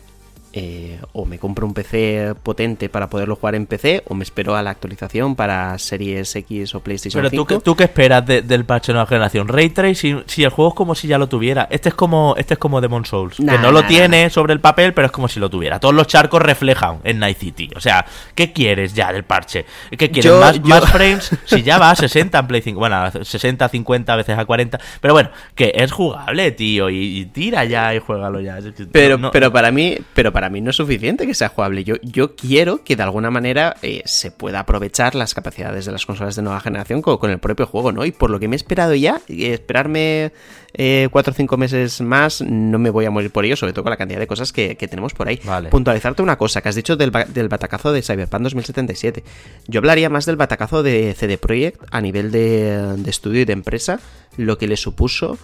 [0.53, 4.55] eh, o me compro un PC potente para poderlo jugar en PC o me espero
[4.55, 7.45] a la actualización para Series X o PlayStation Pero 5.
[7.47, 9.47] Pero ¿tú, qué esperas del patch de nueva generación?
[9.47, 11.67] Ray Tracing, si el juego es como si ya lo tuviera.
[11.71, 14.93] Este es como este es como Demon Souls, que no lo tiene sobre el papel,
[14.93, 15.79] pero es como si lo tuviera.
[15.79, 17.69] Todos los charcos reflejan en Night City.
[17.75, 18.05] O sea,
[18.35, 19.65] ¿qué quieres ya del parche?
[19.89, 20.31] ¿Qué quieres?
[20.63, 21.31] ¿Más, frames?
[21.45, 24.45] si ya va a 60 en Play 5, bueno, a 60, 50, a veces a
[24.45, 24.79] 40.
[24.99, 28.59] Pero bueno, que es jugable, tío, y, tira ya y juégalo ya.
[28.91, 31.83] Pero, pero para mí, pero para para mí no es suficiente que sea jugable.
[31.83, 36.07] Yo, yo quiero que de alguna manera eh, se pueda aprovechar las capacidades de las
[36.07, 38.05] consolas de nueva generación con, el propio juego, ¿no?
[38.05, 40.31] Y por lo que me he esperado ya, esperarme
[40.73, 43.83] eh, cuatro o cinco meses más, no me voy a morir por ello, sobre todo
[43.83, 45.39] con la cantidad de cosas que, tenemos por ahí.
[45.69, 49.23] Puntualizarte una cosa que has dicho del, del batacazo de Cyberpunk 2077.
[49.67, 53.53] Yo hablaría más del batacazo de CD Projekt a nivel de, de estudio y de
[53.53, 53.99] empresa,
[54.37, 55.37] lo que le supuso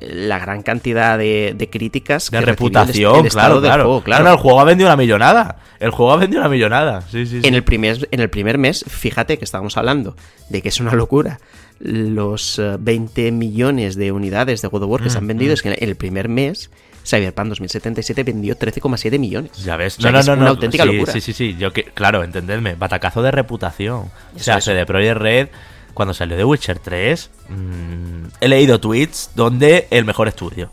[0.00, 4.02] la gran cantidad de, críticas de reputación, claro, claro.
[4.04, 4.30] claro.
[4.30, 5.56] el juego ha vendido una millonada.
[5.80, 7.02] El juego ha vendido una millonada.
[7.02, 10.16] Sí, sí, En, el primer, en el primer mes, fíjate que estábamos hablando
[10.48, 11.38] de que es una locura.
[11.80, 15.50] Los 20 eh, millones de unidades de God of War que se han mm, vendido,
[15.50, 15.54] mm.
[15.54, 16.70] es que en el primer mes
[17.08, 19.52] Cyberpunk 2077 vendió 13,7 millones.
[19.64, 21.12] Ya ves, no, no, no, una auténtica locura.
[21.12, 24.10] Sí, sí, sí, yo que, claro, entendedme, batacazo de reputación.
[24.34, 25.48] o sea, de Projekt Red
[25.98, 30.70] cuando salió The Witcher 3, mm, he leído tweets donde el mejor estudio.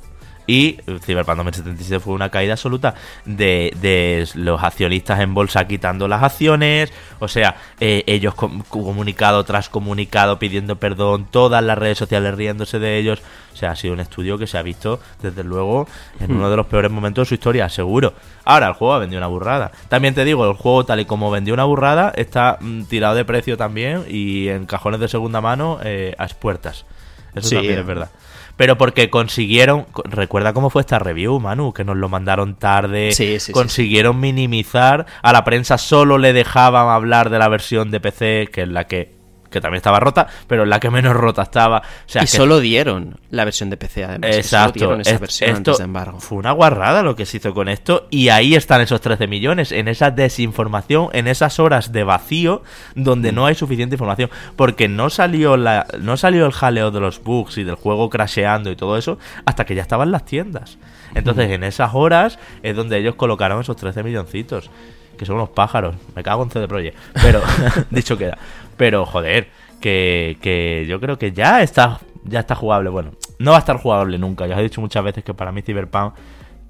[0.48, 2.96] Y Cyberpunk 2077 fue una caída absoluta
[3.26, 6.94] de, los accionistas en bolsa quitando las acciones.
[7.20, 12.98] O sea, eh, ellos comunicado tras comunicado pidiendo perdón, todas las redes sociales riéndose de
[12.98, 13.22] ellos.
[13.54, 15.88] O sea, ha sido un estudio que se ha visto, desde luego,
[16.20, 18.14] en uno de los peores momentos de su historia, seguro.
[18.44, 19.72] Ahora, el juego ha vendido una burrada.
[19.88, 23.24] También te digo, el juego, tal y como vendió una burrada, está mm, tirado de
[23.24, 26.86] precio también y en cajones de segunda mano eh, a expuertas.
[27.34, 28.10] Eso también es verdad
[28.58, 33.12] pero porque consiguieron, recuerda cómo fue esta review, Manu, que nos lo mandaron tarde,
[33.52, 38.64] consiguieron minimizar, a la prensa solo le dejaban hablar de la versión de PC, que
[38.64, 39.15] es la que
[39.56, 41.82] que también estaba rota, pero la que menos rota estaba.
[42.22, 44.36] y solo dieron la versión de PC, además.
[44.36, 44.96] Exacto.
[45.00, 46.20] esa versión esto embargo.
[46.20, 49.72] Fue una guarrada lo que se hizo con esto, y ahí están esos 13 millones,
[49.72, 52.64] en esa desinformación, en esas horas de vacío
[52.96, 57.24] donde no hay suficiente información, porque no salió, la, no salió el jaleo de los
[57.24, 60.78] bugs y del juego crasheando y todo eso hasta que ya estaban las tiendas.
[61.14, 64.70] Entonces, en esas horas es donde ellos colocaron esos 13 milloncitos.
[65.18, 65.96] Que son unos pájaros.
[66.16, 66.98] Me cago en CD Projekt.
[67.22, 67.42] Pero,
[67.90, 68.38] dicho queda.
[68.78, 72.90] Pero, joder, que, que yo creo que ya está, ya está jugable.
[72.90, 74.48] Bueno, no va a estar jugable nunca.
[74.48, 76.14] Ya os he dicho muchas veces que para mí Cyberpunk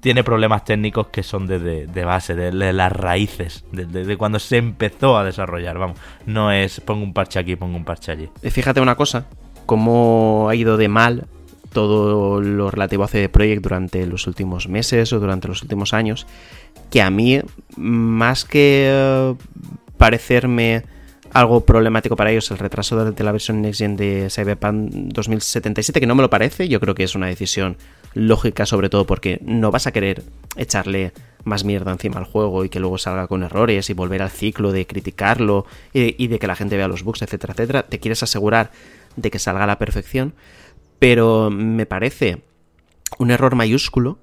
[0.00, 5.16] tiene problemas técnicos que son de, de, base, de, las raíces, de, cuando se empezó
[5.16, 5.78] a desarrollar.
[5.78, 8.28] Vamos, no es pongo un parche aquí, pongo un parche allí.
[8.42, 9.26] Fíjate una cosa,
[9.64, 11.26] cómo ha ido de mal
[11.72, 16.26] todo lo relativo a CD Projekt durante los últimos meses o durante los últimos años,
[16.90, 17.40] que a mí,
[17.76, 19.34] más que eh,
[19.96, 20.84] parecerme
[21.32, 26.06] algo problemático para ellos el retraso de, la versión Next Gen de Cyberpunk 2077, que
[26.06, 27.76] no me lo parece, yo creo que es una decisión
[28.14, 30.22] lógica sobre todo porque no vas a querer
[30.56, 31.12] echarle
[31.44, 34.72] más mierda encima al juego y que luego salga con errores y volver al ciclo
[34.72, 37.82] de criticarlo y, y de que la gente vea los bugs, etcétera, etcétera.
[37.84, 38.70] Te quieres asegurar
[39.16, 40.32] de que salga a la perfección,
[40.98, 42.42] pero me parece
[43.18, 44.18] un error mayúsculo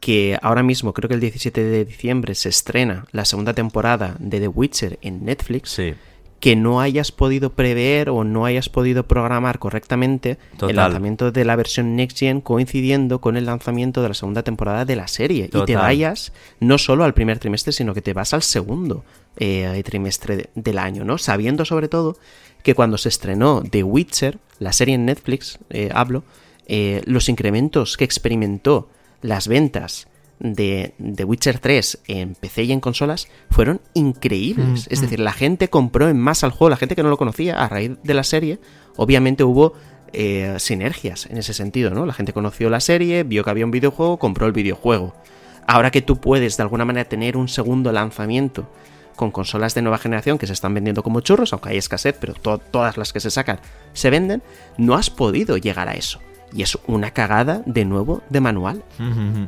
[0.00, 4.40] que ahora mismo, creo que el 17 de diciembre, se estrena la segunda temporada de
[4.40, 5.70] The Witcher en Netflix.
[5.70, 5.94] Sí
[6.40, 11.54] que no hayas podido prever o no hayas podido programar correctamente el lanzamiento de la
[11.54, 15.50] versión Next Gen coincidiendo con el lanzamiento de la segunda temporada de la serie.
[15.52, 19.04] Y te vayas no solo al primer trimestre, sino que te vas al segundo
[19.36, 21.18] eh, trimestre del año, ¿no?
[21.18, 22.16] Sabiendo sobre todo
[22.62, 26.24] que cuando se estrenó The Witcher, la serie en Netflix, eh, hablo,
[26.66, 28.88] eh, los incrementos que experimentó
[29.22, 30.08] las ventas
[30.40, 34.88] de The Witcher 3 en PC y en consolas fueron increíbles.
[34.88, 35.02] Mm, es mm.
[35.02, 37.68] decir, la gente compró en masa el juego, la gente que no lo conocía a
[37.68, 38.58] raíz de la serie,
[38.96, 39.74] obviamente hubo
[40.12, 42.06] eh, sinergias en ese sentido, ¿no?
[42.06, 45.14] La gente conoció la serie, vio que había un videojuego, compró el videojuego.
[45.66, 48.68] Ahora que tú puedes de alguna manera tener un segundo lanzamiento
[49.14, 52.34] con consolas de nueva generación que se están vendiendo como churros, aunque hay escasez, pero
[52.34, 53.60] todas las que se sacan
[53.92, 54.42] se venden,
[54.78, 56.20] no has podido llegar a eso.
[56.52, 58.82] Y es una cagada de nuevo de manual.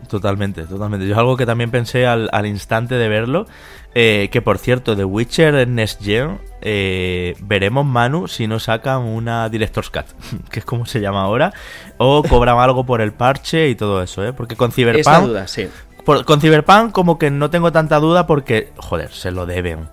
[0.08, 1.06] Totalmente, totalmente.
[1.06, 3.46] Yo es algo que también pensé al, instante de verlo.
[3.94, 9.50] Eh, que por cierto, The Witcher Next Gen, eh, veremos Manu si no sacan una
[9.50, 10.06] Director's Cut,
[10.50, 11.52] que es como se llama ahora,
[11.98, 14.32] o cobran algo por el parche y todo eso, ¿eh?
[14.32, 15.26] Porque con Cyberpunk.
[15.26, 15.68] duda, sí.
[16.04, 19.90] con Cyberpunk, como que no tengo tanta duda porque, joder, se lo deben.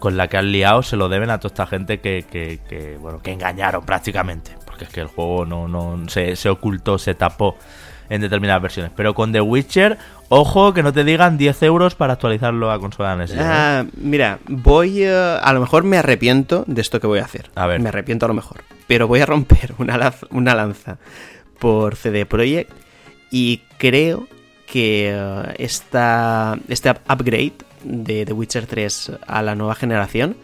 [0.00, 2.98] Con la que han liado, se lo deben a toda esta gente que, que, que
[2.98, 7.14] bueno, que engañaron prácticamente porque es que el juego no, no se, se ocultó, se
[7.14, 7.56] tapó
[8.10, 8.92] en determinadas versiones.
[8.94, 9.96] Pero con The Witcher,
[10.28, 13.34] ojo que no te digan 10 euros para actualizarlo a consola NES.
[13.38, 15.02] Ah, mira, voy.
[15.02, 17.50] Eh, a lo mejor me arrepiento de esto que voy a hacer.
[17.54, 17.80] A ver.
[17.80, 18.64] Me arrepiento a lo mejor.
[18.86, 20.98] Pero voy a romper una, una lanza
[21.58, 22.70] por CD Projekt
[23.30, 24.28] y creo
[24.66, 30.36] que eh, esta, este upgrade de The Witcher 3 a la nueva generación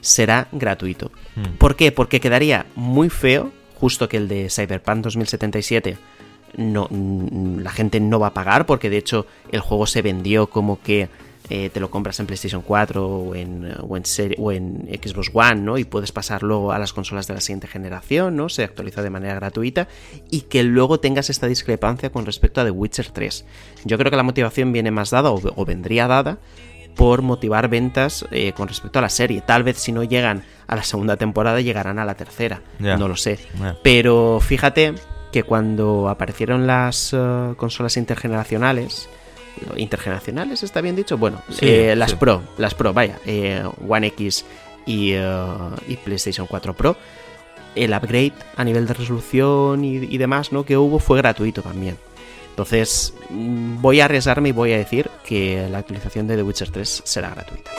[0.00, 1.10] será gratuito.
[1.34, 1.56] Hmm.
[1.58, 1.90] ¿Por qué?
[1.90, 3.50] Porque quedaría muy feo
[3.80, 5.96] justo que el de Cyberpunk 2077
[6.56, 10.48] no, mm, la gente no va a pagar porque de hecho el juego se vendió
[10.48, 11.08] como que
[11.48, 15.78] eh, te lo compras en PlayStation 4 o en, o en, Xbox One, ¿no?
[15.78, 18.48] Y puedes pasar luego a las consolas de la siguiente generación, ¿no?
[18.48, 19.88] Se actualiza de manera gratuita
[20.30, 23.44] y que luego tengas esta discrepancia con respecto a The Witcher 3.
[23.84, 26.38] Yo creo que la motivación viene más dada o vendría dada
[26.96, 29.40] por motivar ventas eh, con respecto a la serie.
[29.40, 33.16] Tal vez si no llegan a la segunda temporada llegarán a la tercera, no lo
[33.16, 33.38] sé.
[33.82, 34.94] Pero fíjate
[35.32, 39.08] que cuando aparecieron las eh, consolas intergeneracionales,
[39.76, 43.18] intergeneracionales está bien dicho, bueno, eh, las Pro, las Pro, vaya,
[43.88, 44.44] One X
[44.86, 46.96] y, y, PlayStation 4 Pro,
[47.74, 50.64] el upgrade a nivel de resolución y, y demás, ¿no?
[50.64, 51.96] Que hubo fue gratuito también.
[52.60, 56.70] Entonces, mm, voy a arriesgarme y voy a decir que la actualización de The Witcher
[56.70, 57.70] 3 será gratuita.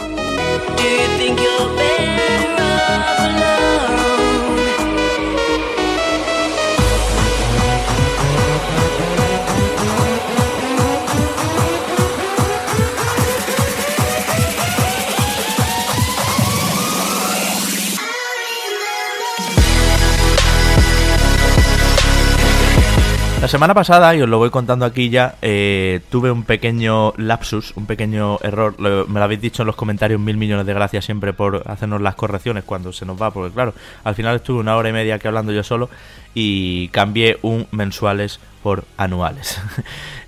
[23.42, 27.74] La semana pasada, y os lo voy contando aquí ya, eh, tuve un pequeño lapsus,
[27.76, 28.80] un pequeño error.
[28.80, 32.14] me lo habéis dicho en los comentarios, mil millones de gracias siempre por hacernos las
[32.14, 33.74] correcciones cuando se nos va, porque claro,
[34.04, 35.90] al final estuve una hora y media aquí hablando yo solo
[36.36, 39.60] y cambié un mensuales por anuales.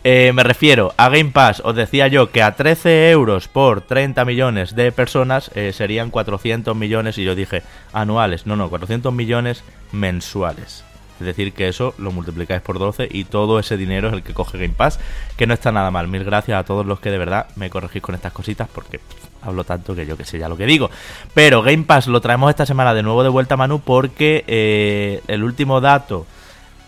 [0.06, 4.26] Eh, me refiero a Game Pass, os decía yo que a 13 euros por 30
[4.26, 7.64] millones de personas eh, serían 400 millones y yo dije
[7.94, 9.64] anuales, no, no, 400 millones
[9.94, 10.84] mensuales.
[11.20, 14.34] Es decir, que eso lo multiplicáis por 12 y todo ese dinero es el que
[14.34, 15.00] coge Game Pass,
[15.38, 16.08] que no está nada mal.
[16.08, 19.00] Mil gracias a todos los que de verdad me corregís con estas cositas porque
[19.42, 20.90] hablo tanto que yo que sé ya lo que digo.
[21.34, 25.44] Pero Game Pass lo traemos esta semana de nuevo de vuelta, Manu, porque eh, el
[25.44, 26.26] último dato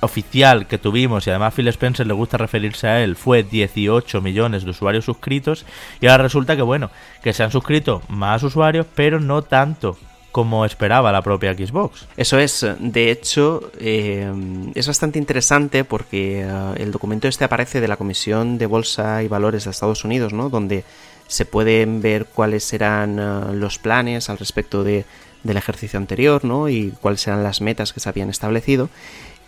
[0.01, 4.63] oficial que tuvimos, y además Phil Spencer le gusta referirse a él, fue 18 millones
[4.63, 5.65] de usuarios suscritos,
[5.99, 6.91] y ahora resulta que bueno,
[7.23, 9.97] que se han suscrito más usuarios, pero no tanto
[10.35, 12.07] como esperaba la propia Xbox.
[12.17, 14.29] Eso es, de hecho, eh,
[14.75, 19.29] es bastante interesante porque eh, el documento este aparece de la Comisión de Bolsa y
[19.29, 20.49] Valores de Estados Unidos, ¿no?
[20.49, 20.83] Donde
[21.27, 25.05] se pueden ver cuáles serán eh, los planes al respecto de,
[25.43, 26.67] del ejercicio anterior, ¿no?
[26.67, 28.89] Y cuáles serán las metas que se habían establecido.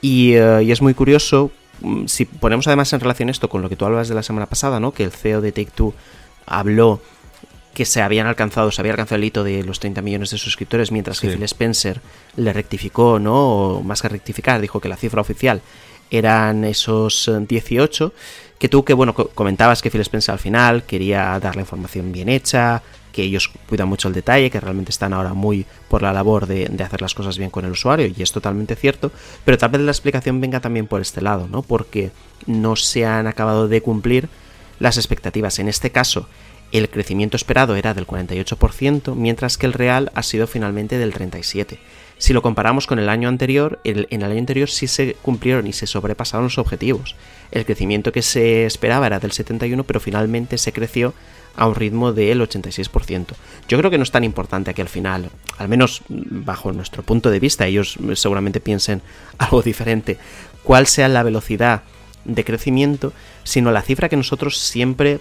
[0.01, 1.51] Y, es muy curioso,
[1.81, 4.45] mm, si ponemos además en relación esto con lo que tú hablabas de la semana
[4.45, 4.93] pasada, ¿no?
[4.93, 5.93] Que el CEO de Take Two
[6.45, 7.01] habló
[7.77, 10.91] que se habían alcanzado, se había alcanzado el hito de los 30 millones de suscriptores,
[10.91, 12.01] mientras que Phil Spencer
[12.35, 13.35] le rectificó, ¿no?
[13.35, 15.61] O más que rectificar, dijo que la cifra oficial
[16.09, 18.13] eran esos 18,
[18.57, 22.29] que tú que, bueno, comentabas que Phil Spencer al final quería dar la información bien
[22.29, 22.81] hecha,
[23.11, 26.65] que ellos cuidan mucho el detalle, que realmente están ahora muy por la labor de,
[26.65, 29.11] de, hacer las cosas bien con el usuario, y es totalmente cierto,
[29.45, 31.61] pero tal vez la explicación venga también por este lado, ¿no?
[31.61, 32.09] Porque
[32.47, 34.29] no se han acabado de cumplir
[34.79, 35.59] las expectativas.
[35.59, 36.27] En este caso,
[36.71, 41.77] el crecimiento esperado era del 48%, mientras que el real ha sido finalmente del 37%.
[42.19, 45.73] Si lo comparamos con el año anterior, en el año anterior sí se cumplieron y
[45.73, 47.15] se sobrepasaron los objetivos.
[47.51, 51.13] El crecimiento que se esperaba era del 71%, pero finalmente se creció
[51.55, 53.25] a un ritmo del 86%.
[53.67, 55.29] Yo creo que no es tan importante que al final,
[55.59, 59.01] al menos bajo nuestro punto de vista, ellos seguramente piensen
[59.37, 60.17] algo diferente,
[60.63, 61.83] cuál sea la velocidad
[62.25, 63.13] de crecimiento,
[63.43, 65.19] sino la cifra que nosotros siempre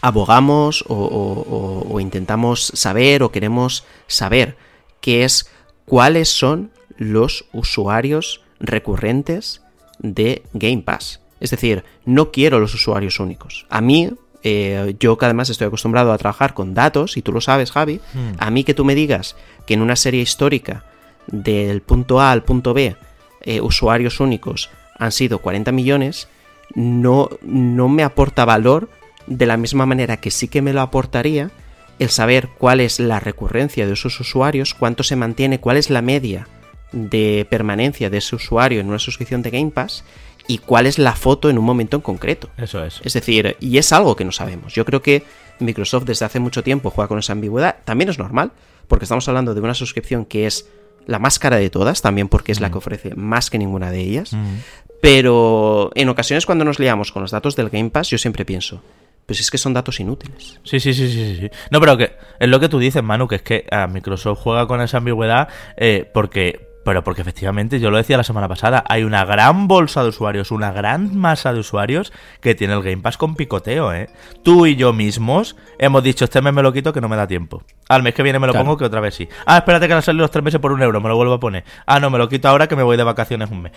[0.00, 4.56] abogamos o, intentamos saber o queremos saber,
[5.00, 5.50] que es
[5.84, 9.62] cuáles son los usuarios recurrentes
[9.98, 11.20] de Game Pass.
[11.40, 13.66] Es decir, no quiero los usuarios únicos.
[13.70, 14.10] A mí,
[14.42, 18.00] eh, yo que además estoy acostumbrado a trabajar con datos, y tú lo sabes, Javi,
[18.12, 18.32] hmm.
[18.38, 19.36] a mí que tú me digas
[19.66, 20.84] que en una serie histórica
[21.26, 22.96] del punto A al punto B,
[23.42, 26.28] eh, usuarios únicos han sido 40 millones,
[26.74, 28.88] no, no me aporta valor
[29.26, 31.50] de la misma manera que sí que me lo aportaría
[31.98, 36.02] el saber cuál es la recurrencia de esos usuarios, cuánto se mantiene, cuál es la
[36.02, 36.48] media
[36.92, 40.04] de permanencia de ese usuario en una suscripción de Game Pass
[40.48, 42.48] y cuál es la foto en un momento en concreto.
[42.56, 43.00] Eso es.
[43.04, 44.74] Es decir, y es algo que no sabemos.
[44.74, 45.22] Yo creo que
[45.60, 47.76] Microsoft desde hace mucho tiempo juega con esa ambigüedad.
[47.84, 48.52] También es normal,
[48.88, 50.68] porque estamos hablando de una suscripción que es
[51.06, 52.72] la más cara de todas, también porque es la mm.
[52.72, 54.32] que ofrece más que ninguna de ellas.
[54.32, 54.56] Mm.
[55.00, 58.82] Pero en ocasiones cuando nos liamos con los datos del Game Pass, yo siempre pienso,
[59.30, 60.58] pues es que son datos inútiles.
[60.64, 61.50] Sí, sí, sí, sí, sí.
[61.70, 64.66] No, pero que es lo que tú dices, Manu, que es que a Microsoft juega
[64.66, 65.46] con esa ambigüedad
[65.76, 70.02] eh, porque pero porque efectivamente, yo lo decía la semana pasada, hay una gran bolsa
[70.02, 74.08] de usuarios, una gran masa de usuarios que tiene el Game Pass con picoteo, ¿eh?
[74.42, 77.26] Tú y yo mismos hemos dicho, este mes me lo quito que no me da
[77.26, 77.62] tiempo.
[77.88, 79.28] Al mes que viene me lo pongo que otra vez sí.
[79.46, 81.34] Ah, espérate que van a salir los tres meses por un euro, me lo vuelvo
[81.34, 81.64] a poner.
[81.86, 83.72] Ah, no, me lo quito ahora que me voy de vacaciones un mes.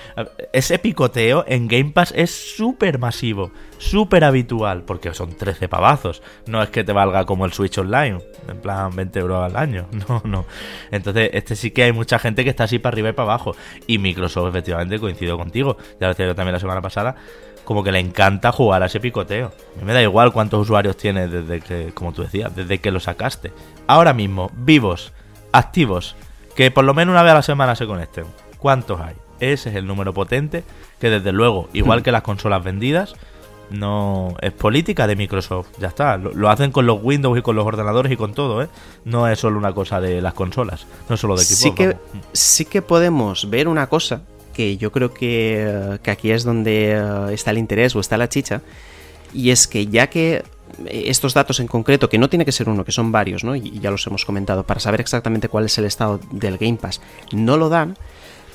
[0.53, 6.21] Ese picoteo en Game Pass es súper masivo, súper habitual, porque son 13 pavazos.
[6.45, 9.87] No es que te valga como el Switch Online, en plan 20 euros al año.
[10.03, 10.45] No, no.
[10.91, 13.55] Entonces, este sí que hay mucha gente que está así para arriba y para abajo.
[13.87, 15.77] Y Microsoft, efectivamente, coincido contigo.
[15.99, 17.15] Ya lo decía yo también la semana pasada.
[17.65, 19.47] Como que le encanta jugar a ese picoteo.
[19.47, 22.91] A mí me da igual cuántos usuarios tiene desde que, como tú decías, desde que
[22.91, 23.53] lo sacaste.
[23.87, 25.13] Ahora mismo, vivos,
[25.51, 26.15] activos,
[26.55, 28.25] que por lo menos una vez a la semana se conecten.
[28.57, 29.15] ¿Cuántos hay?
[29.39, 30.63] Ese es el número potente
[30.99, 33.15] que desde luego, igual que las consolas vendidas,
[33.69, 36.17] no es política de Microsoft, ya está.
[36.17, 38.69] Lo, hacen con los Windows y con los ordenadores y con todo, ¿eh?
[39.05, 41.59] No es solo una cosa de las consolas, no es solo de equipos.
[41.59, 41.97] Sí que,
[42.33, 44.21] sí que podemos ver una cosa
[44.53, 48.29] que yo creo que, que aquí es donde eh, está el interés o está la
[48.29, 48.61] chicha,
[49.33, 50.43] y es que ya que
[50.85, 53.55] estos datos en concreto, que no tiene que ser uno, que son varios, ¿no?
[53.55, 57.01] Y ya los hemos comentado, para saber exactamente cuál es el estado del Game Pass,
[57.31, 57.97] no lo dan,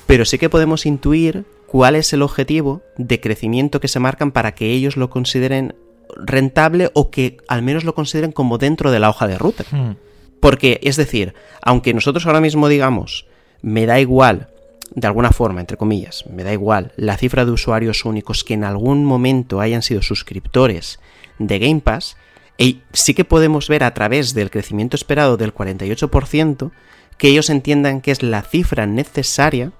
[0.05, 4.55] pero sí que podemos intuir cuál es el objetivo de crecimiento que se marcan para
[4.55, 5.75] que ellos lo consideren
[6.17, 9.65] rentable o que al menos lo consideren como dentro de la hoja de ruta.
[9.69, 9.91] Hmm.
[10.39, 13.27] Porque, es decir, aunque nosotros ahora mismo digamos,
[13.61, 14.49] me da igual,
[14.95, 18.63] de alguna forma, entre comillas, me da igual la cifra de usuarios únicos que en
[18.63, 20.99] algún momento hayan sido suscriptores
[21.37, 22.17] de Game Pass,
[22.57, 26.71] y sí que podemos ver a través del crecimiento esperado del 48%
[27.19, 29.71] que ellos entiendan que es la cifra necesaria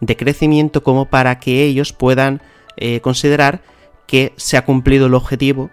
[0.00, 2.42] de crecimiento como para que ellos puedan
[2.76, 3.62] eh, considerar
[4.06, 5.70] que se ha cumplido el objetivo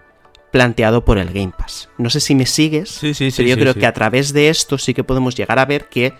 [0.50, 1.88] planteado por el Game Pass.
[1.98, 4.78] No sé si me sigues, sí, sí, pero yo creo que a través de esto
[4.78, 6.14] sí que podemos llegar a ver que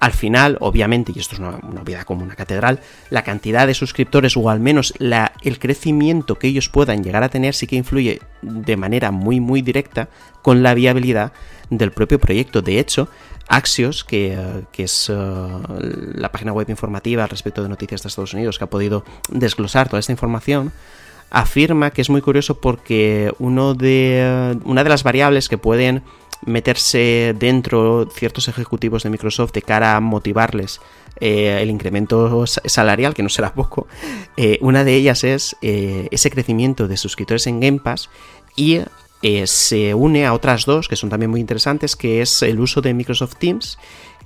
[0.00, 2.80] al final, obviamente, y esto es una, una obviedad como una catedral,
[3.10, 7.28] la cantidad de suscriptores o al menos la, el crecimiento que ellos puedan llegar a
[7.28, 10.08] tener sí que influye de manera muy muy directa
[10.42, 11.32] con la viabilidad
[11.70, 12.62] del propio proyecto.
[12.62, 13.08] De hecho,
[13.48, 15.62] Axios, que, eh, es uh,
[16.14, 19.88] la página web informativa al respecto de noticias de Estados Unidos que ha podido desglosar
[19.88, 20.72] toda esta información,
[21.30, 23.74] afirma que es muy curioso porque uh, una
[24.84, 26.02] de las variables que pueden
[26.44, 30.80] meterse dentro ciertos ejecutivos de Microsoft de cara a motivarles
[31.20, 33.88] eh, el incremento salarial, que no será poco,
[34.36, 38.08] eh, una de ellas es eh, ese crecimiento de suscriptores en Game Pass
[38.54, 38.80] y
[39.22, 42.80] eh, se une a otras dos que son también muy interesantes, que es el uso
[42.80, 43.78] de Microsoft Teams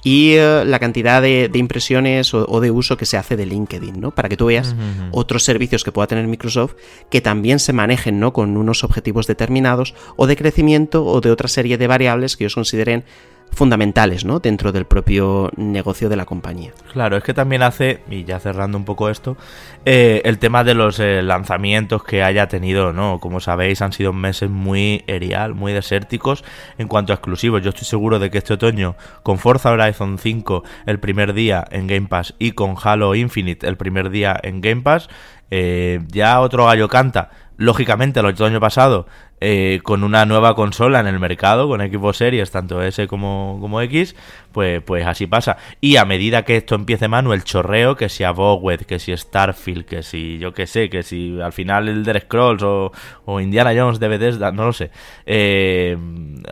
[0.04, 3.46] y uh, la cantidad de, de impresiones o, o, de uso que se hace de
[3.46, 4.10] LinkedIn, ¿no?
[4.10, 5.08] Para que tú veas uh -huh.
[5.12, 6.74] otros servicios que pueda tener Microsoft
[7.08, 8.32] que también se manejen, ¿no?
[8.32, 12.54] Con unos objetivos determinados o de crecimiento o de otra serie de variables que ellos
[12.54, 13.04] consideren
[13.52, 14.40] fundamentales, ¿no?
[14.40, 16.72] Dentro del propio negocio de la compañía.
[16.92, 19.36] Claro, es que también hace, y ya cerrando un poco esto,
[19.84, 23.18] eh, el tema de los eh, lanzamientos que haya tenido, ¿no?
[23.20, 26.44] Como sabéis, han sido meses muy erial, muy desérticos
[26.78, 27.62] en cuanto a exclusivos.
[27.62, 31.86] Yo estoy seguro de que este otoño, con Forza Horizon 5 el primer día en
[31.86, 35.08] Game Pass y con Halo Infinite el primer día en Game Pass,
[35.50, 37.30] eh, ya otro gallo canta.
[37.58, 39.06] Lógicamente, el otoño pasado
[39.44, 43.80] eh, con una nueva consola en el mercado, con Xbox Series, tanto S como, como
[43.80, 44.14] X,
[44.52, 45.56] pues, pues así pasa.
[45.80, 49.84] Y a medida que esto empiece, Manu, el chorreo, que si Abowed, que si Starfield,
[49.84, 52.92] que si yo que sé, que si al final el Elder Scrolls o,
[53.24, 54.92] o, Indiana Jones de Bethesda, no lo sé.
[55.26, 55.96] Eh,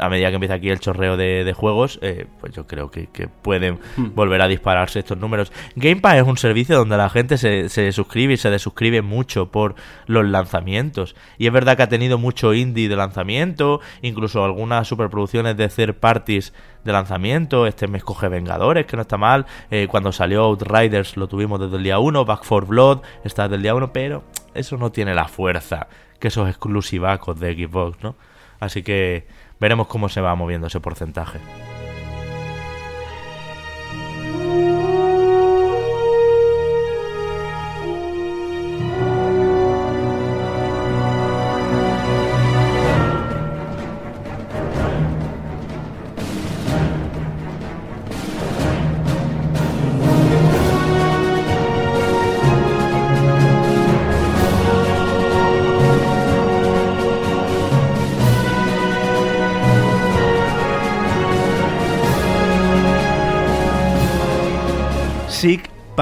[0.01, 3.07] a medida que empieza aquí el chorreo de, de juegos, eh, pues yo creo que,
[3.07, 4.17] que pueden hmm.
[4.17, 5.53] volver a dispararse estos números.
[5.77, 9.53] Game Pass es un servicio donde la gente se, se suscribe y se desuscribe mucho
[9.53, 9.77] por
[10.07, 11.15] los lanzamientos.
[11.39, 15.94] Y es verdad que ha tenido mucho indie de lanzamiento, incluso algunas superproducciones de third
[15.94, 16.52] parties
[16.85, 17.66] de lanzamiento.
[17.66, 19.47] Este mes coge Vengadores, que no está mal.
[19.70, 22.24] Eh, cuando salió Outriders lo tuvimos desde el día 1.
[22.24, 24.24] Back 4 Blood está desde el día 1, pero
[24.55, 25.89] eso no tiene la fuerza
[26.19, 28.15] que esos exclusivacos de Xbox, ¿no?
[28.61, 29.27] Así que
[29.59, 31.40] veremos cómo se va moviendo ese porcentaje.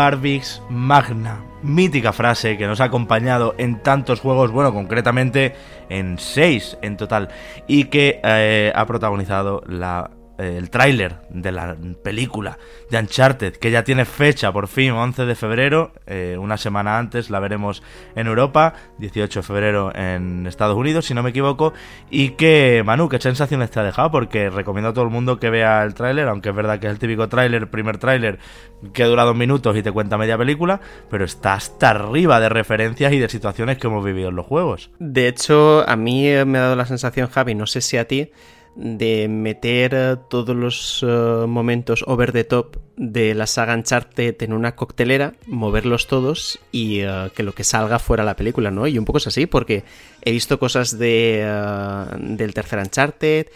[0.09, 1.45] Parvix Magna.
[1.63, 5.55] Mítica frase que nos ha acompañado en tantos juegos, bueno, concretamente
[5.91, 7.29] en seis en total,
[7.67, 12.59] y que eh, ha protagonizado la el tráiler de la película
[12.91, 17.29] de Uncharted, que ya tiene fecha por fin, 11 de febrero, eh, una semana antes
[17.29, 17.83] la veremos
[18.15, 21.73] en Europa, 18 de febrero en Estados Unidos, si no me equivoco,
[22.11, 25.51] y que, Manu, qué sensaciones te ha dejado, porque recomiendo a todo el mundo que
[25.51, 28.39] vea el tráiler, aunque es verdad que es el típico tráiler, primer tráiler,
[28.93, 33.13] que dura dos minutos y te cuenta media película, pero está hasta arriba de referencias
[33.13, 34.91] y de situaciones que hemos vivido en los juegos.
[34.99, 38.31] De hecho, a mí me ha dado la sensación, Javi, no sé si a ti,
[38.79, 44.77] de meter todos los uh, momentos over the top de la saga Uncharted en una
[44.77, 48.87] coctelera, moverlos todos y uh, que lo que salga fuera la película, ¿no?
[48.87, 49.83] Y un poco es así, porque
[50.23, 51.45] he visto cosas de,
[52.19, 53.49] del tercer Uncharted,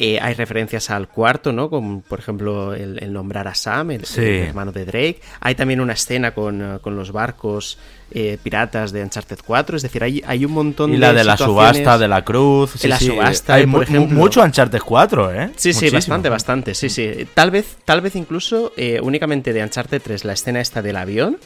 [0.00, 1.68] eh, hay referencias al cuarto, ¿no?
[1.68, 4.20] Como por ejemplo el, el nombrar a Sam, el, sí.
[4.20, 5.20] el, hermano de Drake.
[5.40, 7.78] Hay también una escena con, uh, con los barcos
[8.12, 9.76] eh, piratas de Uncharted 4.
[9.76, 10.98] Es decir, hay, hay un montón de.
[10.98, 12.74] Y la de la subasta de la cruz.
[12.76, 13.06] Sí, la sí.
[13.06, 14.16] subasta, hay por ejemplo.
[14.16, 15.50] Mucho Uncharted 4, ¿eh?
[15.56, 16.74] Sí, sí, bastante, bastante.
[16.74, 17.26] Sí, sí.
[17.34, 21.38] Tal vez, tal vez incluso eh, únicamente de Uncharted 3, la escena esta del avión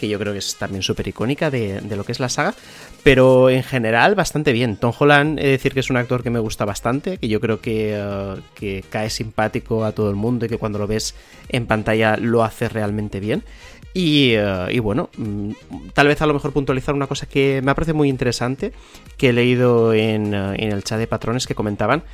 [0.00, 2.54] que yo creo que es también súper icónica de, de, lo que es la saga,
[3.02, 4.76] pero en general bastante bien.
[4.76, 7.38] Tom Holland, he de decir que es un actor que me gusta bastante, que yo
[7.38, 11.14] creo que, uh, que cae simpático a todo el mundo y que cuando lo ves
[11.50, 13.44] en pantalla lo hace realmente bien.
[13.92, 14.34] Y,
[14.68, 15.50] y, bueno, mm,
[15.94, 18.72] tal vez a lo mejor puntualizar una cosa que me parece muy interesante,
[19.18, 22.04] que he leído en, uh, en el chat de patrones que comentaban,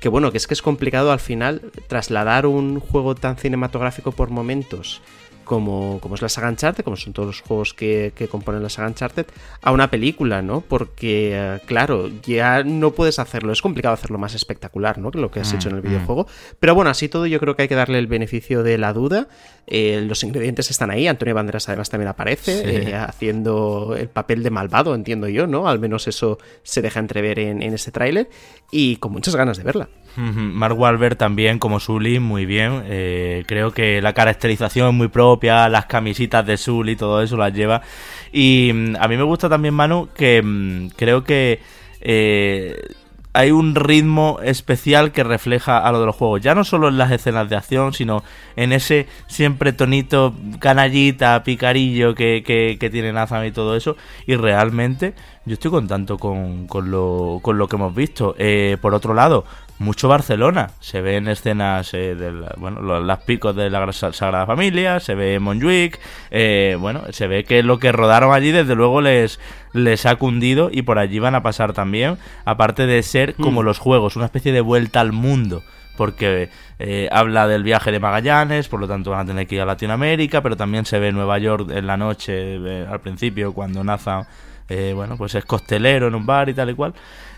[0.00, 4.30] que bueno, que es que es complicado al final trasladar un juego tan cinematográfico por
[4.30, 5.02] momentos
[5.44, 8.68] como, como es la saga Uncharted, como son todos los juegos que, que componen la
[8.68, 9.26] saga Uncharted,
[9.62, 10.60] a una película, ¿no?
[10.60, 15.10] Porque, eh, claro, ya no puedes hacerlo, es complicado hacerlo más espectacular, ¿no?
[15.10, 16.24] Que lo que has mm, hecho en el videojuego.
[16.24, 16.56] Mm.
[16.60, 19.28] Pero bueno, así todo yo creo que hay que darle el beneficio de la duda.
[19.66, 22.90] Eh, los ingredientes están ahí, Antonio Banderas además también aparece, sí.
[22.90, 25.68] eh, haciendo el papel de malvado, entiendo yo, ¿no?
[25.68, 28.28] Al menos eso se deja entrever en, en este tráiler
[28.70, 29.88] y con muchas ganas de verla.
[30.16, 32.82] Mark Wahlberg también como Sully, muy bien.
[32.86, 37.52] Eh, creo que la caracterización es muy propia, las camisitas de Sully, todo eso las
[37.52, 37.82] lleva.
[38.32, 41.60] Y mm, a mí me gusta también, Manu, que mm, creo que
[42.00, 42.94] eh,
[43.34, 46.40] hay un ritmo especial que refleja a lo de los juegos.
[46.40, 48.22] Ya no solo en las escenas de acción, sino
[48.54, 53.96] en ese siempre tonito canallita, picarillo que, que, tiene Nathan y todo eso.
[54.24, 55.14] Y realmente
[55.44, 58.36] yo estoy contento con, con, lo, con lo que hemos visto.
[58.38, 59.44] Eh, por otro lado,
[59.78, 60.70] mucho Barcelona.
[60.80, 65.38] Se ve en escenas eh, de bueno, las picos de la Sagrada Familia, se ve
[65.38, 65.98] Montjuic,
[66.30, 69.40] eh, bueno, se ve que lo que rodaron allí desde luego les,
[69.72, 73.64] les ha cundido y por allí van a pasar también, aparte de ser como hmm.
[73.64, 75.62] los juegos, una especie de vuelta al mundo.
[75.96, 79.60] Porque eh, habla del viaje de Magallanes, por lo tanto van a tener que ir
[79.60, 84.26] a Latinoamérica, pero también se ve Nueva York en la noche, al principio, cuando Nathan,
[84.68, 86.94] bueno, pues es costelero en un bar y tal y cual.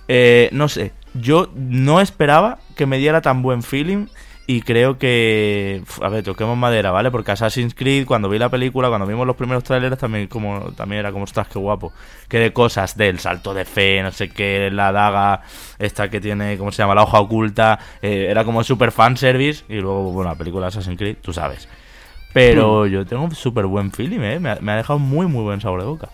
[0.09, 4.07] No sé, yo no esperaba que me diera tan buen feeling
[4.49, 8.89] y creo que a ver toquemos madera vale porque Assassin's Creed cuando vi la película
[8.89, 11.93] cuando vimos los primeros trailers también como también era como estás qué guapo
[12.29, 15.43] que de cosas del salto de fe no sé qué la daga
[15.79, 19.81] esta que tiene cómo se llama la hoja oculta eh, era como super fanservice y
[19.81, 21.69] luego bueno la película Assassin's Creed tú sabes
[22.33, 22.89] pero hmm.
[22.89, 24.39] yo tengo un súper buen feeling ¿eh?
[24.39, 26.09] me ha dejado muy muy buen sabor de boca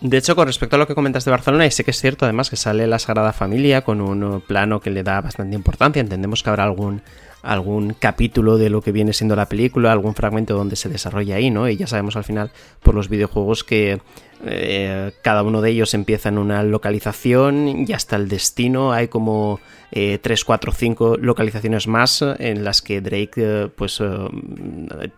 [0.00, 2.24] de hecho, con respecto a lo que comentas de Barcelona, y sé que es cierto
[2.24, 6.00] además que sale la Sagrada Familia con un uh, plano que le da bastante importancia.
[6.00, 7.02] Entendemos que habrá algún,
[7.42, 11.50] algún capítulo de lo que viene siendo la película, algún fragmento donde se desarrolla ahí,
[11.50, 11.68] ¿no?
[11.68, 12.50] Y ya sabemos al final
[12.82, 14.00] por los videojuegos que
[14.44, 19.60] eh, cada uno de ellos empieza en una localización y hasta el destino hay como
[19.94, 24.06] eh, 3, 4, 5 localizaciones más en las que Drake eh, pues eh,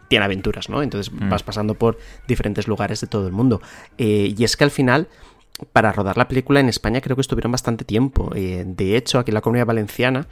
[0.09, 0.83] tiene aventuras, ¿no?
[0.83, 1.29] Entonces mm.
[1.29, 1.97] vas pasando por
[2.27, 3.63] diferentes lugares de todo el mundo.
[3.97, 5.07] y es que al final
[5.73, 8.31] para rodar la película en España creo que estuvieron bastante tiempo.
[8.35, 10.27] de hecho, aquí en la comunidad valenciana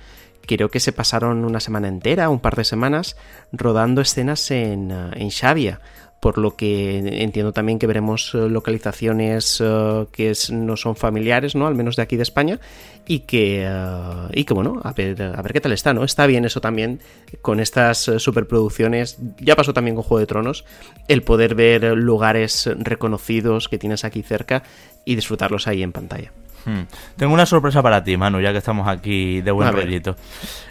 [0.47, 3.17] creo que se pasaron una semana entera, un par de semanas,
[3.53, 5.81] rodando escenas en, en Xavia
[6.23, 11.67] por lo que entiendo también que veremos eh, localizaciones eh, que no son familiares, ¿no?
[11.67, 12.61] Al menos de aquí de España,
[13.09, 16.05] y que, eh, y que bueno, a ver, a ver qué tal está, ¿no?
[16.05, 17.01] Está bien eso también
[17.41, 20.65] con estas superproducciones, ya pasó también con Juego de Tronos,
[21.09, 24.63] el poder ver lugares reconocidos que tienes aquí cerca
[25.05, 26.31] y disfrutarlos ahí en pantalla.
[26.65, 26.83] Hmm.
[27.17, 30.13] Tengo una sorpresa para ti, Manu, ya que estamos aquí de buen rollito.
[30.13, 30.17] no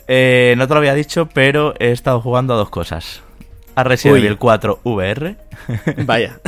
[0.07, 3.21] te lo había dicho, pero he estado jugando a dos cosas
[3.75, 5.35] a Resident Evil 4 VR.
[6.05, 6.39] Vaya.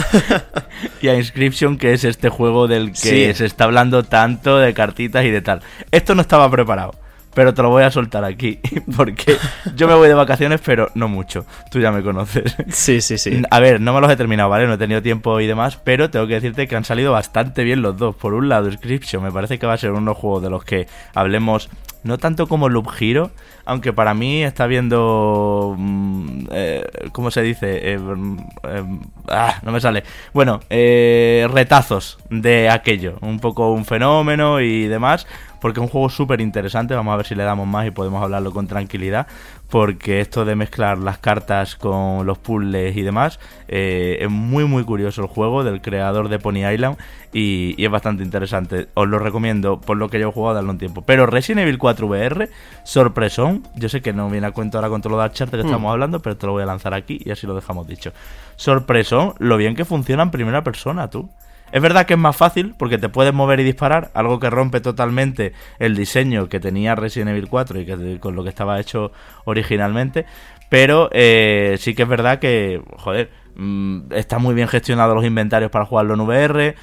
[1.02, 5.26] y a Inscription, que es este juego del que se está hablando tanto de cartitas
[5.26, 5.61] y de tal.
[5.91, 6.95] Esto no estaba preparado
[7.34, 8.60] pero te lo voy a soltar aquí,
[8.95, 9.38] porque
[9.76, 11.45] yo me voy de vacaciones, pero no mucho.
[11.72, 12.55] Tú ya me conoces.
[12.69, 13.41] Sí, sí, sí.
[13.49, 14.68] A ver, no me los he terminado, ¿vale?
[14.68, 17.81] No he tenido tiempo y demás, pero tengo que decirte que han salido bastante bien
[17.81, 18.15] los dos.
[18.15, 20.49] Por un lado, Inscription me parece que va a ser uno de los juegos de
[20.49, 21.69] los que hablemos
[22.03, 23.31] no tanto como Loop Hero,
[23.65, 25.75] aunque para mí está viendo...
[25.77, 27.93] Mm, eh, ¿Cómo se dice?
[27.93, 28.99] Eh, mm, eh,
[29.30, 30.03] ah, no me sale.
[30.34, 33.17] Bueno, retazos de aquello.
[33.21, 35.25] Un poco un fenómeno y demás
[35.63, 36.93] porque es un juego súper interesante.
[36.93, 39.27] Vamos a ver si le damos más y podemos hablarlo con tranquilidad,
[39.74, 44.84] porque esto de mezclar las cartas con los puzzles y demás eh, es muy muy
[44.84, 46.95] curioso el juego del creador de Pony Island
[47.34, 48.90] y, es bastante interesante.
[48.94, 51.02] Os lo recomiendo por lo que yo he jugado darle un tiempo.
[51.02, 52.50] Pero Resident Evil 4 VR,
[52.84, 53.64] sorpresón.
[53.74, 55.66] Yo sé que no viene a cuento ahora con todo lo de Uncharted que hmm.
[55.66, 58.14] estamos hablando, pero te lo voy a lanzar aquí y así lo dejamos dicho.
[58.58, 61.32] Sorpresón, lo bien que funciona en primera persona, tú.
[61.74, 64.80] Es verdad que es más fácil porque te puedes mover y disparar, algo que rompe
[64.80, 69.12] totalmente el diseño que tenía Resident Evil 4 y que con lo que estaba hecho
[69.45, 70.28] originalmente.
[70.70, 75.72] Pero eh, sí que es verdad que, joder, mm, está muy bien gestionado los inventarios
[75.72, 76.76] para jugarlo en VR.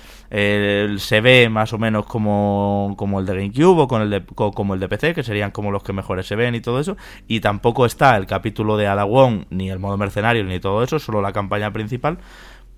[0.99, 4.75] se ve más o menos como, como el de GameCube o con el de, como
[4.75, 6.97] el de PC, que serían como los que mejores se ven y todo eso.
[7.29, 11.23] Y tampoco está el capítulo de Alagón, ni el modo mercenario, ni todo eso, solo
[11.23, 12.19] la campaña principal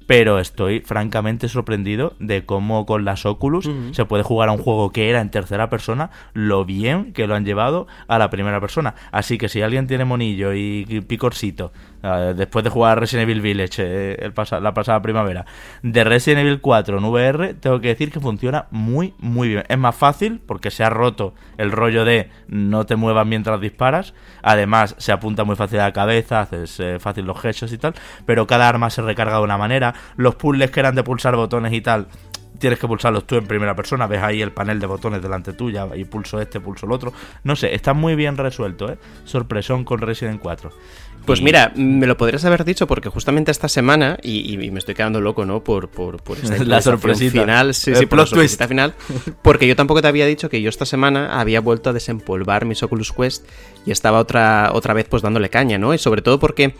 [0.06, 4.90] pero estoy francamente sorprendido de cómo con las Oculus se puede jugar a un juego
[4.90, 8.94] que era en tercera persona, lo bien que lo han llevado a la primera persona.
[9.10, 11.72] Así que si alguien tiene monillo y picorcito
[12.04, 15.46] Ah, después de jugar Resident Evil Village eh, el la pasada primavera,
[15.82, 19.62] de Resident Evil 4 en VR, tengo que decir que funciona muy, muy bien.
[19.68, 24.14] Es más fácil porque se ha roto el rollo de no te muevas mientras disparas.
[24.42, 27.94] Además, se apunta muy fácil a la cabeza, haces eh, fácil los gestos y tal.
[28.26, 29.91] Pero cada arma se recarga de una manera.
[30.16, 32.08] Los puzzles que eran de pulsar botones y tal
[32.62, 35.88] tienes que pulsarlos tú en primera persona, ves ahí el panel de botones delante tuya
[35.96, 37.12] y pulso este, pulso el otro.
[37.42, 38.98] No sé, está muy bien resuelto, ¿eh?
[39.24, 40.70] Sorpresón con Resident 4.
[41.26, 45.20] Pues mira, me lo podrías haber dicho porque justamente esta semana, y, me estoy quedando
[45.20, 45.64] loco, ¿no?
[45.64, 48.94] Por, por, por esta la sorpresita final, sí, sí, por la sorpresita final,
[49.42, 52.82] porque yo tampoco te había dicho que yo esta semana había vuelto a desempolvar mis
[52.84, 53.44] Oculus Quest
[53.86, 55.94] y estaba otra, otra vez pues dándole caña, ¿no?
[55.94, 56.74] Y sobre todo porque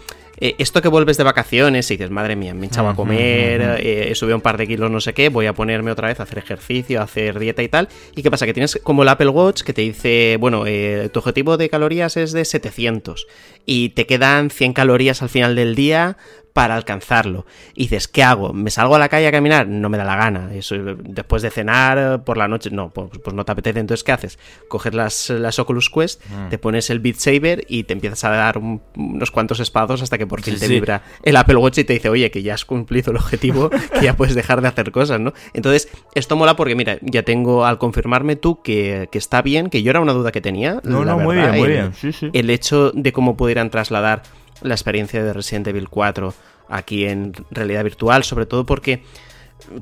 [0.45, 3.79] eh, esto que vuelves de vacaciones y dices, madre mía, me he echado a comer,
[3.79, 6.19] eh, he subido un par de kilos, no sé qué, voy a ponerme otra vez
[6.19, 7.89] a hacer ejercicio, a hacer dieta y tal.
[8.17, 8.45] ¿Y qué pasa?
[8.45, 12.17] Que tienes como el Apple Watch que te dice, bueno, eh, tu objetivo de calorías
[12.17, 13.29] es de 700
[13.67, 16.17] y te quedan 100 calorías al final del día
[16.53, 17.47] para alcanzarlo.
[17.75, 18.53] Y dices, ¿qué hago?
[18.53, 19.67] ¿Me salgo a la calle a caminar?
[19.67, 20.55] No me da la gana.
[20.55, 23.81] Eso, después de cenar por la noche, no, pues, pues no te apetece.
[23.81, 24.39] Entonces, ¿qué haces?
[24.69, 26.49] Coges las, las Oculus Quest, mm.
[26.51, 30.27] te pones el Beat Saber y te empiezas a dar unos cuantos espados hasta que
[30.27, 33.13] por fin te vibra el Apple Watch y te dice, oye, que ya has cumplido
[33.13, 35.33] el objetivo, que ya puedes dejar de hacer cosas, ¿no?
[35.55, 39.91] Entonces, esto mola porque, mira, ya tengo al confirmarme tú que, está bien, que yo
[39.91, 40.81] era una duda que tenía.
[40.85, 41.95] No, no, muy bien, muy bien.
[41.95, 42.31] Sí, sí.
[42.33, 44.23] El hecho de cómo pudieran trasladar
[44.63, 46.35] la experiencia de Resident Evil 4
[46.69, 49.03] aquí en realidad virtual, sobre todo porque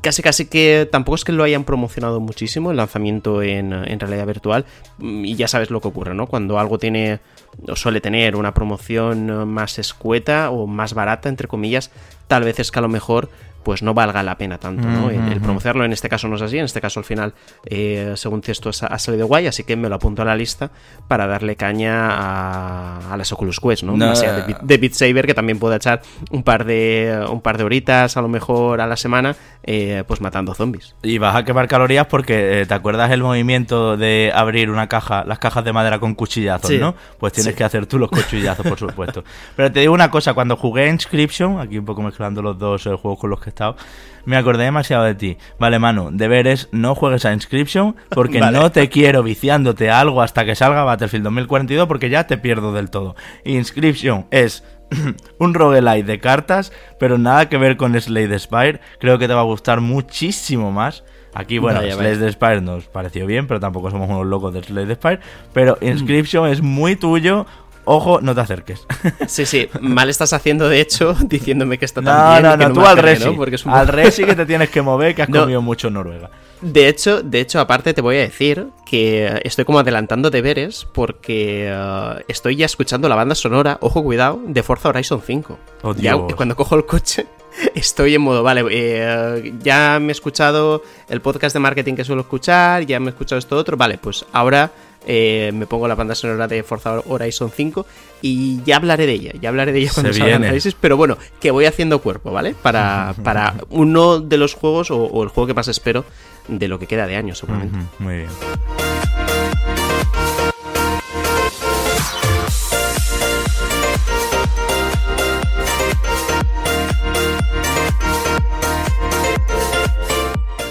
[0.01, 4.65] casi casi que tampoco es que lo hayan promocionado muchísimo el lanzamiento en, realidad virtual
[4.98, 6.27] y ya sabes lo que ocurre, ¿no?
[6.27, 7.20] Cuando algo tiene
[7.69, 11.90] o suele tener una promoción más escueta o más barata, entre comillas,
[12.28, 13.31] tal vez es que a lo mejor
[13.62, 15.11] pues no valga la pena tanto, ¿no?
[15.11, 17.35] el, promocionarlo en este caso no es así, en este caso al final,
[17.65, 20.70] eh, según esto ha salido guay, así que me lo apunto a la lista
[21.09, 23.97] para darle caña a, las Oculus Quest, ¿no?
[23.97, 27.65] Más de, de Beat Saber, que también pueda echar un par de un par de
[27.65, 30.95] horitas a lo mejor a la semana, eh, pues matando zombies.
[31.03, 35.24] Y vas a quemar calorías porque, eh, ¿te acuerdas el movimiento de abrir una caja,
[35.24, 36.95] las cajas de madera con cuchillazos, ¿no?
[37.19, 39.24] Pues tienes que hacer tú los cuchillazos, por supuesto.
[39.57, 43.19] Pero te digo una cosa, cuando jugué Inscription, aquí un poco mezclando los dos juegos
[43.19, 43.77] con los que estado,
[44.25, 45.37] me acordé demasiado de ti.
[45.59, 50.55] Vale, Manu, deberes, no juegues a Inscription porque no te quiero viciándote algo hasta que
[50.55, 53.17] salga Battlefield 2042 porque ya te pierdo del todo.
[53.45, 54.65] Inscription es
[55.39, 58.81] un roguelite de cartas, pero nada que ver con Slade Spire.
[58.99, 61.05] Creo que te va a gustar muchísimo más.
[61.33, 65.21] Aquí, bueno, Slade Spire nos pareció bien, pero tampoco somos unos locos de Slade Spire.
[65.53, 67.47] Pero Inscription es muy tuyo,
[67.85, 68.86] Ojo, no te acerques.
[69.27, 72.43] Sí, sí, mal estás haciendo, de hecho, diciéndome que está tan bien.
[72.43, 73.27] No, no, tú al Resi.
[73.27, 73.36] ¿no?
[73.36, 73.73] Porque es un...
[73.73, 76.31] Al Resi que te tienes que mover, que has comido mucho en Noruega.
[76.61, 81.69] De hecho, de hecho, aparte te voy a decir que estoy como adelantando deberes porque
[81.70, 85.59] eh, estoy ya escuchando la banda sonora, ojo, cuidado, de Forza Horizon 5.
[85.97, 87.27] ya cuando cojo el coche
[87.74, 92.23] estoy en modo, vale, eh, ya me he escuchado el podcast de marketing que suelo
[92.23, 94.70] escuchar, ya me he escuchado esto otro, vale, pues ahora
[95.07, 97.87] eh, me pongo la banda sonora de Forza Horizon 5
[98.23, 101.17] y ya hablaré de ella, ya hablaré de ella cuando salga el análisis, pero bueno,
[101.41, 102.55] que voy haciendo cuerpo, ¿vale?
[102.55, 106.05] Para, para uno de los juegos o, el juego que más espero
[106.49, 107.79] de lo que queda de año, seguramente.
[107.99, 108.90] Muy bien.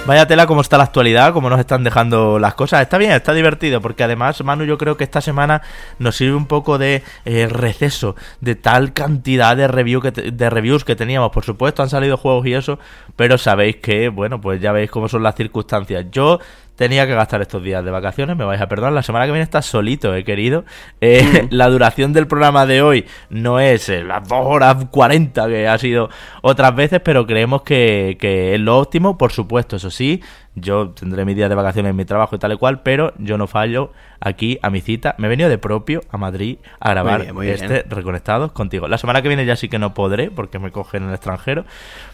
[0.09, 2.81] Vaya tela cómo está la actualidad, cómo nos están dejando las cosas.
[2.81, 5.61] Está bien, está divertido, porque además, Manu, yo creo que esta semana
[5.99, 10.83] nos sirve un poco de eh, receso de tal cantidad de, review que de reviews
[10.83, 11.29] que teníamos.
[11.29, 12.79] Por supuesto, han salido juegos y eso,
[13.15, 16.07] pero sabéis que, bueno, pues ya veis cómo son las circunstancias.
[16.09, 16.39] Yo
[16.79, 19.43] tenía que gastar estos días de vacaciones, me vais a perdonar, la semana que viene
[19.43, 20.63] está solito, he querido.
[21.01, 25.67] Eh, la duración del programa de hoy no es eh, las 2 horas 40 que
[25.67, 26.09] ha sido
[26.41, 30.21] otras veces, pero creemos que, que es lo óptimo, por supuesto, eso sí,
[30.55, 33.37] yo tendré mi día de vacaciones en mi trabajo y tal y cual, pero yo
[33.37, 35.15] no fallo aquí a mi cita.
[35.17, 38.87] Me he venido de propio a Madrid a grabar este Reconectados contigo.
[38.87, 41.65] La semana que viene ya sí que no podré porque me cogen en el extranjero,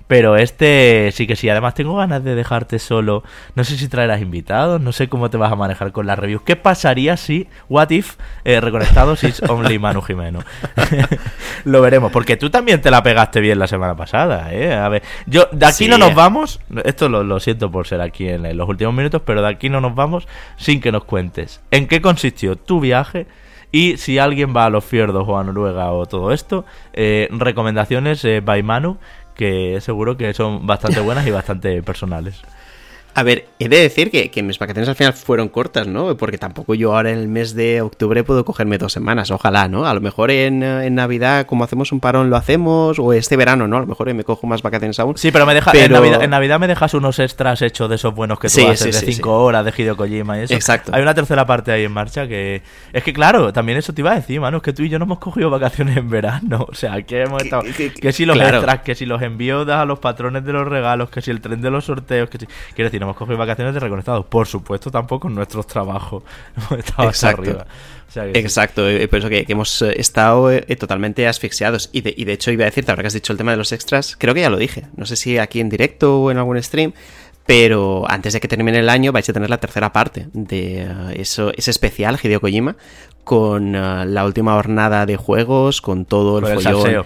[0.08, 1.50] pero este sí que sí.
[1.50, 3.24] Además tengo ganas de dejarte solo.
[3.56, 6.44] No sé si traerás invitados, no sé cómo te vas a manejar con las reviews.
[6.44, 10.40] ¿Qué pasaría si, what if, eh, Reconectados is only Manu Jimeno?
[11.66, 14.74] Lo veremos, porque tú también te la pegaste bien la semana pasada, ¿eh?
[14.74, 18.28] A ver, yo de aquí no nos vamos, esto lo, lo siento por ser aquí
[18.28, 20.28] en, los últimos minutos, pero de aquí no nos vamos
[20.58, 23.28] sin que nos cuentes en qué consistió tu viaje
[23.72, 28.24] y si alguien va a los fiordos o a Noruega o todo esto, eh, recomendaciones
[28.24, 28.98] eh, by Manu
[29.36, 32.42] que seguro que son bastante buenas y bastante personales.
[33.18, 36.18] A ver, he de decir que, mis vacaciones al final fueron cortas, ¿no?
[36.18, 39.86] Porque tampoco yo ahora en el mes de octubre puedo cogerme dos semanas, ojalá, ¿no?
[39.86, 40.60] A lo mejor en,
[40.94, 43.78] Navidad, como hacemos un parón, lo hacemos, o este verano, ¿no?
[43.78, 45.18] A lo mejor me cojo más vacaciones aún.
[45.18, 48.50] Sí, pero me deja, En, Navidad, me dejas unos extras hechos de esos buenos que
[48.50, 50.54] tú haces de cinco horas de Hideo Kojima y eso.
[50.54, 50.92] Exacto.
[50.94, 52.64] Hay una tercera parte ahí en marcha que...
[52.92, 55.00] Es que claro, también eso te iba a decir, mano, es que tú y yo
[55.00, 56.66] no hemos cogido vacaciones en verano.
[56.76, 57.64] O sea, que hemos estado...
[58.02, 61.22] Que, si los extras, que si los envíos a los patrones de los regalos, que
[61.22, 62.48] si el tren de los sorteos, que si...
[62.74, 64.26] Quiero decir, hemos cogido vacaciones de reconectados.
[64.26, 66.24] Por supuesto, tampoco en nuestros trabajos.
[66.58, 67.42] Hemos estado Exacto.
[67.42, 67.66] arriba.
[68.34, 71.90] Exacto, eh, por eso que, que hemos eh, estado eh, totalmente asfixiados.
[71.92, 73.58] Y de, y de hecho, iba a decirte, ahora que has dicho el tema de
[73.58, 74.86] los extras, creo que ya lo dije.
[74.96, 76.94] No sé si aquí en directo o en algún stream.
[77.46, 81.10] Pero antes de que termine el año vais a tener la tercera parte de uh,
[81.14, 82.76] eso, ese especial Hideo Kojima
[83.24, 86.82] con uh, la última jornada de juegos, con todo el Con el follón.
[86.82, 87.06] salseo.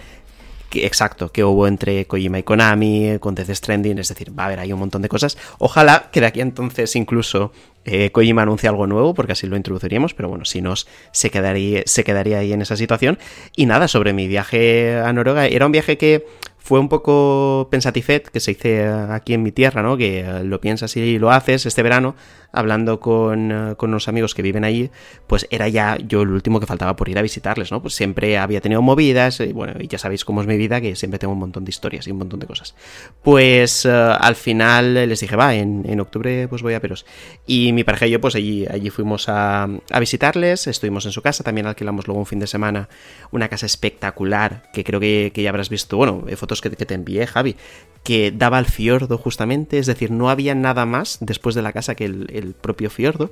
[0.73, 4.59] Exacto, que hubo entre Kojima y Konami, con Death Stranding, es decir, va a haber
[4.59, 5.37] ahí un montón de cosas.
[5.57, 7.51] Ojalá que de aquí a entonces incluso
[7.85, 11.83] eh, Kojima anuncie algo nuevo, porque así lo introduciríamos, pero bueno, si no, se quedaría,
[11.85, 13.17] se quedaría ahí en esa situación.
[13.55, 16.25] Y nada, sobre mi viaje a Noruega, era un viaje que
[16.57, 19.97] fue un poco pensatifet, que se dice aquí en mi tierra, ¿no?
[19.97, 22.15] Que eh, lo piensas y lo haces este verano,
[22.51, 24.89] hablando con, eh, con unos amigos que viven allí,
[25.27, 27.81] pues era ya yo el último que faltaba por ir a visitarles, ¿no?
[27.81, 30.95] Pues siempre había tenido movidas, y bueno, y ya sabéis cómo es mi vida, que
[30.95, 32.75] siempre tengo un montón de historias y un montón de cosas.
[33.23, 37.05] Pues eh, al final les dije, va, en, en octubre pues voy a Peros.
[37.45, 41.21] Y mi pareja y yo, pues allí, allí fuimos a, a visitarles, estuvimos en su
[41.21, 42.89] casa, también alquilamos luego un fin de semana
[43.31, 46.85] una casa espectacular, que creo que, que ya habrás visto, bueno, eh, fotos que, que
[46.85, 47.55] te envié, Javi,
[48.03, 51.95] que daba al fiordo justamente, es decir, no había nada más después de la casa
[51.95, 53.31] que el, el propio fiordo.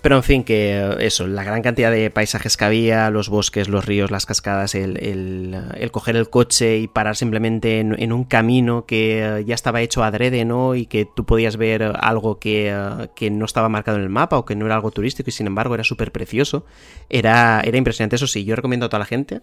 [0.00, 3.68] Pero en fin, que eh, eso, la gran cantidad de paisajes que había, los bosques,
[3.68, 8.24] los ríos, las cascadas, el, el, el coger el coche y parar simplemente en, un
[8.24, 10.76] camino que eh, ya estaba hecho adrede, ¿no?
[10.76, 12.72] Y que tú podías ver algo que,
[13.16, 15.48] que, no estaba marcado en el mapa o que no era algo turístico y sin
[15.48, 16.64] embargo era súper precioso.
[17.10, 19.40] Era, era impresionante, eso sí, yo recomiendo a toda la gente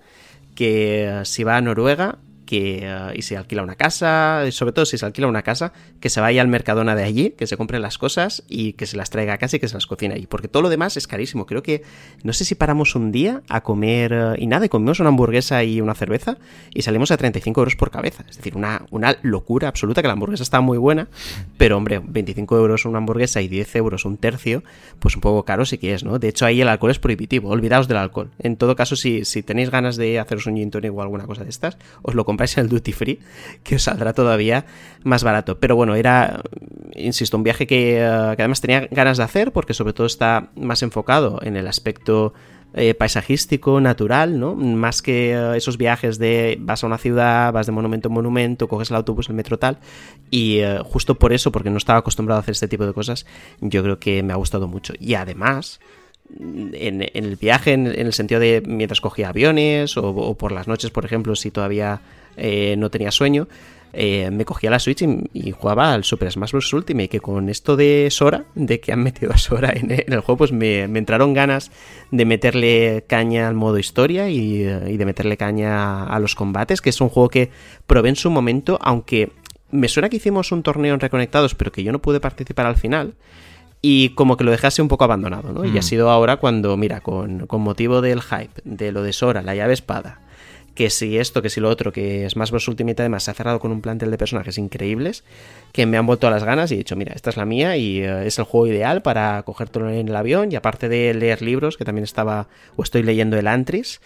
[0.56, 4.86] que uh, si va a Noruega que uh, y se alquila una casa, sobre todo
[4.86, 7.80] si se alquila una casa, que se vaya al Mercadona de allí, que se compre
[7.80, 10.28] las cosas y que se las traiga a casa y que se las cocine allí,
[10.28, 11.46] porque todo lo demás es carísimo.
[11.46, 11.84] Creo que
[12.24, 15.64] no sé si paramos un día a comer uh, y nada, y comimos una hamburguesa
[15.64, 16.38] y una cerveza
[16.74, 18.24] y salimos a 35 euros por cabeza.
[18.30, 21.08] Es decir, una, una locura absoluta, que la hamburguesa está muy buena,
[21.58, 24.64] pero hombre, 25 euros una hamburguesa y 10 euros un tercio,
[25.00, 26.20] pues un poco caro sí que es, ¿no?
[26.20, 28.32] De hecho, ahí el alcohol es prohibitivo, olvidaos del alcohol.
[28.40, 31.44] En todo caso, si, si tenéis ganas de haceros un gin tonic o alguna cosa
[31.44, 33.20] de estas, os lo compráis el duty free,
[33.64, 34.66] que os saldrá todavía
[35.04, 35.58] más barato.
[35.58, 36.42] Pero bueno, era,
[36.94, 37.96] insisto, un viaje que,
[38.36, 42.34] que además tenía ganas de hacer, porque sobre todo está más enfocado en el aspecto
[42.74, 44.54] eh, paisajístico, natural, ¿no?
[44.54, 48.68] Más que uh, esos viajes de vas a una ciudad, vas de monumento en monumento,
[48.68, 49.78] coges el autobús, el metro tal.
[50.30, 53.26] Y justo por eso, porque no estaba acostumbrado a hacer este tipo de cosas,
[53.62, 54.94] yo creo que me ha gustado mucho.
[55.00, 55.80] Y además,
[56.40, 61.06] en, el viaje, en, el sentido de mientras cogía aviones o, por las noches, por
[61.06, 62.02] ejemplo, si todavía
[62.38, 63.48] eh, no tenía sueño,
[63.98, 66.74] eh, me cogía la Switch y, y, jugaba al Super Smash Bros.
[66.74, 70.20] Ultimate, que con esto de Sora, de que han metido a Sora en, en el
[70.20, 71.72] juego, pues me, me, entraron ganas
[72.12, 76.90] de meterle caña al modo historia y, y, de meterle caña a los combates, que
[76.90, 77.52] es un juego que
[77.88, 79.32] probé en su momento, aunque
[79.72, 82.76] me suena que hicimos un torneo en Reconectados, pero que yo no pude participar al
[82.76, 83.14] final
[83.82, 85.62] y como que lo dejase un poco abandonado, ¿no?
[85.62, 85.76] Mm.
[85.76, 89.42] Y ha sido ahora cuando, mira, con, con, motivo del hype, de lo de Sora,
[89.42, 90.20] la llave espada,
[90.76, 92.68] que si esto, que si lo otro, que Smash Bros.
[92.68, 95.24] Ultimate además se ha cerrado con un plantel de personajes increíbles,
[95.72, 97.78] que me han vuelto a las ganas y he dicho, mira, esta es la mía
[97.78, 101.42] y uh, es el juego ideal para cogértelo en el avión y aparte de leer
[101.42, 104.02] libros, que también estaba, o estoy leyendo el Antris,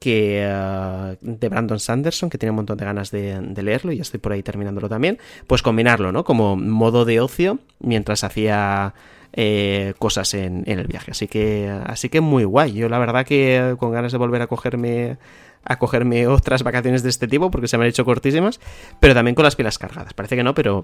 [0.00, 3.96] que uh, de Brandon Sanderson, que tiene un montón de ganas de, de, leerlo y
[3.96, 6.24] ya estoy por ahí terminándolo también, pues combinarlo, ¿no?
[6.24, 8.94] Como modo de ocio mientras hacía
[9.34, 11.10] eh, cosas en, en, el viaje.
[11.10, 12.72] Así que, así que muy guay.
[12.72, 15.18] Yo la verdad que con ganas de volver a cogerme
[15.64, 18.60] a cogerme otras vacaciones de este tipo porque se me han hecho cortísimas,
[19.00, 20.14] pero también con las pilas cargadas.
[20.14, 20.82] Parece que no, pero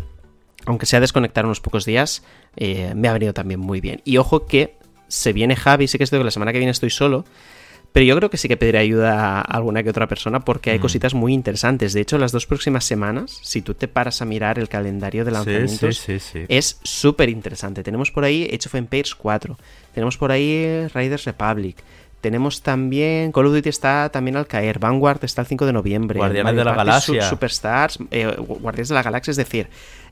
[0.67, 2.23] aunque sea desconectar unos pocos días,
[2.57, 4.03] eh, me ha venido también muy bien.
[4.05, 4.77] Y ojo que
[5.09, 7.25] se viene Javi, sí que estoy que la semana que viene estoy solo,
[7.93, 10.79] pero yo creo que sí que pediré ayuda a alguna que otra persona porque hay
[10.79, 10.83] mm.
[10.83, 11.93] cositas muy interesantes.
[11.93, 15.33] De hecho, las dos próximas semanas, si tú te paras a mirar el calendario de
[15.33, 17.83] lanzamientos, sí, sí, sí, es súper interesante.
[17.83, 19.59] Tenemos por ahí Age of Empires 4,
[19.93, 21.79] tenemos por ahí Raiders Republic,
[22.21, 23.33] tenemos también.
[23.33, 24.79] Call of Duty está también al caer.
[24.79, 26.19] Vanguard está el 5 de noviembre.
[26.19, 27.29] Guardianes de la Galaxia.
[27.29, 27.99] Superstars.
[28.11, 29.31] Eh, Guardianes de la Galaxia.
[29.31, 29.69] Es decir,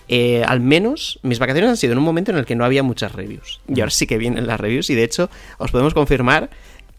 [0.09, 2.83] eh, al menos mis vacaciones han sido en un momento en el que no había
[2.83, 3.61] muchas reviews.
[3.69, 4.91] Y ahora sí que vienen las reviews.
[4.91, 6.51] Y de hecho, os podemos confirmar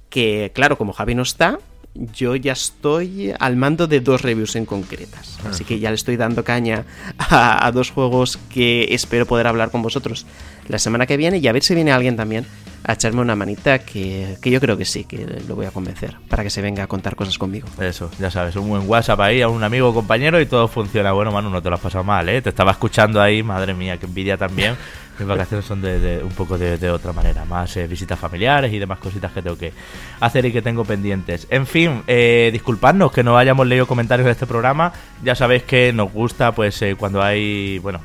[0.10, 1.60] que, claro, como Javi no está,
[1.96, 5.40] yo ya estoy al mando de dos reviews en concretas.
[5.46, 6.86] Así que ya le estoy dando caña
[7.18, 10.26] a, a, dos juegos que espero poder hablar con vosotros
[10.70, 12.46] la semana que viene y a ver si viene alguien también
[12.84, 16.16] a echarme una manita que, que yo creo que sí, que lo voy a convencer
[16.30, 17.68] para que se venga a contar cosas conmigo.
[17.80, 21.12] Eso, ya sabes, un buen WhatsApp ahí a un amigo o compañero y todo funciona.
[21.12, 22.42] Bueno, Manu, no te lo has pasado mal, ¿eh?
[22.42, 24.76] Te estaba escuchando ahí, madre mía, que envidia también.
[25.20, 28.72] Mis vacaciones son de, de un poco de, de, otra manera, más eh, visitas familiares
[28.72, 29.74] y demás cositas que tengo que
[30.22, 31.46] hacer y que tengo pendientes.
[31.50, 34.94] En fin, eh, disculpadnos que no hayamos leído comentarios de este programa.
[35.22, 38.00] Ya sabéis que nos gusta, pues, eh, cuando hay, bueno,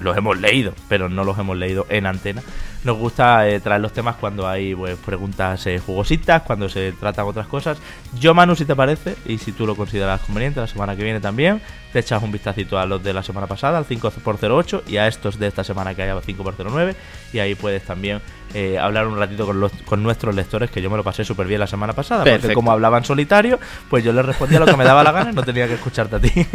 [0.00, 2.42] los hemos leído, pero no los hemos leído en antena.
[2.84, 7.26] Nos gusta eh, traer los temas cuando hay pues, preguntas eh, jugositas, cuando se tratan
[7.26, 7.78] otras cosas.
[8.18, 11.18] Yo, Manu, si te parece, y si tú lo consideras conveniente, la semana que viene
[11.18, 11.60] también,
[11.92, 15.38] te echas un vistacito a los de la semana pasada, al 5x08, y a estos
[15.40, 16.94] de esta semana que hay al 5x09,
[17.32, 18.20] y ahí puedes también
[18.54, 21.48] eh, hablar un ratito con, los, con nuestros lectores, que yo me lo pasé súper
[21.48, 23.58] bien la semana pasada, porque como hablaban solitario,
[23.90, 26.16] pues yo les respondía lo que me daba la gana y no tenía que escucharte
[26.16, 26.30] a ti.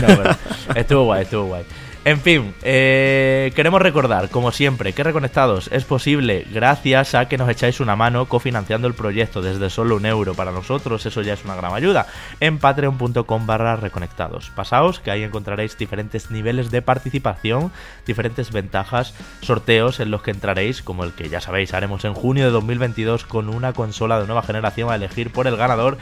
[0.00, 1.64] no, estuvo guay, estuvo guay.
[2.04, 7.48] En fin, eh, queremos recordar, como siempre, que Reconectados es posible gracias a que nos
[7.48, 10.34] echáis una mano cofinanciando el proyecto desde solo un euro.
[10.34, 12.08] Para nosotros eso ya es una gran ayuda.
[12.40, 14.50] En patreon.com barra reconectados.
[14.50, 17.70] Pasaos que ahí encontraréis diferentes niveles de participación,
[18.04, 22.46] diferentes ventajas, sorteos en los que entraréis, como el que ya sabéis haremos en junio
[22.46, 25.98] de 2022 con una consola de nueva generación a elegir por el ganador.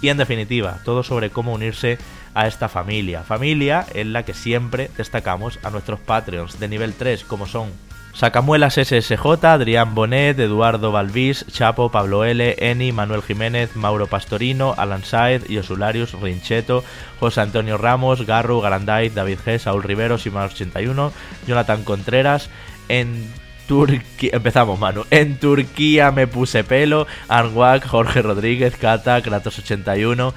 [0.00, 1.98] Y en definitiva, todo sobre cómo unirse
[2.34, 3.22] a esta familia.
[3.22, 7.70] Familia en la que siempre destacamos a nuestros Patreons de nivel 3, como son
[8.12, 15.04] Sacamuelas SSJ, Adrián Bonet, Eduardo Balbís, Chapo, Pablo L, Eni, Manuel Jiménez, Mauro Pastorino, Alan
[15.04, 16.82] Saez, Yosularius, Rincheto,
[17.20, 21.12] José Antonio Ramos, Garru, Garanday, David G, Saúl Rivero, Simán81,
[21.46, 22.50] Jonathan Contreras,
[22.88, 23.32] en
[23.70, 30.32] Empezamos Manu, en Turquía me puse pelo, Arwak, Jorge Rodríguez, Cata, Kratos81,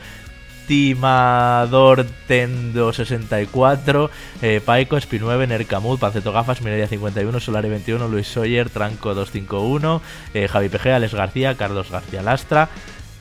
[0.67, 4.11] Timador Tendo 64,
[4.43, 10.01] eh, Paico, Spi9, Nercamud, Panceto Gafas, Mineria 51, Solari 21, Luis Soyer, Tranco 251,
[10.35, 12.69] eh, Javi PG, Alex García, Carlos García Lastra,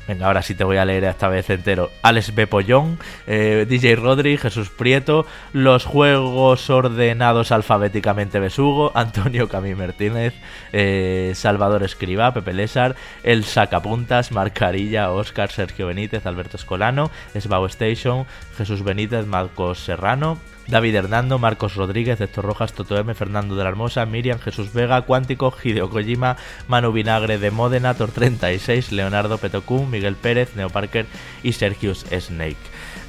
[0.08, 1.90] Venga, ahora sí te voy a leer esta vez entero.
[2.02, 2.98] Alex Bepollón,
[3.28, 10.34] eh, DJ Rodri, Jesús Prieto, Los Juegos Ordenados Alfabéticamente Besugo, Antonio Camí Martínez,
[10.72, 18.26] eh, Salvador Escriba, Pepe Lésar, El Sacapuntas, Marcarilla, Oscar, Sergio Benítez, Alberto Escolano, Esbao Station,
[18.56, 20.38] Jesús Benítez, Marcos Serrano,
[20.72, 25.02] David Hernando, Marcos Rodríguez, Héctor Rojas, Toto M, Fernando de la Hermosa, Miriam, Jesús Vega,
[25.02, 31.04] Cuántico, Hideo Kojima, Manu Vinagre de Modena, Tor36, Leonardo Petocún, Miguel Pérez, Neo Parker
[31.42, 32.56] y Sergius Snake.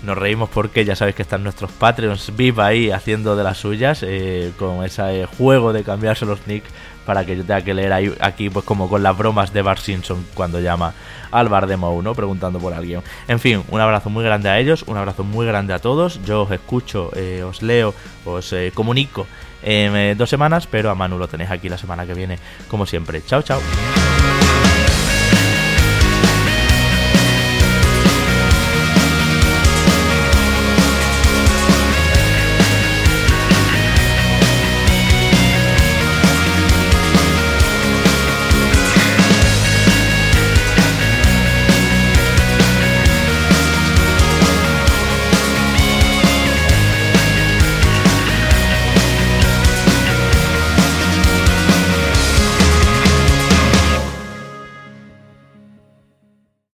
[0.04, 4.04] Nos reímos porque ya sabéis que están nuestros Patreons viva ahí haciendo de las suyas
[4.04, 6.66] eh, con ese juego de cambiarse los nick
[7.06, 9.80] para que yo tenga que leer ahí, aquí pues como con las bromas de Bar
[9.80, 10.94] Simpson cuando llama
[11.32, 12.14] al bar de Mou, ¿no?
[12.14, 13.02] Preguntando por alguien.
[13.28, 16.24] En fin, un abrazo muy grande a ellos, un abrazo muy grande a todos.
[16.26, 17.94] Yo os escucho, eh, os leo,
[18.26, 19.28] os eh, comunico
[19.64, 23.22] en dos semanas, pero a Manu lo tenéis aquí la semana que viene, como siempre.
[23.26, 23.60] Chao, chao.